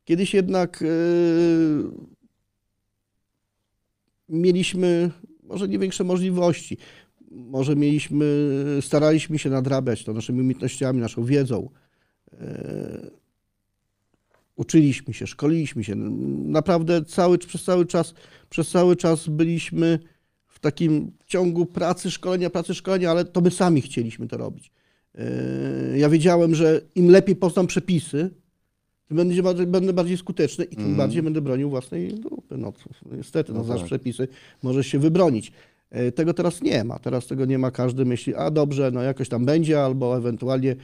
kiedyś 0.05 0.33
jednak 0.33 0.81
yy, 0.81 1.91
mieliśmy 4.29 5.11
może 5.51 5.67
nie 5.67 5.79
większe 5.79 6.03
możliwości. 6.03 6.77
Może 7.31 7.75
mieliśmy, 7.75 8.25
staraliśmy 8.81 9.39
się 9.39 9.49
nadrabiać 9.49 10.03
to 10.03 10.13
naszymi 10.13 10.39
umiejętnościami, 10.39 11.01
naszą 11.01 11.23
wiedzą. 11.25 11.69
Yy, 12.31 13.11
uczyliśmy 14.61 15.13
się, 15.13 15.27
szkoliliśmy 15.27 15.83
się. 15.83 15.95
Naprawdę 16.59 17.05
cały, 17.05 17.37
przez 17.37 17.63
cały 17.63 17.85
czas, 17.85 18.13
przez 18.49 18.69
cały 18.69 18.95
czas 18.95 19.27
byliśmy 19.27 19.99
w 20.47 20.59
takim 20.59 21.11
ciągu 21.27 21.65
pracy, 21.65 22.11
szkolenia, 22.11 22.49
pracy, 22.49 22.73
szkolenia, 22.75 23.11
ale 23.11 23.25
to 23.25 23.41
my 23.41 23.51
sami 23.51 23.81
chcieliśmy 23.81 24.27
to 24.27 24.37
robić. 24.37 24.71
Yy, 25.91 25.99
Ja 25.99 26.09
wiedziałem, 26.09 26.55
że 26.55 26.81
im 26.95 27.09
lepiej 27.09 27.35
poznam 27.35 27.67
przepisy, 27.67 28.29
tym 29.07 29.17
będzie 29.17 29.43
bardziej, 29.43 29.67
będę 29.67 29.93
bardziej 29.93 30.17
skuteczny 30.17 30.65
i 30.65 30.75
tym 30.75 30.79
Mhm. 30.79 30.97
bardziej 30.97 31.21
będę 31.23 31.41
bronił 31.41 31.69
własnej 31.69 32.13
dupy. 32.13 32.57
No, 32.57 32.73
niestety, 33.17 33.51
no, 33.53 33.57
No 33.59 33.63
znasz 33.65 33.79
tak. 33.79 33.85
przepisy, 33.87 34.27
możesz 34.63 34.87
się 34.87 34.99
wybronić. 34.99 35.51
E, 35.89 36.11
Tego 36.11 36.33
teraz 36.33 36.61
nie 36.61 36.83
ma. 36.83 36.99
Teraz 36.99 37.27
tego 37.27 37.45
nie 37.45 37.57
ma. 37.57 37.71
Każdy 37.71 38.05
myśli, 38.05 38.35
a 38.35 38.51
dobrze, 38.51 38.91
no 38.93 39.01
jakoś 39.01 39.29
tam 39.29 39.45
będzie, 39.45 39.83
albo 39.83 40.17
ewentualnie, 40.17 40.75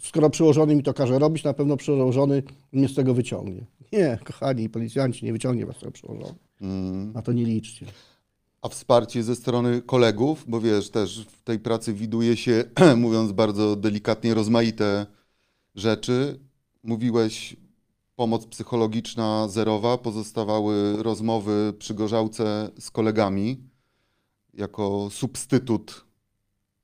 skoro 0.00 0.30
przełożony 0.30 0.76
mi 0.76 0.82
to 0.82 0.94
każe 0.94 1.18
robić, 1.18 1.44
na 1.44 1.54
pewno 1.54 1.76
przełożony 1.76 2.42
mnie 2.72 2.88
z 2.88 2.94
tego 2.94 3.14
wyciągnie. 3.14 3.66
Nie, 3.92 4.18
kochani 4.24 4.68
policjanci, 4.68 5.24
nie 5.24 5.32
wyciągnie 5.32 5.66
was 5.66 5.78
tego 5.78 5.92
przełożony. 5.92 6.34
Mm. 6.60 7.12
Na 7.12 7.22
to 7.22 7.32
nie 7.32 7.44
liczcie. 7.44 7.86
A 8.62 8.68
wsparcie 8.68 9.22
ze 9.22 9.36
strony 9.36 9.82
kolegów, 9.82 10.44
bo 10.48 10.60
wiesz, 10.60 10.90
też 10.90 11.24
w 11.24 11.42
tej 11.42 11.58
pracy 11.58 11.92
widuje 11.94 12.36
się, 12.36 12.64
mówiąc 12.96 13.32
bardzo 13.32 13.76
delikatnie, 13.76 14.34
rozmaite 14.34 15.06
rzeczy. 15.74 16.40
Mówiłeś, 16.82 17.56
pomoc 18.16 18.46
psychologiczna 18.46 19.48
zerowa, 19.48 19.98
pozostawały 19.98 21.02
rozmowy 21.02 21.72
przy 21.78 21.94
gorzałce 21.94 22.70
z 22.78 22.90
kolegami 22.90 23.60
jako 24.54 25.08
substytut 25.10 26.04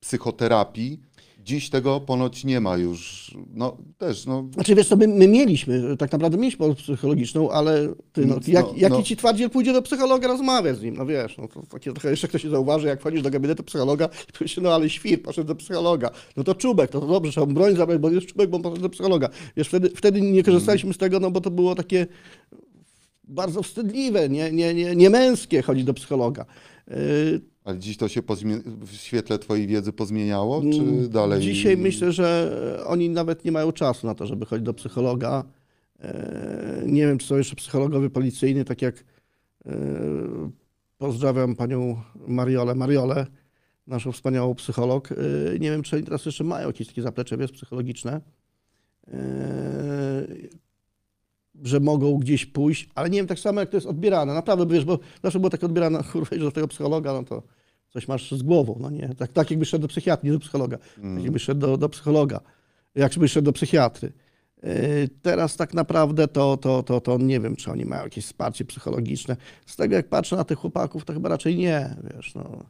psychoterapii. 0.01 1.01
Dziś 1.47 1.71
tego 1.71 2.01
ponoć 2.01 2.45
nie 2.45 2.61
ma 2.61 2.77
już. 2.77 3.31
No 3.55 3.77
też, 3.99 4.27
no, 4.27 4.49
Znaczy 4.55 4.75
wiesz 4.75 4.89
co, 4.89 4.97
my, 4.97 5.09
my 5.09 5.29
mieliśmy, 5.29 5.97
tak 5.97 6.13
naprawdę 6.13 6.39
mieliśmy 6.39 6.59
pomoc 6.59 6.79
psychologiczną, 6.79 7.51
ale 7.51 7.95
ty, 8.13 8.27
no, 8.27 8.35
Nic, 8.35 8.49
jak, 8.49 8.67
no, 8.67 8.73
jaki 8.77 8.95
no. 8.95 9.03
ci 9.03 9.17
twardziel 9.17 9.51
pójdzie 9.51 9.73
do 9.73 9.83
psychologa 9.83 10.29
rozmawiać 10.29 10.79
z 10.79 10.83
nim, 10.83 10.97
no 10.97 11.07
wiesz, 11.07 11.39
no 11.39 11.49
to 11.49 11.63
takie 11.63 11.93
trochę 11.93 12.11
jeszcze 12.11 12.29
ktoś 12.29 12.43
się 12.43 12.51
zauważy, 12.51 12.87
jak 12.87 13.01
wchodzisz 13.01 13.23
do 13.23 13.31
gabinetu 13.31 13.63
psychologa 13.63 14.09
i 14.29 14.33
powiesz, 14.33 14.55
się, 14.55 14.61
no 14.61 14.75
ale 14.75 14.91
świr, 14.91 15.23
poszedł 15.23 15.49
do 15.49 15.55
psychologa, 15.55 16.11
no 16.37 16.45
to 16.45 16.55
czubek, 16.55 16.95
no 16.95 17.01
to 17.01 17.07
dobrze, 17.07 17.33
trzeba 17.33 17.47
broń 17.47 17.77
zabrać, 17.77 17.99
bo 17.99 18.11
jest 18.11 18.27
czubek, 18.27 18.51
bo 18.51 18.61
poszedł 18.61 18.83
do 18.83 18.89
psychologa. 18.89 19.29
Wiesz, 19.57 19.69
wtedy, 19.69 19.91
wtedy 19.91 20.21
nie 20.21 20.43
korzystaliśmy 20.43 20.95
z 20.95 20.99
tego, 20.99 21.21
no 21.21 21.31
bo 21.31 21.41
to 21.41 21.51
było 21.51 21.75
takie 21.75 22.07
bardzo 23.25 23.63
wstydliwe, 23.63 24.29
nie, 24.29 24.53
nie, 24.53 24.75
nie, 24.75 24.97
nie 24.97 25.11
męskie 25.11 25.63
chodzić 25.63 25.85
do 25.85 25.95
psychologa. 25.95 26.47
Yy, 26.91 27.41
ale 27.65 27.79
dziś 27.79 27.97
to 27.97 28.09
się 28.09 28.23
w 28.81 28.93
świetle 28.93 29.39
twojej 29.39 29.67
wiedzy 29.67 29.93
pozmieniało, 29.93 30.61
czy 30.61 30.79
Mm, 30.81 31.09
dalej? 31.09 31.41
Dzisiaj 31.43 31.77
myślę, 31.77 32.13
że 32.13 32.57
oni 32.87 33.11
nawet 33.11 33.45
nie 33.45 33.53
mają 33.53 33.73
czasu 33.73 34.07
na 34.07 34.15
to, 34.15 34.27
żeby 34.27 34.47
chodzić 34.47 34.65
do 34.67 34.75
psychologa. 34.75 35.45
E, 36.01 36.83
Nie 36.87 37.07
wiem, 37.07 37.19
czy 37.19 37.27
są 37.27 37.37
jeszcze 37.37 37.57
psychologowie 37.57 38.11
policyjni, 38.11 38.65
tak 38.65 38.83
jak 38.83 39.05
e, 39.67 39.73
pozdrawiam 40.99 41.57
panią 41.57 42.03
Mariolę, 42.29 42.75
Mariolę, 42.75 43.27
naszą 43.87 44.13
wspaniałą 44.13 44.55
psycholog. 44.55 45.13
E, 45.13 45.15
Nie 45.59 45.71
wiem, 45.71 45.83
czy 45.83 45.97
oni 45.97 46.05
teraz 46.05 46.27
jeszcze 46.27 46.45
mają 46.45 46.67
jakieś 46.67 46.87
takie 46.89 47.03
zaplecze 47.03 47.37
wiesz, 47.37 47.53
psychologiczne, 47.53 48.21
e, 49.09 50.27
że 51.63 51.81
mogą 51.81 52.19
gdzieś 52.19 52.47
pójść, 52.47 52.89
ale 52.95 53.11
nie 53.11 53.19
wiem 53.19 53.27
tak 53.27 53.39
samo, 53.39 53.61
jak 53.61 53.71
to 53.71 53.77
jest 53.77 53.87
odbierane. 53.87 54.35
Naprawdę, 54.35 54.67
wiesz, 54.67 54.85
bo 54.85 54.99
zawsze 55.23 55.39
było 55.39 55.51
tak 55.51 55.65
odbierane, 55.65 56.05
kurwa, 56.13 56.37
idziesz 56.37 56.45
do 56.45 56.53
tego 56.53 56.69
psychologa, 56.69 57.13
no 57.13 57.23
to 57.23 57.43
coś 57.91 58.09
masz 58.09 58.33
z 58.33 58.43
głową, 58.43 58.79
no 58.81 58.91
nie? 58.91 59.15
Tak, 59.19 59.33
tak 59.33 59.51
jakbyś 59.51 59.69
szedł 59.69 59.83
do 59.83 59.89
psychiatry, 59.89 60.27
nie 60.27 60.33
do 60.33 60.41
psychologa. 60.41 60.79
Tak 60.79 61.23
jakbyś 61.23 61.43
szedł 61.43 61.61
do, 61.61 61.77
do 61.77 61.89
psychologa, 61.89 62.41
jakbyś 62.95 63.33
szedł 63.33 63.45
do 63.45 63.53
psychiatry. 63.53 64.13
Yy, 64.63 65.09
Teraz 65.23 65.57
tak 65.57 65.75
naprawdę 65.75 66.29
to, 66.29 66.57
to, 66.57 66.83
to, 66.83 67.01
to 67.01 67.19
nie 67.19 67.41
wiem, 67.41 67.57
czy 67.57 67.71
oni 67.71 67.85
mają 67.85 68.05
jakieś 68.05 68.25
wsparcie 68.25 68.65
psychologiczne. 68.65 69.37
Z 69.67 69.77
tego 69.77 69.95
jak 69.95 70.09
patrzę 70.09 70.37
na 70.37 70.45
tych 70.45 70.59
chłopaków, 70.59 71.05
to 71.05 71.13
chyba 71.13 71.29
raczej 71.29 71.57
nie, 71.57 71.97
wiesz, 72.15 72.35
no. 72.35 72.65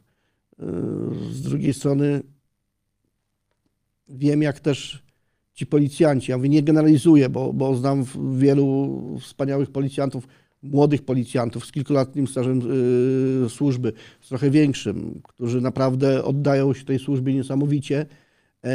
Yy, 0.59 1.33
Z 1.33 1.41
drugiej 1.41 1.73
strony 1.73 2.21
wiem, 4.09 4.41
jak 4.41 4.59
też 4.59 5.06
ci 5.57 5.65
policjanci, 5.65 6.31
ja 6.31 6.37
mówię, 6.37 6.49
nie 6.49 6.63
generalizuję, 6.63 7.29
bo, 7.29 7.53
bo 7.53 7.75
znam 7.75 8.05
wielu 8.33 8.99
wspaniałych 9.21 9.71
policjantów, 9.71 10.27
młodych 10.63 11.01
policjantów 11.01 11.65
z 11.65 11.71
kilkuletnim 11.71 12.27
stażem 12.27 12.61
yy, 13.41 13.49
służby, 13.49 13.93
z 14.21 14.27
trochę 14.27 14.49
większym, 14.49 15.21
którzy 15.23 15.61
naprawdę 15.61 16.23
oddają 16.23 16.73
się 16.73 16.85
tej 16.85 16.99
służbie 16.99 17.33
niesamowicie, 17.33 18.05
yy, 18.63 18.69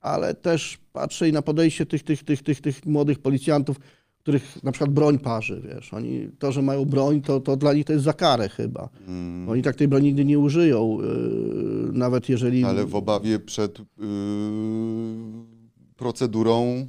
ale 0.00 0.34
też 0.34 0.78
patrzę 0.92 1.28
i 1.28 1.32
na 1.32 1.42
podejście 1.42 1.86
tych, 1.86 2.02
tych, 2.02 2.24
tych, 2.24 2.42
tych, 2.42 2.60
tych 2.60 2.86
młodych 2.86 3.18
policjantów, 3.18 3.76
których 4.18 4.62
na 4.62 4.72
przykład 4.72 4.90
broń 4.90 5.18
parzy, 5.18 5.62
wiesz, 5.64 5.94
oni, 5.94 6.28
to, 6.38 6.52
że 6.52 6.62
mają 6.62 6.84
broń, 6.84 7.20
to, 7.20 7.40
to 7.40 7.56
dla 7.56 7.72
nich 7.74 7.84
to 7.84 7.92
jest 7.92 8.04
za 8.04 8.12
karę 8.12 8.48
chyba. 8.48 8.88
Mm, 9.08 9.48
Oni 9.48 9.62
tak 9.62 9.76
tej 9.76 9.88
broni 9.88 10.06
nigdy 10.06 10.24
nie 10.24 10.38
użyją, 10.38 10.98
yy, 11.00 11.92
nawet 11.92 12.28
jeżeli... 12.28 12.64
ale 12.64 12.86
w 12.86 12.94
obawie 12.94 13.38
przed 13.38 13.78
yy, 13.78 15.53
procedurą 15.96 16.86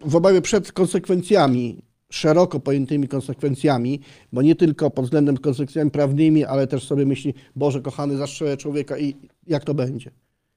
w 0.00 0.16
obawie 0.16 0.42
przed 0.42 0.72
konsekwencjami, 0.72 1.82
szeroko 2.10 2.60
pojętymi 2.60 3.08
konsekwencjami, 3.08 4.00
bo 4.32 4.42
nie 4.42 4.54
tylko 4.54 4.90
pod 4.90 5.04
względem 5.04 5.36
konsekwencjami 5.38 5.90
prawnymi, 5.90 6.44
ale 6.44 6.66
też 6.66 6.86
sobie 6.86 7.06
myśli, 7.06 7.34
Boże 7.56 7.80
kochany, 7.80 8.16
zastrzelę 8.16 8.56
człowieka 8.56 8.98
i 8.98 9.14
jak 9.46 9.64
to 9.64 9.74
będzie? 9.74 10.10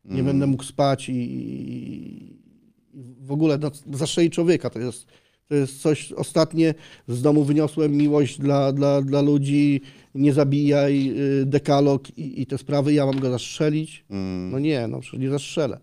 Nie 0.05 0.23
będę 0.23 0.47
mógł 0.47 0.63
spać 0.63 1.09
i, 1.09 1.13
i 1.13 2.39
w 3.21 3.31
ogóle 3.31 3.57
no, 3.57 3.71
zastrzelić 3.93 4.33
człowieka. 4.33 4.69
To 4.69 4.79
jest, 4.79 5.07
to 5.47 5.55
jest 5.55 5.81
coś, 5.81 6.11
ostatnie 6.11 6.73
z 7.07 7.21
domu 7.21 7.43
wyniosłem 7.43 7.91
miłość 7.97 8.39
dla, 8.39 8.71
dla, 8.71 9.01
dla 9.01 9.21
ludzi, 9.21 9.81
nie 10.15 10.33
zabijaj, 10.33 11.13
y, 11.41 11.45
dekalog 11.45 12.17
i, 12.17 12.41
i 12.41 12.45
te 12.45 12.57
sprawy, 12.57 12.93
ja 12.93 13.05
mam 13.05 13.19
go 13.19 13.29
zastrzelić. 13.31 14.05
mm, 14.09 14.51
No 14.51 14.59
nie, 14.59 14.87
no 14.87 14.99
przecież 14.99 15.19
nie 15.19 15.29
zastrzelę. 15.29 15.79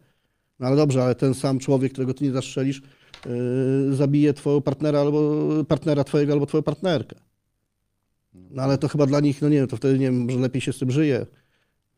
No 0.61 0.66
ale 0.66 0.77
dobrze, 0.77 1.05
ale 1.05 1.14
ten 1.14 1.35
sam 1.35 1.59
człowiek, 1.59 1.92
którego 1.92 2.14
ty 2.14 2.25
nie 2.25 2.33
zastrzelisz, 2.33 2.83
yy, 3.27 3.94
zabije 3.94 4.35
twojego 4.35 4.61
partnera 4.61 5.01
albo 5.01 5.49
partnera 5.64 6.05
twojego 6.05 6.33
albo 6.33 6.46
twoją 6.46 6.62
partnerkę. 6.62 7.16
No 8.35 8.62
ale 8.62 8.79
to 8.79 8.88
chyba 8.88 9.07
dla 9.07 9.20
nich, 9.20 9.42
no 9.42 9.49
nie 9.49 9.57
wiem, 9.57 9.66
to 9.66 9.77
wtedy 9.77 9.99
nie 9.99 10.07
wiem, 10.07 10.25
może 10.25 10.38
lepiej 10.38 10.61
się 10.61 10.73
z 10.73 10.79
tym 10.79 10.90
żyje. 10.90 11.27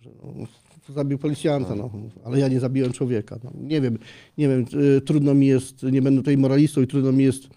Że, 0.01 0.11
no, 0.25 0.47
zabił 0.89 1.19
policjanta, 1.19 1.75
no, 1.75 1.91
ale 2.25 2.39
ja 2.39 2.49
nie 2.49 2.61
zabiłem 2.61 2.93
człowieka. 2.93 3.39
No, 3.45 3.51
nie 3.55 3.81
wiem, 3.81 3.99
nie 4.39 4.49
wiem, 4.49 4.65
yy, 4.73 5.01
trudno 5.01 5.35
mi 5.35 5.47
jest, 5.47 5.83
nie 5.83 6.03
będę 6.03 6.21
tutaj 6.21 6.37
moralistą 6.39 6.83
i 6.83 6.87
trudno 6.87 7.13
mi 7.13 7.25
jest 7.25 7.49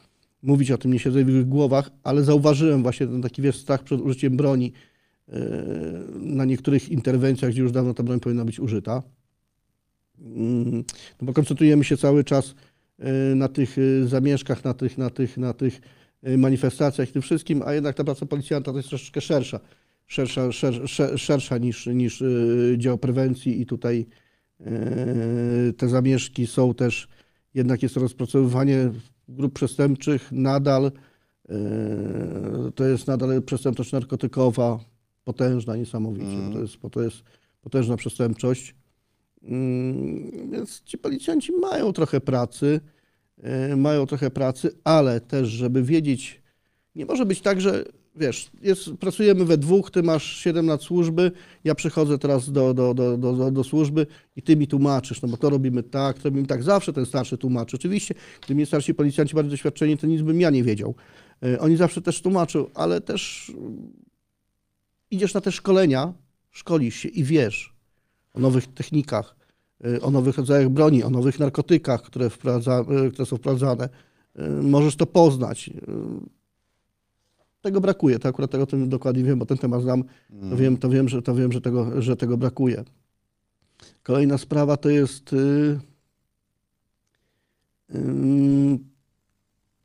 mówić 0.42 0.72
o 0.72 0.78
tym, 0.78 0.94
nie 0.94 1.00
siedzę 1.00 1.26
w 1.26 1.30
ich 1.30 1.48
głowach, 1.48 1.92
ale 2.04 2.24
zauważyłem 2.24 2.84
właśnie 2.84 3.08
ten 3.08 3.22
taki 3.22 3.42
wiesz, 3.42 3.58
strach 3.58 3.84
przed 3.84 4.02
użyciem 4.02 4.38
broni 4.38 4.72
yy, 5.28 5.36
na 6.16 6.46
niektórych 6.46 6.90
interwencjach, 6.90 7.52
gdzie 7.52 7.62
już 7.62 7.72
dawno 7.72 7.94
ta 7.94 8.04
broń 8.04 8.20
powinna 8.20 8.46
być 8.46 8.60
użyta. 8.60 9.04
Mm, 10.22 10.84
No 11.22 11.26
bo 11.28 11.34
koncentrujemy 11.34 11.84
się 11.84 11.98
cały 11.98 12.24
czas 12.24 12.56
y, 13.32 13.36
na 13.36 13.48
tych 13.48 13.78
y, 13.78 14.08
zamieszkach, 14.08 14.64
na 14.64 14.74
tych, 14.74 14.98
na 14.98 15.10
tych, 15.10 15.38
na 15.38 15.54
tych 15.54 15.82
y, 16.28 16.38
manifestacjach 16.38 17.10
i 17.10 17.14
tym 17.14 17.22
wszystkim, 17.22 17.62
a 17.66 17.74
jednak 17.74 17.96
ta 17.96 18.04
praca 18.04 18.26
policjanta 18.26 18.72
to 18.72 18.78
jest 18.78 18.90
troszeczkę 18.90 19.22
szersza, 19.22 19.60
szersza, 20.08 20.52
szer, 20.52 20.90
szer, 20.90 21.20
szersza 21.20 21.58
niż, 21.58 21.86
niż 21.86 22.24
dział 22.78 22.98
prewencji 22.98 23.62
i 23.62 23.66
tutaj 23.66 24.06
te 25.78 25.90
zamieszki 25.90 26.48
są 26.48 26.74
też, 26.74 27.08
jednak 27.54 27.84
jest 27.84 27.98
rozpracowywanie 27.98 28.92
grup 29.30 29.54
przestępczych 29.54 30.32
nadal, 30.32 30.92
to 32.76 32.86
jest 32.86 33.08
nadal 33.08 33.42
przestępczość 33.42 33.92
narkotykowa, 33.92 34.80
potężna 35.24 35.76
niesamowicie, 35.76 36.26
Mhm. 36.28 36.54
to, 36.54 36.60
jest, 36.62 36.78
to 36.92 37.02
jest 37.02 37.24
potężna 37.62 37.98
przestępczość. 37.98 38.76
Mm, 39.46 40.52
Więc 40.52 40.82
ci 40.84 40.98
policjanci 40.98 41.52
mają 41.52 41.94
trochę 41.94 42.22
pracy, 42.22 42.80
e, 43.44 43.76
mają 43.76 44.06
trochę 44.06 44.32
pracy, 44.32 44.72
ale 44.84 45.22
też, 45.22 45.48
żeby 45.50 45.84
wiedzieć, 45.84 46.42
nie 46.96 47.06
może 47.06 47.26
być 47.26 47.42
tak, 47.42 47.62
że 47.62 47.86
wiesz, 48.16 48.52
jest, 48.62 48.90
pracujemy 49.00 49.46
we 49.46 49.58
dwóch, 49.58 49.92
ty 49.92 50.04
masz 50.04 50.38
7 50.38 50.68
lat 50.68 50.84
służby, 50.84 51.32
ja 51.64 51.76
przychodzę 51.76 52.18
teraz 52.18 52.52
do, 52.52 52.74
do, 52.74 52.94
do, 52.94 53.18
do, 53.18 53.52
do, 53.52 53.64
służby 53.64 54.08
i 54.36 54.42
ty 54.42 54.56
mi 54.56 54.68
tłumaczysz, 54.68 55.22
no 55.22 55.28
bo 55.28 55.38
to 55.38 55.50
robimy 55.50 55.84
tak, 55.84 56.18
to 56.18 56.24
robimy 56.24 56.48
tak. 56.48 56.64
Zawsze 56.64 56.94
ten 56.94 57.06
starszy 57.06 57.38
tłumaczy. 57.38 57.76
Oczywiście, 57.76 58.16
gdyby 58.42 58.56
mnie 58.56 58.66
starsi 58.66 58.94
policjanci 58.94 59.36
bardziej 59.36 59.52
doświadczeni, 59.52 59.98
to 59.98 60.08
nic 60.08 60.22
bym 60.22 60.42
ja 60.42 60.50
nie 60.50 60.64
wiedział. 60.64 60.96
E, 61.44 61.60
Oni 61.60 61.78
zawsze 61.78 62.02
też 62.02 62.22
tłumaczą, 62.22 62.66
ale 62.74 63.02
też 63.02 63.52
idziesz 65.12 65.34
na 65.34 65.42
te 65.42 65.52
szkolenia, 65.52 66.14
szkolisz 66.52 66.96
się 66.96 67.10
i 67.10 67.24
wiesz 67.24 67.75
o 68.36 68.40
nowych 68.40 68.68
technikach, 68.68 69.36
y, 69.86 70.02
o 70.02 70.12
nowych 70.12 70.38
rodzajach 70.38 70.70
broni, 70.70 71.04
o 71.04 71.10
nowych 71.10 71.40
narkotykach, 71.40 72.02
które, 72.02 72.30
wprowadza, 72.30 72.86
y, 73.08 73.12
które 73.12 73.26
są 73.26 73.38
wprowadzane. 73.38 73.90
Y, 74.40 74.50
Możesz 74.50 74.96
to 74.96 75.06
poznać. 75.06 75.70
Tego 77.62 77.82
brakuje, 77.82 78.20
to 78.20 78.30
akurat 78.30 78.52
tego 78.52 78.64
o 78.64 78.68
tym 78.68 78.90
dokładnie 78.90 79.24
wiem, 79.24 79.40
bo 79.40 79.46
ten 79.46 79.58
temat 79.58 79.82
znam, 79.82 80.04
to 80.50 80.56
wiem, 80.58 80.78
to 80.78 80.90
wiem, 80.90 81.10
że, 81.10 81.22
to 81.22 81.36
wiem 81.36 81.52
że, 81.52 81.62
tego, 81.62 82.02
że 82.02 82.16
tego 82.16 82.38
brakuje. 82.38 82.84
Kolejna 84.04 84.38
sprawa 84.38 84.78
to 84.78 84.90
jest 84.90 85.36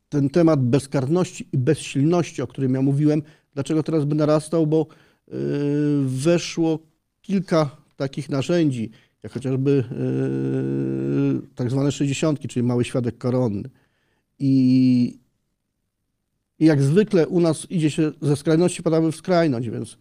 ten 0.09 0.31
temat 0.33 0.63
bezkarności 0.63 1.49
i 1.53 1.59
bezsilności, 1.59 2.43
o 2.43 2.47
którym 2.47 2.75
ja 2.75 2.83
mówiłem. 2.83 3.23
Dlaczego 3.55 3.83
teraz 3.83 4.05
by 4.05 4.15
narastał? 4.15 4.67
Bo 4.67 4.87
weszło 6.05 6.79
kilka 7.23 7.80
takich 8.01 8.29
narzędzi, 8.29 8.91
jak 9.23 9.33
chociażby 9.33 9.85
y, 11.45 11.55
tak 11.55 11.71
zwane 11.71 11.93
60, 11.93 12.41
czyli 12.49 12.63
mały 12.63 12.85
świadek 12.85 13.19
koronny. 13.19 13.71
I, 14.39 15.19
I 16.59 16.65
jak 16.65 16.83
zwykle 16.83 17.29
u 17.29 17.41
nas 17.41 17.67
idzie 17.71 17.91
się 17.91 18.13
ze 18.23 18.37
skrajności, 18.37 18.83
padamy 18.83 19.13
w 19.13 19.17
skrajność, 19.17 19.69
więc 19.69 19.99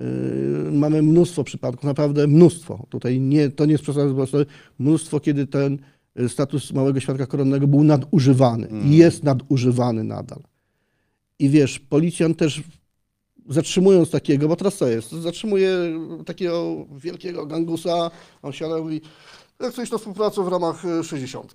Yy, 0.00 0.72
Mamy 0.72 1.02
mnóstwo 1.02 1.44
przypadków, 1.44 1.84
naprawdę 1.84 2.26
mnóstwo. 2.26 2.86
Tutaj 2.88 3.20
nie, 3.20 3.50
to 3.50 3.66
nie 3.66 3.72
jest 3.72 3.84
to 3.86 3.92
mnóstwo, 4.78 5.20
kiedy 5.20 5.46
ten 5.46 5.78
y, 6.20 6.28
status 6.28 6.72
małego 6.72 7.00
świadka 7.00 7.26
koronnego 7.26 7.66
był 7.66 7.84
nadużywany 7.84 8.68
i 8.84 8.96
jest 8.96 9.24
nadużywany 9.24 10.04
nadal. 10.04 10.42
I 11.38 11.48
wiesz, 11.48 11.78
policjant 11.78 12.38
też 12.38 12.62
zatrzymując 13.48 14.10
takiego, 14.10 14.48
bo 14.48 14.56
teraz 14.56 14.76
co 14.76 14.88
jest, 14.88 15.10
zatrzymuje 15.10 15.76
takiego 16.26 16.86
wielkiego 16.96 17.46
gangusa, 17.46 18.10
on 18.42 18.52
siada 18.52 18.78
i 18.78 18.82
mówi, 18.82 19.00
jak 19.60 19.72
chcesz 19.72 19.90
na 19.90 19.98
współpracę 19.98 20.44
w 20.44 20.48
ramach 20.48 20.84
y, 20.84 21.04
60. 21.04 21.54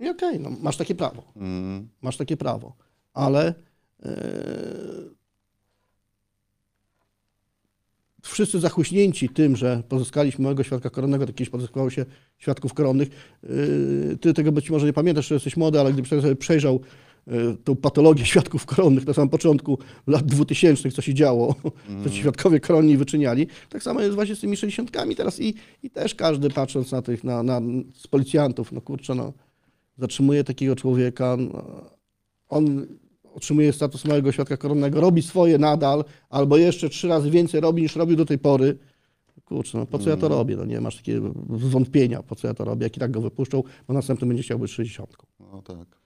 I 0.00 0.08
okej, 0.08 0.40
no, 0.40 0.50
masz 0.60 0.76
takie 0.76 0.94
prawo. 0.94 1.22
Mm. 1.36 1.88
Masz 2.02 2.16
takie 2.16 2.36
prawo, 2.36 2.76
ale 3.14 3.54
e, 4.02 4.14
wszyscy 8.22 8.60
zachłyśnięci 8.60 9.28
tym, 9.28 9.56
że 9.56 9.82
pozyskaliśmy 9.88 10.42
małego 10.42 10.62
świadka 10.62 10.90
koronnego, 10.90 11.26
tak 11.26 11.34
kiedyś 11.34 11.50
pozyskało 11.50 11.90
się 11.90 12.04
świadków 12.38 12.74
koronnych. 12.74 13.08
e, 13.42 14.16
Ty 14.16 14.34
tego 14.34 14.52
być 14.52 14.70
może 14.70 14.86
nie 14.86 14.92
pamiętasz, 14.92 15.28
że 15.28 15.34
jesteś 15.34 15.56
młody, 15.56 15.80
ale 15.80 15.92
gdybyś 15.92 16.10
sobie 16.10 16.36
przejrzał 16.36 16.74
e, 16.74 16.78
tą 17.64 17.76
patologię 17.76 18.24
świadków 18.26 18.66
koronnych 18.66 19.06
na 19.06 19.14
samym 19.14 19.28
początku 19.28 19.78
lat 20.06 20.26
2000, 20.26 20.90
co 20.90 21.02
się 21.02 21.14
działo, 21.14 21.54
co 22.04 22.10
ci 22.10 22.16
świadkowie 22.16 22.60
koronni 22.60 22.96
wyczyniali, 22.96 23.46
tak 23.68 23.82
samo 23.82 24.00
jest 24.00 24.14
właśnie 24.14 24.36
z 24.36 24.40
tymi 24.40 24.56
60 24.56 24.90
teraz 25.16 25.40
i, 25.40 25.54
i 25.82 25.90
też 25.90 26.14
każdy 26.14 26.50
patrząc 26.50 26.92
na 26.92 27.02
tych, 27.02 27.24
na, 27.24 27.42
na, 27.42 27.60
z 27.94 28.06
policjantów, 28.06 28.72
no 28.72 28.80
kurczę, 28.80 29.14
no, 29.14 29.32
zatrzymuje 29.98 30.44
takiego 30.44 30.76
człowieka, 30.76 31.36
no, 31.36 31.62
on 32.48 32.86
otrzymuje 33.34 33.72
status 33.72 34.04
małego 34.04 34.32
świadka 34.32 34.56
koronnego, 34.56 35.00
robi 35.00 35.22
swoje 35.22 35.58
nadal, 35.58 36.04
albo 36.30 36.56
jeszcze 36.56 36.88
trzy 36.88 37.08
razy 37.08 37.30
więcej 37.30 37.60
robi 37.60 37.82
niż 37.82 37.96
robił 37.96 38.16
do 38.16 38.24
tej 38.24 38.38
pory. 38.38 38.78
Kurczę, 39.44 39.78
no 39.78 39.86
po 39.86 39.98
co 39.98 40.10
ja 40.10 40.16
to 40.16 40.28
robię? 40.28 40.56
No 40.56 40.64
nie 40.64 40.80
masz 40.80 40.96
takiego 40.96 41.34
zwątpienia, 41.58 42.22
po 42.22 42.36
co 42.36 42.48
ja 42.48 42.54
to 42.54 42.64
robię, 42.64 42.84
jak 42.84 42.96
i 42.96 43.00
tak 43.00 43.10
go 43.10 43.20
wypuszczą, 43.20 43.62
bo 43.88 43.94
następny 43.94 44.26
będzie 44.26 44.42
chciał 44.42 44.58
być 44.58 44.70
60. 44.70 45.16
No 45.40 45.62
tak. 45.62 46.03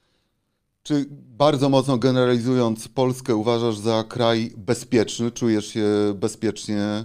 Czy 0.89 1.07
bardzo 1.39 1.69
mocno 1.69 1.99
generalizując 1.99 2.89
Polskę 2.89 3.37
uważasz 3.37 3.79
za 3.79 4.05
kraj 4.05 4.53
bezpieczny? 4.57 5.31
Czujesz 5.31 5.67
się 5.67 5.87
bezpiecznie 6.15 7.05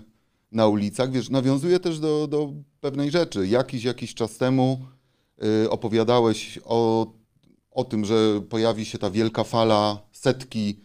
na 0.51 0.67
ulicach? 0.67 1.11
Wiesz, 1.11 1.29
nawiązuje 1.29 1.79
też 1.79 1.99
do, 1.99 2.27
do 2.27 2.53
pewnej 2.81 3.11
rzeczy. 3.11 3.47
Jakiś, 3.47 3.83
jakiś 3.83 4.13
czas 4.13 4.37
temu 4.37 4.85
y, 5.63 5.69
opowiadałeś 5.69 6.59
o, 6.65 7.07
o 7.71 7.83
tym, 7.83 8.05
że 8.05 8.41
pojawi 8.49 8.85
się 8.85 8.97
ta 8.97 9.09
wielka 9.09 9.43
fala 9.43 10.01
setki 10.11 10.79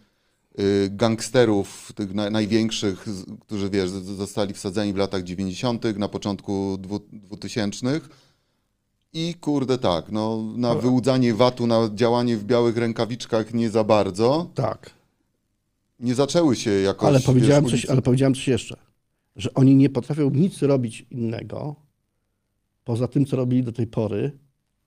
y, 0.59 0.89
gangsterów, 0.91 1.91
tych 1.95 2.13
na, 2.13 2.29
największych, 2.29 3.05
którzy 3.39 3.69
wiesz, 3.69 3.89
zostali 3.89 4.53
wsadzeni 4.53 4.93
w 4.93 4.97
latach 4.97 5.23
90., 5.23 5.83
na 5.97 6.07
początku 6.07 6.77
dwu- 6.77 7.09
2000. 7.13 8.01
I 9.13 9.33
kurde 9.33 9.77
tak, 9.77 10.11
no, 10.11 10.43
na 10.55 10.75
wyłudzanie 10.75 11.33
VAT-u, 11.33 11.67
na 11.67 11.89
działanie 11.95 12.37
w 12.37 12.43
białych 12.43 12.77
rękawiczkach 12.77 13.53
nie 13.53 13.69
za 13.69 13.83
bardzo. 13.83 14.49
Tak. 14.55 14.89
Nie 15.99 16.15
zaczęły 16.15 16.55
się 16.55 16.71
jakoś. 16.71 17.07
Ale 17.07 17.19
powiedziałem, 17.19 17.63
wiesz, 17.63 17.71
coś, 17.71 17.85
ale 17.85 18.01
powiedziałem 18.01 18.33
coś 18.33 18.47
jeszcze, 18.47 18.77
że 19.35 19.53
oni 19.53 19.75
nie 19.75 19.89
potrafią 19.89 20.29
nic 20.29 20.61
robić 20.61 21.05
innego, 21.11 21.75
poza 22.83 23.07
tym, 23.07 23.25
co 23.25 23.35
robili 23.37 23.63
do 23.63 23.71
tej 23.71 23.87
pory, 23.87 24.31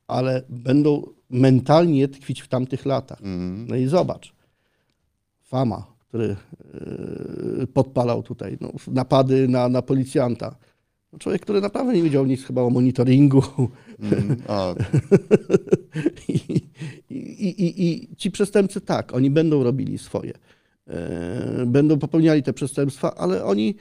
ale 0.06 0.42
będą 0.48 1.02
mentalnie 1.30 2.08
tkwić 2.08 2.40
w 2.40 2.48
tamtych 2.48 2.87
latach. 2.87 3.18
Mhm. 3.18 3.66
No 3.68 3.76
i 3.76 3.87
zobacz, 3.87 4.35
Fama, 5.42 5.87
który 5.98 6.37
yy, 7.58 7.66
podpalał 7.66 8.22
tutaj 8.22 8.58
no, 8.61 8.72
napady 8.87 9.48
na, 9.48 9.68
na 9.68 9.82
policjanta. 9.82 10.56
Człowiek, 11.18 11.42
który 11.42 11.61
naprawdę 11.61 11.92
nie 11.94 12.03
wiedział 12.03 12.27
nic 12.27 12.44
chyba 12.44 12.62
o 12.62 12.70
monitoringu. 12.70 13.42
Mhm. 14.01 14.37
A, 14.48 14.75
I, 16.29 16.61
i, 17.11 17.48
i, 17.48 17.87
I 17.87 18.16
ci 18.16 18.31
przestępcy 18.31 18.81
tak, 18.81 19.14
oni 19.14 19.31
będą 19.31 19.62
robili 19.62 19.98
swoje. 19.98 20.33
E, 20.88 21.66
Będą 21.66 21.98
popełniali 21.98 22.42
te 22.42 22.53
przestępstwa, 22.53 23.14
ale 23.14 23.44
oni 23.44 23.75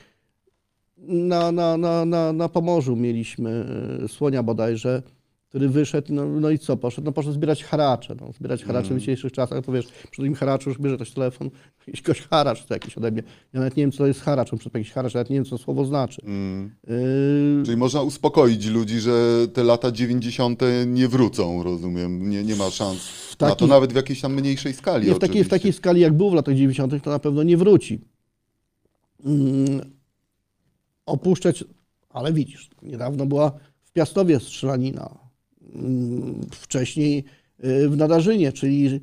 na, 0.98 1.52
na, 1.52 1.78
na, 1.78 2.06
na, 2.06 2.34
na 2.34 2.50
Pomorzu 2.50 2.96
mieliśmy 2.96 3.66
e, 4.04 4.08
słonia 4.08 4.44
bodajże, 4.44 5.04
który 5.52 5.70
wyszedł, 5.70 6.14
no, 6.14 6.26
no 6.26 6.50
i 6.50 6.60
co, 6.60 6.78
poszedł? 6.78 7.06
No 7.06 7.12
poszedł 7.12 7.34
zbierać 7.34 7.64
haracze. 7.64 8.16
No, 8.22 8.32
zbierać 8.34 8.64
haracze 8.64 8.94
w 8.94 9.00
dzisiejszych 9.00 9.32
czasach, 9.32 9.66
to 9.66 9.72
wiesz, 9.72 9.86
przy 10.12 10.22
tym 10.22 10.34
haraczu 10.36 10.70
już 10.70 10.80
bierze 10.80 10.96
ktoś 10.96 11.12
telefon, 11.12 11.50
jakiś 11.88 12.22
haracz 12.22 12.66
to 12.66 12.74
jakiś 12.74 12.98
ode 12.98 13.12
mnie. 13.12 13.24
Ja 13.54 13.60
nawet 13.60 13.78
nie 13.78 13.84
wiem, 13.84 13.92
co 13.92 13.98
to 13.98 14.08
jest 14.08 14.22
haracz, 14.22 14.54
on 14.54 14.60
przed 14.60 14.74
jakiś 14.74 14.92
haracz, 14.92 15.14
nawet 15.14 15.30
nie 15.30 15.36
wiem, 15.36 15.46
co 15.46 15.50
to 15.50 15.58
słowo 15.58 15.86
znaczy. 15.86 16.22
mm. 16.26 16.72
Yy, 16.88 17.64
Czyli 17.66 17.78
można 17.78 18.02
uspokoić 18.02 18.66
ludzi, 18.66 19.00
że 19.00 19.48
te 19.54 19.64
lata 19.64 19.92
90. 19.92 20.62
nie 20.88 21.08
wrócą, 21.08 21.64
rozumiem. 21.64 22.30
Nie, 22.30 22.44
nie 22.44 22.56
ma 22.56 22.70
szans 22.70 22.98
na 23.40 23.48
to, 23.50 23.56
taki- 23.56 23.70
nawet 23.70 23.94
w 23.94 23.96
jakiejś 23.96 24.22
tam 24.22 24.34
mniejszej 24.34 24.74
skali. 24.74 25.08
Nie 25.08 25.16
w 25.16 25.20
takiej, 25.20 25.44
w 25.44 25.50
takiej 25.50 25.74
skali, 25.74 26.02
jak 26.02 26.14
był 26.14 26.30
w 26.30 26.34
latach 26.34 26.56
90., 26.56 27.04
to 27.04 27.10
na 27.10 27.20
pewno 27.20 27.44
nie 27.44 27.58
wróci. 27.58 28.02
Mm, 29.26 29.82
opuszczać, 31.06 31.64
ale 32.10 32.34
widzisz, 32.34 32.70
niedawno 32.82 33.26
była 33.26 33.52
w 33.84 33.92
Piastowie 33.92 34.40
strzelanina. 34.40 35.31
Wcześniej 36.52 37.24
y, 37.66 37.90
w 37.90 37.98
Nadarzynie, 37.98 38.52
czyli 38.52 39.02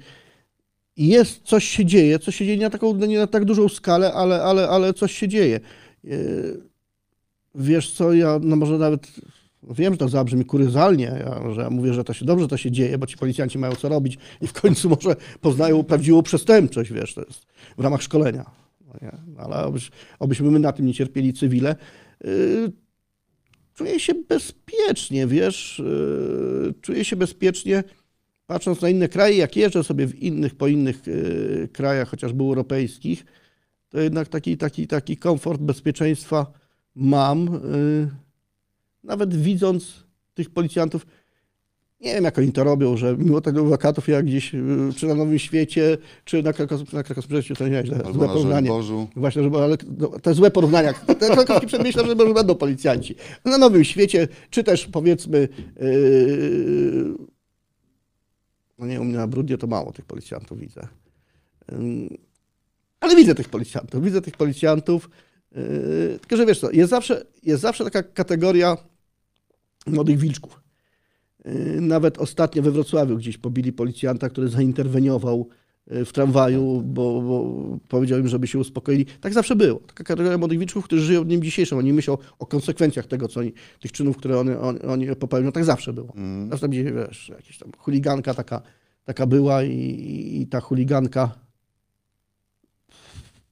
jest, 0.96 1.42
coś 1.42 1.64
się 1.64 1.84
dzieje, 1.84 2.18
coś 2.18 2.36
się 2.36 2.44
dzieje 2.44 2.56
nie 2.56 2.64
na, 2.64 2.70
taką, 2.70 2.94
nie 2.94 3.18
na 3.18 3.26
tak 3.26 3.44
dużą 3.44 3.68
skalę, 3.68 4.12
ale, 4.12 4.42
ale, 4.42 4.68
ale 4.68 4.94
coś 4.94 5.12
się 5.12 5.28
dzieje. 5.28 5.60
Y, 6.04 6.68
Wiesz 7.54 7.90
co, 7.90 8.12
ja 8.12 8.38
no 8.42 8.56
może 8.56 8.78
nawet 8.78 9.12
wiem, 9.62 9.92
że 9.92 9.98
to 9.98 10.08
zabrzmi 10.08 10.44
kuryzalnie, 10.44 11.04
ja, 11.04 11.54
że 11.54 11.60
ja 11.60 11.70
mówię, 11.70 11.94
że 11.94 12.04
to 12.04 12.12
się 12.12 12.24
dobrze 12.24 12.48
to 12.48 12.56
się 12.56 12.70
dzieje, 12.70 12.98
bo 12.98 13.06
ci 13.06 13.16
policjanci 13.16 13.58
mają 13.58 13.74
co 13.74 13.88
robić 13.88 14.18
i 14.40 14.46
w 14.46 14.52
końcu 14.52 14.88
może 14.88 15.16
poznają 15.40 15.84
prawdziwą 15.84 16.22
przestępczość, 16.22 16.92
wiesz, 16.92 17.14
to 17.14 17.20
jest 17.20 17.46
w 17.78 17.80
ramach 17.80 18.02
szkolenia. 18.02 18.50
No 18.86 18.94
nie? 19.02 19.12
Ale 19.38 19.64
obyś, 19.64 19.90
obyśmy 20.18 20.50
my 20.50 20.58
na 20.58 20.72
tym 20.72 20.86
nie 20.86 20.94
cierpieli 20.94 21.32
cywile. 21.32 21.76
Czuję 23.78 24.00
się 24.00 24.14
bezpiecznie, 24.14 25.26
wiesz, 25.26 25.82
yy, 25.84 26.74
czuję 26.80 27.04
się 27.04 27.16
bezpiecznie 27.16 27.84
patrząc 28.46 28.80
na 28.80 28.88
inne 28.88 29.08
kraje, 29.08 29.36
jak 29.36 29.56
jeżdżę 29.56 29.84
sobie 29.84 30.06
w 30.06 30.14
innych, 30.22 30.54
po 30.54 30.68
innych 30.68 31.06
yy, 31.06 31.68
krajach, 31.72 32.08
chociażby 32.08 32.44
europejskich, 32.44 33.24
to 33.88 34.00
jednak 34.00 34.28
taki, 34.28 34.56
taki, 34.56 34.86
taki 34.86 35.16
komfort 35.16 35.60
bezpieczeństwa 35.60 36.52
mam. 36.94 37.44
Yy, 37.46 38.10
nawet 39.04 39.36
widząc 39.36 40.04
tych 40.34 40.50
policjantów, 40.50 41.06
nie 42.00 42.14
wiem 42.14 42.24
jak 42.24 42.38
oni 42.38 42.52
to 42.52 42.64
robią, 42.64 42.96
że 42.96 43.16
mimo 43.16 43.40
tego 43.40 43.64
wakatów 43.64 44.08
jak 44.08 44.26
gdzieś 44.26 44.52
yy, 44.52 44.92
czy 44.96 45.06
na 45.06 45.14
Nowym 45.14 45.38
Świecie, 45.38 45.98
czy 46.24 46.42
na 46.42 46.52
Krakowskim, 46.52 46.98
na 46.98 47.02
Krakowskim 47.02 47.56
to 47.56 47.68
nie 47.68 47.84
źle, 47.84 47.96
Albo 47.96 48.12
złe 48.12 48.26
na 48.26 48.32
porównanie. 48.32 48.68
Żoliborzu. 48.68 49.08
Właśnie, 49.16 49.42
żeby, 49.42 49.58
ale 49.58 49.76
no, 49.98 50.08
te 50.08 50.34
złe 50.34 50.50
porównania. 50.50 50.92
Te 50.92 51.14
krakowskie 51.14 51.66
przedmieścia, 51.76 52.06
że 52.06 52.14
może 52.14 52.34
będą 52.34 52.54
policjanci. 52.54 53.14
Na 53.44 53.58
Nowym 53.58 53.84
Świecie, 53.84 54.28
czy 54.50 54.64
też 54.64 54.86
powiedzmy, 54.86 55.48
yy, 55.80 57.14
no 58.78 58.86
nie, 58.86 59.00
u 59.00 59.04
mnie 59.04 59.16
na 59.16 59.26
Brudnie 59.26 59.58
to 59.58 59.66
mało 59.66 59.92
tych 59.92 60.04
policjantów 60.04 60.58
widzę. 60.58 60.88
Ym, 61.72 62.08
ale 63.00 63.16
widzę 63.16 63.34
tych 63.34 63.48
policjantów, 63.48 64.04
widzę 64.04 64.22
tych 64.22 64.36
policjantów. 64.36 65.10
Yy, 65.52 66.18
tylko, 66.20 66.36
że 66.36 66.46
wiesz 66.46 66.60
co, 66.60 66.70
jest 66.70 66.90
zawsze, 66.90 67.24
jest 67.42 67.62
zawsze 67.62 67.84
taka 67.84 68.02
kategoria 68.02 68.76
młodych 69.86 70.18
wilczków. 70.18 70.67
Yy, 71.54 71.80
Nawet 71.80 72.18
ostatnio 72.18 72.62
we 72.62 72.70
Wrocławiu 72.70 73.16
gdzieś 73.16 73.38
pobili 73.38 73.72
policjanta, 73.72 74.28
który 74.28 74.48
zainterweniował 74.48 75.48
yy, 75.86 76.04
w 76.04 76.12
tramwaju, 76.12 76.82
bo, 76.86 77.22
bo 77.22 77.78
powiedział 77.88 78.18
im, 78.18 78.28
żeby 78.28 78.46
się 78.46 78.58
uspokoili. 78.58 79.06
Tak 79.20 79.34
zawsze 79.34 79.56
było. 79.56 79.80
Taka 79.80 80.04
kategoria 80.04 80.38
młodych 80.38 80.58
którzy 80.84 81.02
żyją 81.02 81.24
dniem 81.24 81.42
dzisiejszym. 81.42 81.78
Oni 81.78 81.92
myślą 81.92 82.18
o 82.38 82.46
konsekwencjach 82.46 83.06
tego, 83.06 83.28
co 83.28 83.40
oni, 83.40 83.52
tych 83.80 83.92
czynów, 83.92 84.16
które 84.16 84.38
oni, 84.38 84.50
oni, 84.50 84.80
oni 84.80 85.16
popełnią. 85.16 85.52
Tak 85.52 85.64
zawsze 85.64 85.92
było. 85.92 86.12
Mm. 86.16 86.50
Zawsze 86.50 86.68
gdzieś, 86.68 86.92
wiesz, 86.92 87.28
jakaś 87.28 87.58
tam 87.58 87.72
chuliganka 87.78 88.34
taka, 88.34 88.62
taka 89.04 89.26
była 89.26 89.62
i, 89.62 90.40
i, 90.40 90.46
ta 90.46 90.60
chuliganka, 90.60 91.34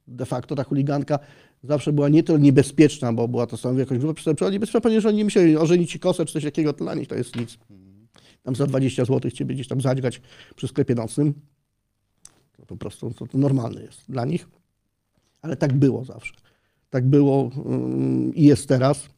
de 0.07 0.25
facto 0.25 0.55
ta 0.55 0.63
chuliganka 0.63 1.19
zawsze 1.63 1.93
była 1.93 2.09
nie 2.09 2.23
tyle 2.23 2.39
niebezpieczna, 2.39 3.13
bo 3.13 3.27
była 3.27 3.47
to 3.47 3.57
samą 3.57 3.77
jakąś 3.77 3.97
grupę 3.97 4.13
przestępczą, 4.13 4.45
ale 4.45 4.53
niebezpieczna, 4.53 4.81
ponieważ 4.81 5.05
oni 5.05 5.17
nie 5.17 5.25
myśleli, 5.25 5.57
ożenić 5.57 5.91
ci 5.91 5.99
kosę 5.99 6.25
czy 6.25 6.33
coś 6.33 6.43
takiego, 6.43 6.73
to 6.73 6.83
dla 6.83 6.95
nich 6.95 7.07
to 7.07 7.15
jest 7.15 7.35
nic. 7.35 7.57
Tam 8.47 8.55
za 8.55 8.67
20 8.67 9.05
zł 9.05 9.31
ciebie 9.31 9.55
gdzieś 9.55 9.67
tam 9.67 9.81
zadźgać 9.81 10.21
przy 10.55 10.67
sklepie 10.67 10.95
nocnym. 10.95 11.33
To 12.57 12.65
po 12.65 12.77
prostu 12.77 13.13
to, 13.13 13.27
to 13.27 13.37
normalne 13.37 13.81
jest 13.81 14.11
dla 14.11 14.25
nich. 14.25 14.47
Ale 15.41 15.55
tak 15.55 15.73
było 15.73 16.05
zawsze. 16.05 16.33
Tak 16.89 17.05
było 17.05 17.51
ym, 17.65 18.35
i 18.35 18.43
jest 18.43 18.67
teraz. 18.67 19.09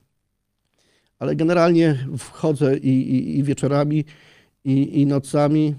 Ale 1.20 1.36
generalnie 1.36 2.08
wchodzę 2.18 2.78
i, 2.78 2.90
i, 2.90 3.40
i 3.40 3.44
wieczorami, 3.44 4.06
i, 4.64 5.02
i 5.02 5.06
nocami. 5.06 5.76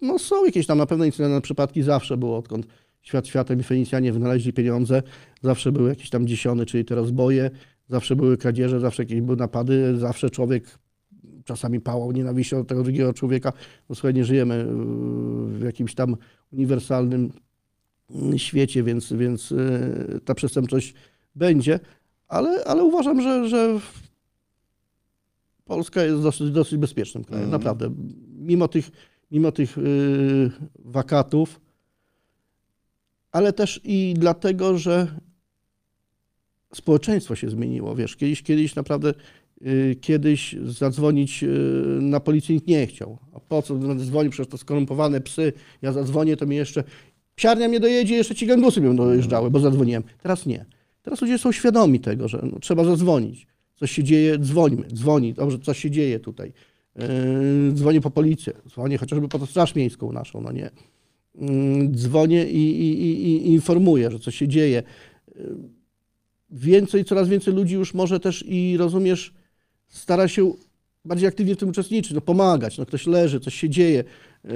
No 0.00 0.18
są 0.18 0.44
jakieś 0.44 0.66
tam 0.66 0.78
na 0.78 0.86
pewno 0.86 1.04
incydentne 1.04 1.40
przypadki, 1.40 1.82
zawsze 1.82 2.16
było, 2.16 2.38
odkąd 2.38 2.66
świat 3.02 3.26
światem 3.26 3.60
i 3.60 3.62
Fenicjanie 3.62 4.12
wynaleźli 4.12 4.52
pieniądze, 4.52 5.02
zawsze 5.42 5.72
były 5.72 5.88
jakieś 5.88 6.10
tam 6.10 6.26
dziesiony, 6.26 6.66
czyli 6.66 6.84
te 6.84 6.94
rozboje, 6.94 7.50
zawsze 7.88 8.16
były 8.16 8.36
kradzieże, 8.36 8.80
zawsze 8.80 9.02
jakieś 9.02 9.20
były 9.20 9.36
napady, 9.36 9.98
zawsze 9.98 10.30
człowiek 10.30 10.83
czasami 11.44 11.80
pałał 11.80 12.12
nienawiścią 12.12 12.56
do 12.58 12.64
tego 12.64 12.82
drugiego 12.82 13.12
człowieka. 13.12 13.52
No 13.88 13.94
słuchaj, 13.94 14.14
nie 14.14 14.24
żyjemy 14.24 14.54
y, 14.54 14.66
w 15.58 15.62
jakimś 15.64 15.94
tam 15.94 16.16
uniwersalnym 16.52 17.32
y, 18.34 18.38
świecie, 18.38 18.82
więc, 18.82 19.12
więc 19.12 19.52
y, 19.52 20.20
ta 20.24 20.34
przestępczość 20.34 20.94
będzie, 21.34 21.80
ale, 22.28 22.64
ale 22.64 22.84
uważam, 22.84 23.22
że, 23.22 23.48
że 23.48 23.80
Polska 25.64 26.02
jest 26.02 26.22
dosyć, 26.22 26.50
dosyć 26.50 26.78
bezpiecznym 26.78 27.24
krajem, 27.24 27.44
Mhm. 27.44 27.62
naprawdę. 27.62 27.94
Mimo 28.38 28.68
tych, 28.68 28.90
mimo 29.30 29.52
tych 29.52 29.78
y, 29.78 30.50
wakatów, 30.78 31.60
ale 33.32 33.52
też 33.52 33.80
i 33.84 34.14
dlatego, 34.18 34.78
że 34.78 35.06
społeczeństwo 36.74 37.36
się 37.36 37.50
zmieniło. 37.50 37.94
Wiesz, 37.94 38.16
kiedyś, 38.16 38.42
kiedyś 38.42 38.74
naprawdę, 38.74 39.14
kiedyś 40.00 40.56
zadzwonić 40.64 41.42
y, 41.42 41.48
na 42.00 42.20
policję 42.20 42.54
nikt 42.54 42.66
nie 42.66 42.86
chciał. 42.86 43.18
A 43.32 43.40
po 43.40 43.62
co 43.62 43.74
będę 43.74 44.04
dzwonił 44.04 44.30
przez 44.30 44.48
to 44.48 44.58
skorumpowane 44.58 45.20
psy? 45.20 45.52
Ja 45.82 45.92
zadzwonię, 45.92 46.36
to 46.36 46.46
mi 46.46 46.56
jeszcze 46.56 46.84
psiarnia 47.36 47.68
mnie 47.68 47.80
dojedzie, 47.80 48.14
jeszcze 48.14 48.34
ci 48.34 48.46
gangusy 48.46 48.80
mnie 48.80 48.94
dojeżdżały, 48.94 49.50
bo 49.50 49.60
zadzwoniłem. 49.60 50.02
Teraz 50.22 50.46
nie. 50.46 50.64
Teraz 51.02 51.20
ludzie 51.20 51.38
są 51.38 51.52
świadomi 51.52 52.00
tego, 52.00 52.28
że 52.28 52.46
no, 52.52 52.58
trzeba 52.58 52.84
zadzwonić. 52.84 53.46
Coś 53.76 53.90
się 53.90 54.04
dzieje, 54.04 54.38
dzwońmy. 54.38 54.86
Dzwoni, 54.94 55.34
dobrze, 55.34 55.58
coś 55.58 55.78
się 55.78 55.90
dzieje 55.90 56.20
tutaj. 56.20 56.52
Yy, 56.96 57.72
dzwonię 57.72 58.00
po 58.00 58.10
policję, 58.10 58.52
dzwonię 58.68 58.98
chociażby 58.98 59.28
po 59.28 59.38
to 59.38 59.46
straż 59.46 59.74
miejską 59.74 60.12
naszą, 60.12 60.40
no 60.40 60.52
nie. 60.52 60.70
Yy, 61.34 61.88
dzwonię 61.90 62.44
i, 62.44 62.80
i, 62.80 63.02
i, 63.02 63.46
i 63.46 63.52
informuję, 63.52 64.10
że 64.10 64.18
coś 64.18 64.36
się 64.36 64.48
dzieje. 64.48 64.82
Yy, 65.36 65.74
Więcej, 66.50 67.04
coraz 67.04 67.28
więcej 67.28 67.54
ludzi 67.54 67.74
już 67.74 67.94
może 67.94 68.20
też 68.20 68.44
i 68.48 68.76
rozumiesz, 68.76 69.34
stara 69.94 70.28
się 70.28 70.52
bardziej 71.04 71.28
aktywnie 71.28 71.54
w 71.54 71.58
tym 71.58 71.68
uczestniczyć, 71.68 72.12
no 72.12 72.20
pomagać, 72.20 72.78
no 72.78 72.86
ktoś 72.86 73.06
leży, 73.06 73.40
coś 73.40 73.54
się 73.54 73.68
dzieje. 73.70 74.04
Yy, 74.44 74.52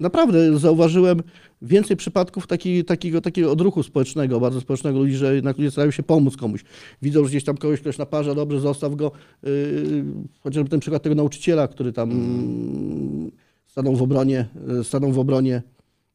Naprawdę 0.00 0.58
zauważyłem 0.58 1.22
więcej 1.62 1.96
przypadków 1.96 2.46
taki, 2.46 2.84
takiego, 2.84 3.20
takiego 3.20 3.52
odruchu 3.52 3.82
społecznego, 3.82 4.40
bardzo 4.40 4.60
społecznego 4.60 4.98
ludzi, 4.98 5.16
że 5.16 5.34
jednak 5.34 5.58
ludzie 5.58 5.70
starają 5.70 5.90
się 5.90 6.02
pomóc 6.02 6.36
komuś. 6.36 6.64
Widzą, 7.02 7.24
że 7.24 7.30
gdzieś 7.30 7.44
tam 7.44 7.56
kogoś 7.56 7.80
ktoś 7.80 7.98
naparza, 7.98 8.34
dobrze, 8.34 8.60
zostaw 8.60 8.94
go. 8.94 9.12
Yy, 9.42 10.04
chociażby 10.40 10.70
ten 10.70 10.80
przykład 10.80 11.02
tego 11.02 11.14
nauczyciela, 11.14 11.68
który 11.68 11.92
tam 11.92 12.10
mm, 12.10 13.30
stanął 13.66 13.96
w 13.96 14.02
obronie, 14.02 14.46
yy, 14.68 14.84
stanął 14.84 15.12
w 15.12 15.18
obronie 15.18 15.62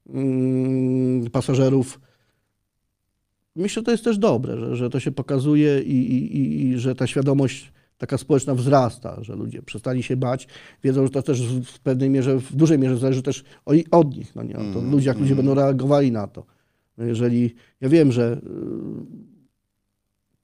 mm, 0.10 1.30
pasażerów. 1.30 2.00
Myślę, 3.56 3.80
że 3.80 3.86
to 3.86 3.92
jest 3.92 4.04
też 4.04 4.18
dobre, 4.18 4.58
że, 4.58 4.76
że 4.76 4.90
to 4.90 5.00
się 5.00 5.12
pokazuje 5.12 5.82
i, 5.82 6.14
i, 6.14 6.38
i, 6.38 6.68
i 6.68 6.78
że 6.78 6.96
ta 6.96 7.08
świadomość 7.08 7.72
taka 8.02 8.18
społeczna 8.18 8.56
wzrasta, 8.56 9.18
że 9.24 9.36
ludzie 9.36 9.62
przestali 9.62 10.04
się 10.04 10.18
bać, 10.18 10.48
wiedzą, 10.84 11.04
że 11.04 11.10
to 11.10 11.22
też 11.22 11.42
w 11.42 11.80
pewnej 11.80 12.10
mierze, 12.10 12.40
w 12.40 12.56
dużej 12.56 12.80
mierze 12.80 12.98
zależy 12.98 13.22
też 13.24 13.44
od 13.92 14.16
nich. 14.18 14.36
No 14.36 14.44
nie? 14.44 14.54
To 14.54 14.60
Mm, 14.60 14.92
ludzie, 14.92 15.08
jak 15.08 15.18
ludzie 15.18 15.34
mm. 15.34 15.46
będą 15.46 15.62
reagowali 15.62 16.12
na 16.12 16.28
to. 16.28 16.46
No 16.98 17.06
Jeżeli, 17.06 17.56
ja 17.82 17.90
wiem, 17.90 18.12
że 18.12 18.38
y, 18.38 18.42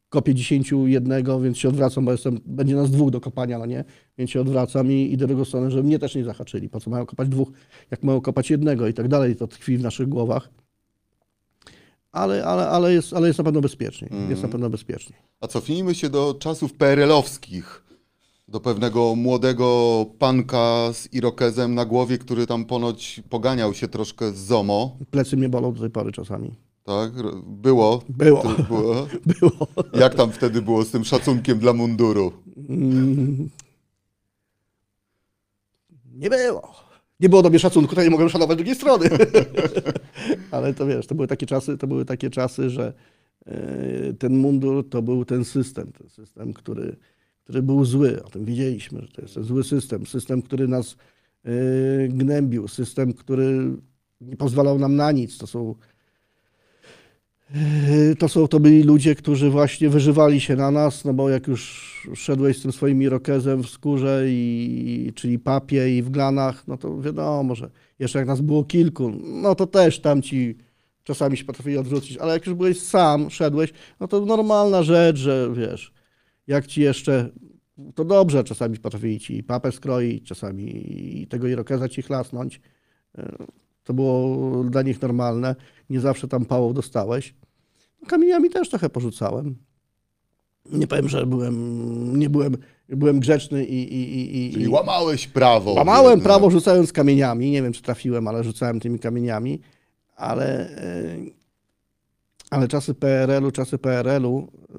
kopię 0.09 0.35
10 0.35 0.73
jednego, 0.85 1.39
więc 1.39 1.57
się 1.57 1.69
odwracam, 1.69 2.05
bo 2.05 2.11
jestem, 2.11 2.39
będzie 2.45 2.75
nas 2.75 2.91
dwóch 2.91 3.11
do 3.11 3.21
kopania, 3.21 3.59
no 3.59 3.65
nie? 3.65 3.83
Więc 4.17 4.31
się 4.31 4.41
odwracam 4.41 4.91
i 4.91 5.13
idę 5.13 5.25
w 5.25 5.27
drugą 5.27 5.45
stronę, 5.45 5.71
żeby 5.71 5.83
mnie 5.83 5.99
też 5.99 6.15
nie 6.15 6.23
zahaczyli. 6.23 6.69
Po 6.69 6.79
co 6.79 6.89
mają 6.89 7.05
kopać 7.05 7.29
dwóch, 7.29 7.51
jak 7.91 8.03
mają 8.03 8.21
kopać 8.21 8.49
jednego 8.49 8.87
i 8.87 8.93
tak 8.93 9.07
dalej, 9.07 9.35
to 9.35 9.47
tkwi 9.47 9.77
w 9.77 9.81
naszych 9.81 10.09
głowach. 10.09 10.49
Ale, 12.17 12.45
ale, 12.45 12.69
ale, 12.69 12.93
jest, 12.93 13.13
ale 13.13 13.27
jest 13.27 13.37
na 13.37 13.43
pewno 13.45 13.61
bezpieczniej. 13.61 14.09
Jest 14.11 14.21
Mhm. 14.23 14.41
na 14.41 14.47
pewno 14.47 14.69
bezpieczniej. 14.69 15.19
A 15.41 15.47
cofnijmy 15.47 15.95
się 15.95 16.09
do 16.09 16.33
czasów 16.39 16.73
PRL-owskich. 16.73 17.83
Do 18.47 18.59
pewnego 18.59 19.15
młodego 19.15 20.05
panka 20.19 20.89
z 20.93 21.13
irokezem 21.13 21.75
na 21.75 21.85
głowie, 21.85 22.17
który 22.17 22.47
tam 22.47 22.65
ponoć 22.65 23.21
poganiał 23.29 23.73
się 23.73 23.87
troszkę 23.87 24.31
z 24.31 24.37
ZOMO. 24.37 24.97
Plecy 25.11 25.37
mnie 25.37 25.49
bolą 25.49 25.73
do 25.73 25.79
tej 25.81 25.89
pory 25.89 26.11
czasami. 26.11 26.51
Tak? 26.83 27.11
Było. 27.45 28.01
Było. 28.09 28.43
Było. 28.69 29.07
Było. 29.39 29.67
Jak 29.93 30.15
tam 30.15 30.31
wtedy 30.31 30.61
było 30.61 30.83
z 30.83 30.91
tym 30.91 31.03
szacunkiem 31.03 31.59
dla 31.59 31.73
munduru? 31.73 32.31
Mm. 32.69 33.49
Nie 36.15 36.29
było. 36.29 36.86
Nie 37.19 37.29
było 37.29 37.41
do 37.41 37.49
mnie 37.49 37.59
szacunku, 37.59 37.95
to 37.95 38.03
nie 38.03 38.09
mogłem 38.09 38.29
szanować 38.29 38.57
drugiej 38.57 38.75
strony. 38.75 39.09
Ale 40.51 40.73
to 40.73 40.85
wiesz, 40.85 41.07
to 41.07 41.15
były 41.15 41.27
takie 41.27 41.45
czasy, 41.45 41.77
to 41.77 41.87
były 41.87 42.05
takie 42.05 42.29
czasy, 42.29 42.69
że 42.69 42.93
e, 43.45 44.13
ten 44.13 44.37
mundur 44.37 44.89
to 44.89 45.01
był 45.01 45.25
ten 45.25 45.45
system, 45.45 45.91
ten 45.91 46.09
system, 46.09 46.53
który, 46.53 46.95
który 47.43 47.61
był 47.61 47.85
zły. 47.85 48.23
O 48.23 48.29
tym 48.29 48.45
wiedzieliśmy, 48.45 49.01
że 49.01 49.07
to 49.07 49.21
jest 49.21 49.39
zły 49.39 49.63
system. 49.63 50.05
System, 50.05 50.41
który 50.41 50.67
nas 50.67 50.95
e, 51.45 51.51
gnębił, 52.07 52.67
system, 52.67 53.13
który 53.13 53.77
nie 54.21 54.37
pozwalał 54.37 54.79
nam 54.79 54.95
na 54.95 55.11
nic. 55.11 55.37
To 55.37 55.47
są 55.47 55.75
To, 58.19 58.29
są, 58.29 58.47
to 58.47 58.59
byli 58.59 58.83
ludzie, 58.83 59.15
którzy 59.15 59.49
właśnie 59.49 59.89
wyżywali 59.89 60.41
się 60.41 60.55
na 60.55 60.71
nas, 60.71 61.05
no 61.05 61.13
bo 61.13 61.29
jak 61.29 61.47
już 61.47 61.93
szedłeś 62.15 62.57
z 62.57 62.61
tym 62.61 62.71
swoim 62.71 63.01
irokezem 63.01 63.63
w 63.63 63.69
skórze, 63.69 64.23
i, 64.27 65.11
czyli 65.15 65.39
papie 65.39 65.97
i 65.97 66.03
w 66.03 66.09
glanach, 66.09 66.67
no 66.67 66.77
to 66.77 67.01
wiadomo, 67.01 67.55
że 67.55 67.69
jeszcze 67.99 68.19
jak 68.19 68.27
nas 68.27 68.41
było 68.41 68.63
kilku, 68.63 69.11
no 69.23 69.55
to 69.55 69.67
też 69.67 69.99
tamci 69.99 70.57
czasami 71.03 71.37
się 71.37 71.45
potrafili 71.45 71.77
odwrócić, 71.77 72.17
ale 72.17 72.33
jak 72.33 72.45
już 72.45 72.55
byłeś 72.55 72.81
sam, 72.81 73.29
szedłeś, 73.29 73.73
no 73.99 74.07
to 74.07 74.25
normalna 74.25 74.83
rzecz, 74.83 75.17
że 75.17 75.49
wiesz, 75.53 75.93
jak 76.47 76.67
ci 76.67 76.81
jeszcze, 76.81 77.29
to 77.95 78.05
dobrze 78.05 78.43
czasami 78.43 78.77
potrafili 78.77 79.19
ci 79.19 79.43
papę 79.43 79.71
skroić, 79.71 80.27
czasami 80.27 81.27
tego 81.29 81.47
irokeza 81.47 81.89
ci 81.89 82.01
chlasnąć. 82.01 82.61
To 83.87 83.93
było 83.93 84.63
dla 84.63 84.81
nich 84.81 85.01
normalne. 85.01 85.55
Nie 85.89 85.99
zawsze 85.99 86.27
tam 86.27 86.45
pałów 86.45 86.73
dostałeś. 86.73 87.35
Kamieniami 88.07 88.49
też 88.49 88.69
trochę 88.69 88.89
porzucałem. 88.89 89.55
Nie 90.71 90.87
powiem, 90.87 91.09
że 91.09 91.25
byłem, 91.25 92.19
nie 92.19 92.29
byłem, 92.29 92.57
byłem 92.89 93.19
grzeczny 93.19 93.65
i, 93.65 93.93
i, 93.93 94.17
i, 94.19 94.47
i 94.49 94.53
Czyli 94.53 94.67
łamałeś 94.67 95.27
prawo. 95.27 95.73
łamałem 95.73 96.21
prawo 96.21 96.49
rzucając 96.49 96.93
kamieniami. 96.93 97.51
Nie 97.51 97.61
wiem, 97.61 97.73
czy 97.73 97.81
trafiłem, 97.81 98.27
ale 98.27 98.43
rzucałem 98.43 98.79
tymi 98.79 98.99
kamieniami. 98.99 99.59
Ale, 100.15 100.69
e, 100.77 101.15
ale 102.49 102.67
czasy 102.67 102.93
PRL-u, 102.93 103.51
czasy 103.51 103.77
PRL-u 103.77 104.47
e, 104.69 104.77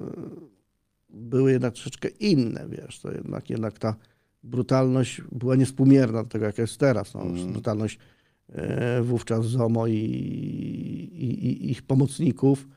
były 1.09 1.51
jednak 1.51 1.73
troszeczkę 1.73 2.07
inne, 2.07 2.65
wiesz, 2.69 2.99
to 2.99 3.11
jednak, 3.11 3.49
jednak 3.49 3.79
ta 3.79 3.95
brutalność 4.43 5.21
była 5.31 5.55
niespółmierna 5.55 6.23
do 6.23 6.29
tego, 6.29 6.45
jaka 6.45 6.61
jest 6.61 6.77
teraz. 6.77 7.13
No, 7.13 7.21
Mhm. 7.21 7.51
Brutalność 7.53 7.99
wówczas 9.01 9.45
ZOMO 9.45 9.87
i, 9.87 9.93
i, 9.93 11.47
i 11.47 11.71
ich 11.71 11.81
pomocników. 11.81 12.67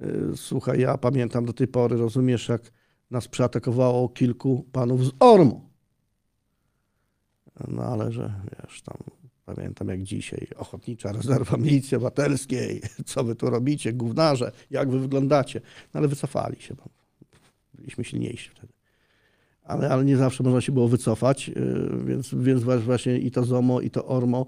E, 0.00 0.06
Słuchaj, 0.36 0.80
ja 0.80 0.98
pamiętam 0.98 1.44
do 1.44 1.52
tej 1.52 1.68
pory, 1.68 1.96
rozumiesz, 1.96 2.48
jak 2.48 2.72
nas 3.10 3.28
przeatakowało 3.28 4.08
kilku 4.08 4.66
panów 4.72 5.04
z 5.04 5.10
ORMO. 5.20 5.60
No 7.68 7.82
ale 7.82 8.12
że, 8.12 8.34
wiesz, 8.62 8.82
tam 8.82 8.96
pamiętam 9.44 9.88
jak 9.88 10.02
dzisiaj, 10.02 10.46
Ochotnicza 10.56 11.12
Rezerwa 11.12 11.56
Milicji 11.56 11.96
Obywatelskiej, 11.96 12.82
co 13.06 13.24
wy 13.24 13.34
tu 13.34 13.50
robicie, 13.50 13.92
gównarze, 13.92 14.52
jak 14.70 14.90
wy 14.90 15.00
wyglądacie. 15.00 15.60
No 15.94 15.98
ale 15.98 16.08
wycofali 16.08 16.62
się, 16.62 16.74
bo 16.74 16.84
byliśmy 17.74 18.04
silniejsi 18.04 18.50
wtedy. 18.50 18.72
Ale, 19.62 19.88
ale 19.88 20.04
nie 20.04 20.16
zawsze 20.16 20.44
można 20.44 20.60
się 20.60 20.72
było 20.72 20.88
wycofać, 20.88 21.48
yy, 21.48 22.04
więc, 22.04 22.34
więc 22.34 22.62
właśnie 22.62 23.18
i 23.18 23.30
to 23.30 23.44
ZOMO, 23.44 23.80
i 23.80 23.90
to 23.90 24.06
ORMO, 24.06 24.46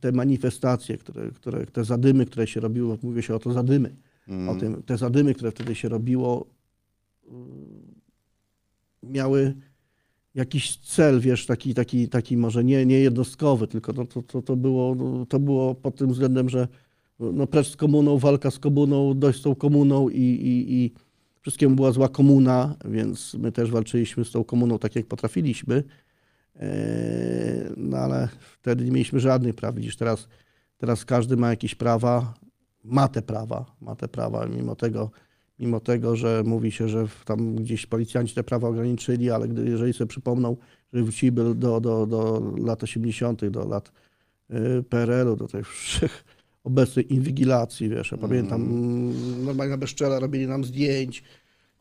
te 0.00 0.12
manifestacje, 0.12 0.98
które, 0.98 1.30
które, 1.30 1.66
te 1.66 1.84
zadymy, 1.84 2.26
które 2.26 2.46
się 2.46 2.60
robiło, 2.60 2.98
mówi 3.02 3.22
się 3.22 3.34
o 3.34 3.38
to 3.38 3.52
zadymy, 3.52 3.96
Mm. 4.28 4.48
o 4.48 4.54
tym, 4.54 4.82
te 4.82 4.98
zadymy, 4.98 5.34
które 5.34 5.50
wtedy 5.50 5.74
się 5.74 5.88
robiło, 5.88 6.46
yy, 7.24 7.32
miały 9.02 9.54
jakiś 10.34 10.76
cel, 10.76 11.20
wiesz, 11.20 11.46
taki, 11.46 11.74
taki, 11.74 12.08
taki 12.08 12.36
może 12.36 12.64
nie, 12.64 12.86
nie 12.86 12.98
jednostkowy, 12.98 13.66
tylko 13.66 13.92
no, 13.92 14.06
to, 14.06 14.22
to, 14.22 14.42
to, 14.42 14.56
było, 14.56 14.94
no, 14.94 15.26
to 15.26 15.40
było 15.40 15.74
pod 15.74 15.96
tym 15.96 16.10
względem, 16.12 16.48
że 16.48 16.68
no, 17.20 17.46
precz 17.46 17.68
z 17.68 17.76
komuną, 17.76 18.18
walka 18.18 18.50
z 18.50 18.58
komuną, 18.58 19.18
dość 19.18 19.38
z 19.38 19.42
tą 19.42 19.54
komuną 19.54 20.08
i, 20.08 20.20
i, 20.20 20.74
i 20.74 20.92
wszystkim 21.40 21.76
była 21.76 21.92
zła 21.92 22.08
komuna, 22.08 22.76
więc 22.84 23.34
my 23.34 23.52
też 23.52 23.70
walczyliśmy 23.70 24.24
z 24.24 24.30
tą 24.30 24.44
komuną 24.44 24.78
tak, 24.78 24.96
jak 24.96 25.06
potrafiliśmy. 25.06 25.82
Eee, 26.60 27.52
No 27.76 27.98
ale 27.98 28.28
wtedy 28.60 28.84
nie 28.84 28.90
mieliśmy 28.90 29.20
żadnych 29.20 29.54
praw. 29.54 29.74
Widzisz, 29.74 29.96
teraz, 29.96 30.28
teraz 30.78 31.04
każdy 31.04 31.36
ma 31.36 31.50
jakieś 31.50 31.74
prawa, 31.74 32.34
ma 32.84 33.08
te 33.08 33.22
prawa, 33.22 33.76
ma 33.80 33.96
te 33.96 34.08
prawa, 34.08 34.46
mimo 34.46 34.76
tego, 34.76 35.10
mimo 35.58 35.80
tego, 35.80 36.16
że 36.16 36.42
mówi 36.46 36.72
się, 36.72 36.88
że 36.88 37.06
tam 37.24 37.54
gdzieś 37.54 37.86
policjanci 37.86 38.34
te 38.34 38.44
prawa 38.44 38.68
ograniczyli, 38.68 39.30
ale 39.30 39.48
gdy, 39.48 39.70
jeżeli 39.70 39.92
sobie 39.92 40.08
przypomną, 40.08 40.56
że 40.92 41.02
wróciliby 41.02 41.54
do, 41.54 41.80
do, 41.80 42.06
do 42.06 42.52
lat 42.58 42.82
80., 42.82 43.46
do 43.46 43.68
lat 43.68 43.92
y, 44.50 44.82
PRL-u, 44.82 45.36
do 45.36 45.48
tych 45.48 45.68
wszech 45.68 46.24
obecnej 46.64 47.14
inwigilacji, 47.14 47.88
wiesz, 47.88 48.12
ja 48.12 48.18
pamiętam, 48.18 48.62
mm, 48.62 49.44
normalnie 49.44 49.70
na 49.70 49.78
bezczela 49.78 50.20
robili 50.20 50.46
nam 50.46 50.64
zdjęć, 50.64 51.22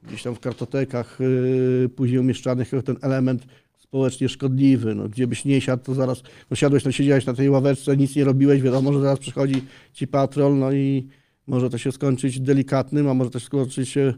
gdzieś 0.03 0.23
tam 0.23 0.35
w 0.35 0.39
kartotekach 0.39 1.17
yy, 1.19 1.89
później 1.89 2.19
umieszczanych 2.19 2.71
ten 2.85 2.97
element 3.01 3.45
społecznie 3.91 4.29
szkodliwy, 4.29 4.95
no, 4.95 5.09
gdzie 5.09 5.27
byś 5.27 5.45
nie 5.45 5.61
siadł, 5.61 5.83
to 5.83 5.93
zaraz, 5.93 6.23
no 6.49 6.55
siadłeś, 6.55 6.85
no 6.85 6.91
siedziałeś 6.91 7.25
na 7.25 7.33
tej 7.33 7.49
ławeczce, 7.49 7.97
nic 7.97 8.15
nie 8.15 8.23
robiłeś, 8.23 8.61
wiadomo, 8.61 8.93
że 8.93 9.01
zaraz 9.01 9.19
przychodzi 9.19 9.55
ci 9.93 10.07
patrol, 10.07 10.57
no 10.57 10.71
i 10.71 11.07
może 11.47 11.69
to 11.69 11.77
się 11.77 11.91
skończyć 11.91 12.39
delikatnym, 12.39 13.07
a 13.07 13.13
może 13.13 13.29
też 13.29 13.43
skończyć 13.43 13.89
się 13.89 14.13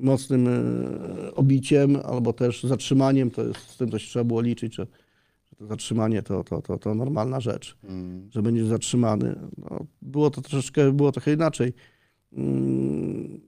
mocnym 0.00 0.48
e, 0.48 1.34
obiciem 1.34 1.96
albo 2.04 2.32
też 2.32 2.62
zatrzymaniem, 2.62 3.30
to 3.30 3.44
jest, 3.44 3.60
z 3.70 3.76
tym 3.76 3.90
też 3.90 4.02
trzeba 4.08 4.24
było 4.24 4.40
liczyć, 4.40 4.74
że, 4.74 4.86
że 5.50 5.56
to 5.56 5.66
zatrzymanie 5.66 6.22
to, 6.22 6.44
to, 6.44 6.62
to, 6.62 6.78
to 6.78 6.94
normalna 6.94 7.40
rzecz, 7.40 7.76
Mm. 7.84 8.28
że 8.32 8.42
będziesz 8.42 8.66
zatrzymany. 8.66 9.36
No, 9.58 9.86
było 10.02 10.30
to 10.30 10.40
troszeczkę, 10.42 10.92
było 10.92 11.12
trochę 11.12 11.32
inaczej. 11.32 11.72
Mm, 12.32 13.40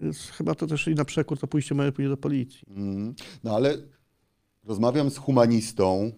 Więc 0.00 0.18
chyba 0.30 0.54
to 0.54 0.66
też 0.66 0.88
i 0.88 0.94
na 0.94 1.04
przekór 1.04 1.38
to 1.38 1.46
pójście 1.46 1.74
moje 1.74 1.92
pójdzie 1.92 2.08
do 2.08 2.16
policji. 2.16 2.60
Mm. 2.76 3.14
No 3.44 3.56
ale 3.56 3.76
rozmawiam 4.64 5.10
z 5.10 5.16
humanistą, 5.16 6.12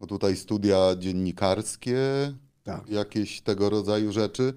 bo 0.00 0.06
tutaj 0.06 0.36
studia 0.36 0.96
dziennikarskie, 0.98 1.98
Tak. 2.62 2.88
jakieś 2.88 3.40
tego 3.40 3.70
rodzaju 3.70 4.12
rzeczy. 4.12 4.52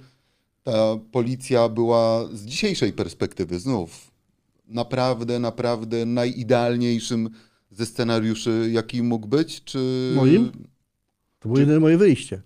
Ta 0.64 0.98
policja 1.12 1.70
była 1.70 2.28
z 2.34 2.46
dzisiejszej 2.46 2.94
perspektywy 2.94 3.60
znów 3.60 4.12
naprawdę, 4.68 5.40
naprawdę 5.40 6.06
najidealniejszym 6.06 7.30
ze 7.72 7.86
scenariuszy, 7.86 8.70
jaki 8.72 9.04
mógł 9.04 9.28
być, 9.28 9.64
czy... 9.64 10.12
Moim? 10.16 10.52
To 11.40 11.50
było 11.50 11.60
jedyne 11.60 11.80
moje 11.80 11.98
wyjście, 11.98 12.42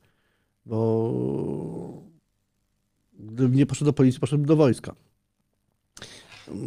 bo 0.66 2.04
gdybym 3.20 3.56
nie 3.56 3.66
poszedł 3.66 3.86
do 3.86 3.94
policji, 3.94 4.20
poszedłbym 4.20 4.48
do 4.48 4.56
wojska. 4.56 4.96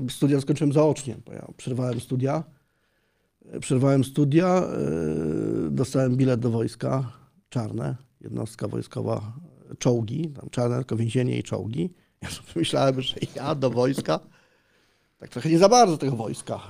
Studia 0.09 0.41
skończyłem 0.41 0.72
zaocznie, 0.72 1.16
bo 1.26 1.33
ja 1.33 1.49
przerwałem 1.57 2.01
studia. 2.01 2.45
Przerwałem 3.61 4.05
studia, 4.05 4.62
yy, 5.64 5.70
dostałem 5.70 6.16
bilet 6.16 6.40
do 6.40 6.51
wojska, 6.51 7.12
czarne, 7.49 7.97
jednostka 8.20 8.68
wojskowa, 8.68 9.32
czołgi, 9.78 10.28
tam 10.28 10.51
czarne 10.51 10.76
tylko 10.76 10.97
więzienie 10.97 11.38
i 11.38 11.43
czołgi. 11.43 11.95
Ja 12.22 12.30
sobie 12.30 12.49
myślałem, 12.57 13.01
że 13.01 13.16
ja 13.36 13.55
do 13.55 13.70
wojska, 13.70 14.20
tak 15.18 15.30
trochę 15.30 15.51
nie 15.51 15.59
za 15.59 15.68
bardzo 15.68 15.99
tego 15.99 16.16
wojska 16.16 16.61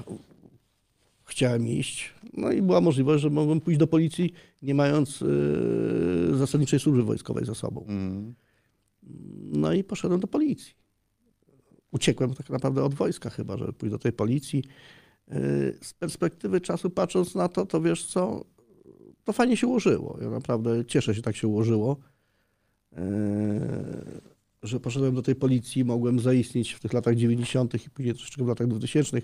chciałem 1.32 1.68
iść. 1.68 2.14
No 2.32 2.52
i 2.52 2.62
była 2.62 2.80
możliwość, 2.80 3.22
że 3.22 3.30
mogłem 3.30 3.60
pójść 3.60 3.80
do 3.80 3.86
policji, 3.86 4.32
nie 4.62 4.74
mając 4.74 5.20
yy, 5.20 6.36
zasadniczej 6.36 6.80
służby 6.80 7.02
wojskowej 7.02 7.44
za 7.44 7.54
sobą. 7.54 7.84
Mm. 7.88 8.34
No 9.42 9.72
i 9.72 9.84
poszedłem 9.84 10.20
do 10.20 10.26
policji. 10.26 10.74
Uciekłem 11.90 12.34
tak 12.34 12.50
naprawdę 12.50 12.84
od 12.84 12.94
wojska 12.94 13.30
chyba, 13.30 13.56
żeby 13.56 13.72
pójść 13.72 13.90
do 13.90 13.98
tej 13.98 14.12
policji. 14.12 14.64
Yy, 15.32 15.78
Z 15.82 15.94
perspektywy 15.94 16.60
czasu 16.60 16.90
patrząc 16.90 17.34
na 17.34 17.48
to, 17.48 17.66
to 17.66 17.80
wiesz 17.80 18.06
co, 18.06 18.44
to 19.24 19.32
fajnie 19.32 19.56
się 19.56 19.66
ułożyło. 19.66 20.18
Ja 20.22 20.30
naprawdę 20.30 20.84
cieszę 20.84 21.14
się, 21.14 21.22
tak 21.22 21.36
się 21.36 21.48
ułożyło, 21.48 21.96
yy, 22.92 22.98
że 24.62 24.80
poszedłem 24.80 25.14
do 25.14 25.22
tej 25.22 25.34
policji, 25.34 25.84
mogłem 25.84 26.20
zaistnieć 26.20 26.72
w 26.72 26.80
tych 26.80 26.92
latach 26.92 27.14
90. 27.14 27.86
i 27.86 27.90
później 27.90 28.14
troszeczkę 28.14 28.44
w 28.44 28.48
latach 28.48 28.66
2000 28.66 29.16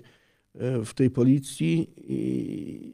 yy, 0.55 0.85
w 0.85 0.93
tej 0.93 1.09
policji 1.09 1.93
i 1.97 2.93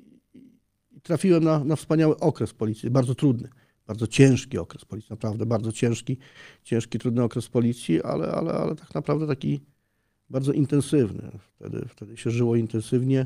trafiłem 1.04 1.44
na, 1.44 1.64
na 1.64 1.76
wspaniały 1.76 2.18
okres 2.18 2.54
policji, 2.54 2.90
bardzo 2.90 3.16
trudny, 3.16 3.50
bardzo 3.88 4.08
ciężki 4.08 4.58
okres 4.58 4.86
policji, 4.86 5.08
naprawdę 5.10 5.46
bardzo 5.46 5.72
ciężki, 5.72 6.18
ciężki, 6.64 7.00
trudny 7.00 7.24
okres 7.24 7.48
policji, 7.48 8.04
ale, 8.04 8.32
ale, 8.32 8.54
ale 8.54 8.76
tak 8.76 8.96
naprawdę 8.96 9.28
taki 9.28 9.62
bardzo 10.30 10.52
intensywny. 10.54 11.32
Wtedy, 11.56 11.86
wtedy 11.90 12.18
się 12.18 12.30
żyło 12.32 12.56
intensywnie, 12.56 13.26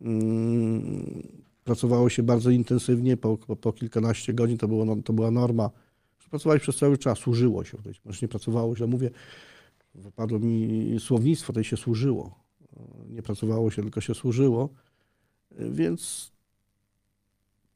mm, 0.00 1.22
pracowało 1.64 2.08
się 2.08 2.22
bardzo 2.22 2.50
intensywnie, 2.50 3.16
po, 3.16 3.36
po, 3.36 3.72
kilkanaście 3.72 4.34
godzin 4.34 4.58
to, 4.58 4.68
było, 4.68 4.84
no- 4.84 5.02
to 5.04 5.12
była 5.12 5.30
norma. 5.30 5.70
Pracowałeś 6.30 6.62
przez 6.62 6.76
cały 6.76 6.98
czas, 6.98 7.18
służyło 7.18 7.64
się. 7.64 7.78
Może 8.04 8.18
nie 8.22 8.28
pracowało, 8.28 8.76
źle 8.76 8.86
mówię, 8.86 9.10
wypadło 9.94 10.38
mi 10.38 10.96
słownictwo, 11.00 11.46
tutaj 11.46 11.64
się 11.64 11.76
służyło. 11.76 12.38
Nie 13.08 13.22
pracowało 13.22 13.70
się, 13.70 13.82
tylko 13.82 14.00
się 14.00 14.14
służyło. 14.14 14.68
Więc 15.70 16.32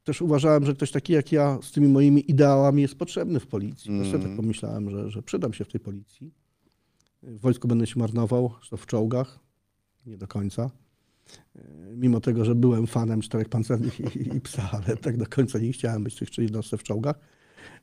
też 0.04 0.22
uważałem, 0.22 0.64
że 0.66 0.74
ktoś 0.74 0.90
taki 0.90 1.12
jak 1.12 1.32
ja 1.32 1.58
z 1.62 1.72
tymi 1.72 1.88
moimi 1.88 2.30
ideałami 2.30 2.82
jest 2.82 2.94
potrzebny 2.98 3.40
w 3.40 3.46
policji. 3.46 3.98
Też 3.98 4.12
tak 4.12 4.20
Mm. 4.22 4.36
pomyślałem, 4.36 4.90
że, 4.90 5.10
że 5.10 5.22
przydam 5.22 5.52
się 5.52 5.64
w 5.64 5.68
tej 5.68 5.80
policji. 5.80 6.30
W 7.22 7.40
wojsku 7.40 7.68
będę 7.68 7.86
się 7.86 7.98
marnował, 8.00 8.50
zresztą 8.58 8.76
w 8.76 8.86
czołgach, 8.86 9.38
nie 10.06 10.16
do 10.16 10.28
końca. 10.28 10.70
E, 11.56 11.60
Mimo 11.96 12.20
tego, 12.20 12.44
że 12.44 12.54
byłem 12.54 12.86
fanem 12.86 13.20
czterech 13.20 13.48
pancernych 13.48 14.00
i, 14.16 14.36
i 14.36 14.40
psa, 14.40 14.70
ale 14.72 14.96
tak 14.96 15.16
do 15.16 15.26
końca 15.26 15.58
nie 15.58 15.72
chciałem 15.72 16.04
być 16.04 16.14
w 16.14 16.18
tych 16.18 16.38
jednostce 16.38 16.76
w 16.78 16.82
czołgach. 16.82 17.16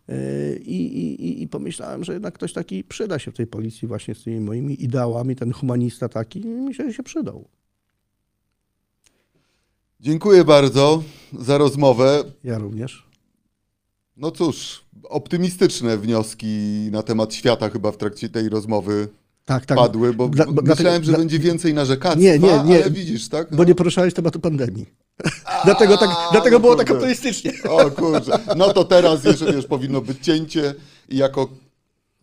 E, 0.09 0.55
I, 0.57 0.97
i, 0.97 1.25
i- 1.27 1.41
I 1.43 1.47
pomyślałem, 1.47 2.03
że 2.03 2.13
jednak 2.13 2.33
ktoś 2.33 2.53
taki 2.53 2.83
przyda 2.83 3.19
się 3.19 3.31
w 3.31 3.35
tej 3.35 3.47
policji 3.47 3.87
właśnie 3.87 4.15
z 4.15 4.23
tymi 4.23 4.39
moimi 4.39 4.83
ideałami, 4.83 5.35
ten 5.35 5.51
humanista 5.51 6.09
taki, 6.09 6.39
mi 6.45 6.73
się, 6.75 6.93
się 6.93 7.03
przydał. 7.03 7.47
Dziękuję 9.99 10.43
bardzo 10.43 11.03
za 11.39 11.57
rozmowę. 11.57 12.23
Ja 12.43 12.57
również. 12.57 13.09
No 14.17 14.31
cóż, 14.31 14.85
optymistyczne 15.03 15.97
wnioski 15.97 16.47
na 16.91 17.03
temat 17.03 17.33
świata 17.33 17.69
chyba 17.69 17.91
w 17.91 17.97
trakcie 17.97 18.29
tej 18.29 18.49
rozmowy 18.49 19.07
Tak, 19.49 19.65
tak. 19.65 19.77
padły, 19.77 20.13
bo 20.13 20.27
Dla- 20.27 20.45
bo 20.45 20.61
myślałem, 20.61 21.03
że 21.03 21.11
dla- 21.11 21.19
będzie 21.19 21.39
więcej 21.39 21.73
narzekactwa, 21.73 22.19
Nie, 22.21 22.39
nie, 22.39 22.63
nie. 22.63 22.75
ale 22.75 22.91
widzisz, 22.91 23.29
tak? 23.29 23.55
Bo 23.55 23.63
nie 23.63 23.75
poruszałeś 23.75 24.13
tematu 24.13 24.39
pandemii. 24.39 24.85
dlatego 25.65 25.97
tak, 25.97 26.09
dlatego 26.31 26.55
no 26.55 26.59
było 26.59 26.75
tak 26.75 26.87
kurde. 26.87 26.99
optymistycznie. 26.99 27.51
O 27.69 27.91
kurczę, 27.91 28.31
no 28.57 28.73
to 28.73 28.83
teraz 28.83 29.23
jeszcze 29.23 29.53
wiesz, 29.53 29.65
powinno 29.65 30.01
być 30.01 30.17
cięcie 30.25 30.75
i 31.09 31.17
jako 31.17 31.49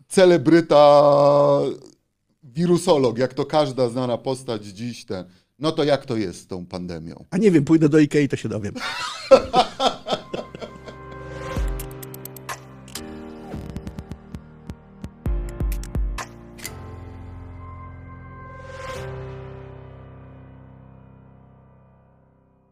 celebryta 0.07 1.11
wirusolog, 2.43 3.17
jak 3.17 3.33
to 3.33 3.45
każda 3.45 3.89
znana 3.89 4.17
postać 4.17 4.65
dziś 4.65 5.05
ten, 5.05 5.25
no 5.59 5.71
to 5.71 5.83
jak 5.83 6.05
to 6.05 6.15
jest 6.17 6.39
z 6.41 6.47
tą 6.47 6.65
pandemią? 6.65 7.25
A 7.31 7.37
nie 7.37 7.51
wiem, 7.51 7.65
pójdę 7.65 7.89
do 7.89 7.99
Ikei, 7.99 8.27
to 8.29 8.35
się 8.35 8.49
dowiem. 8.49 8.73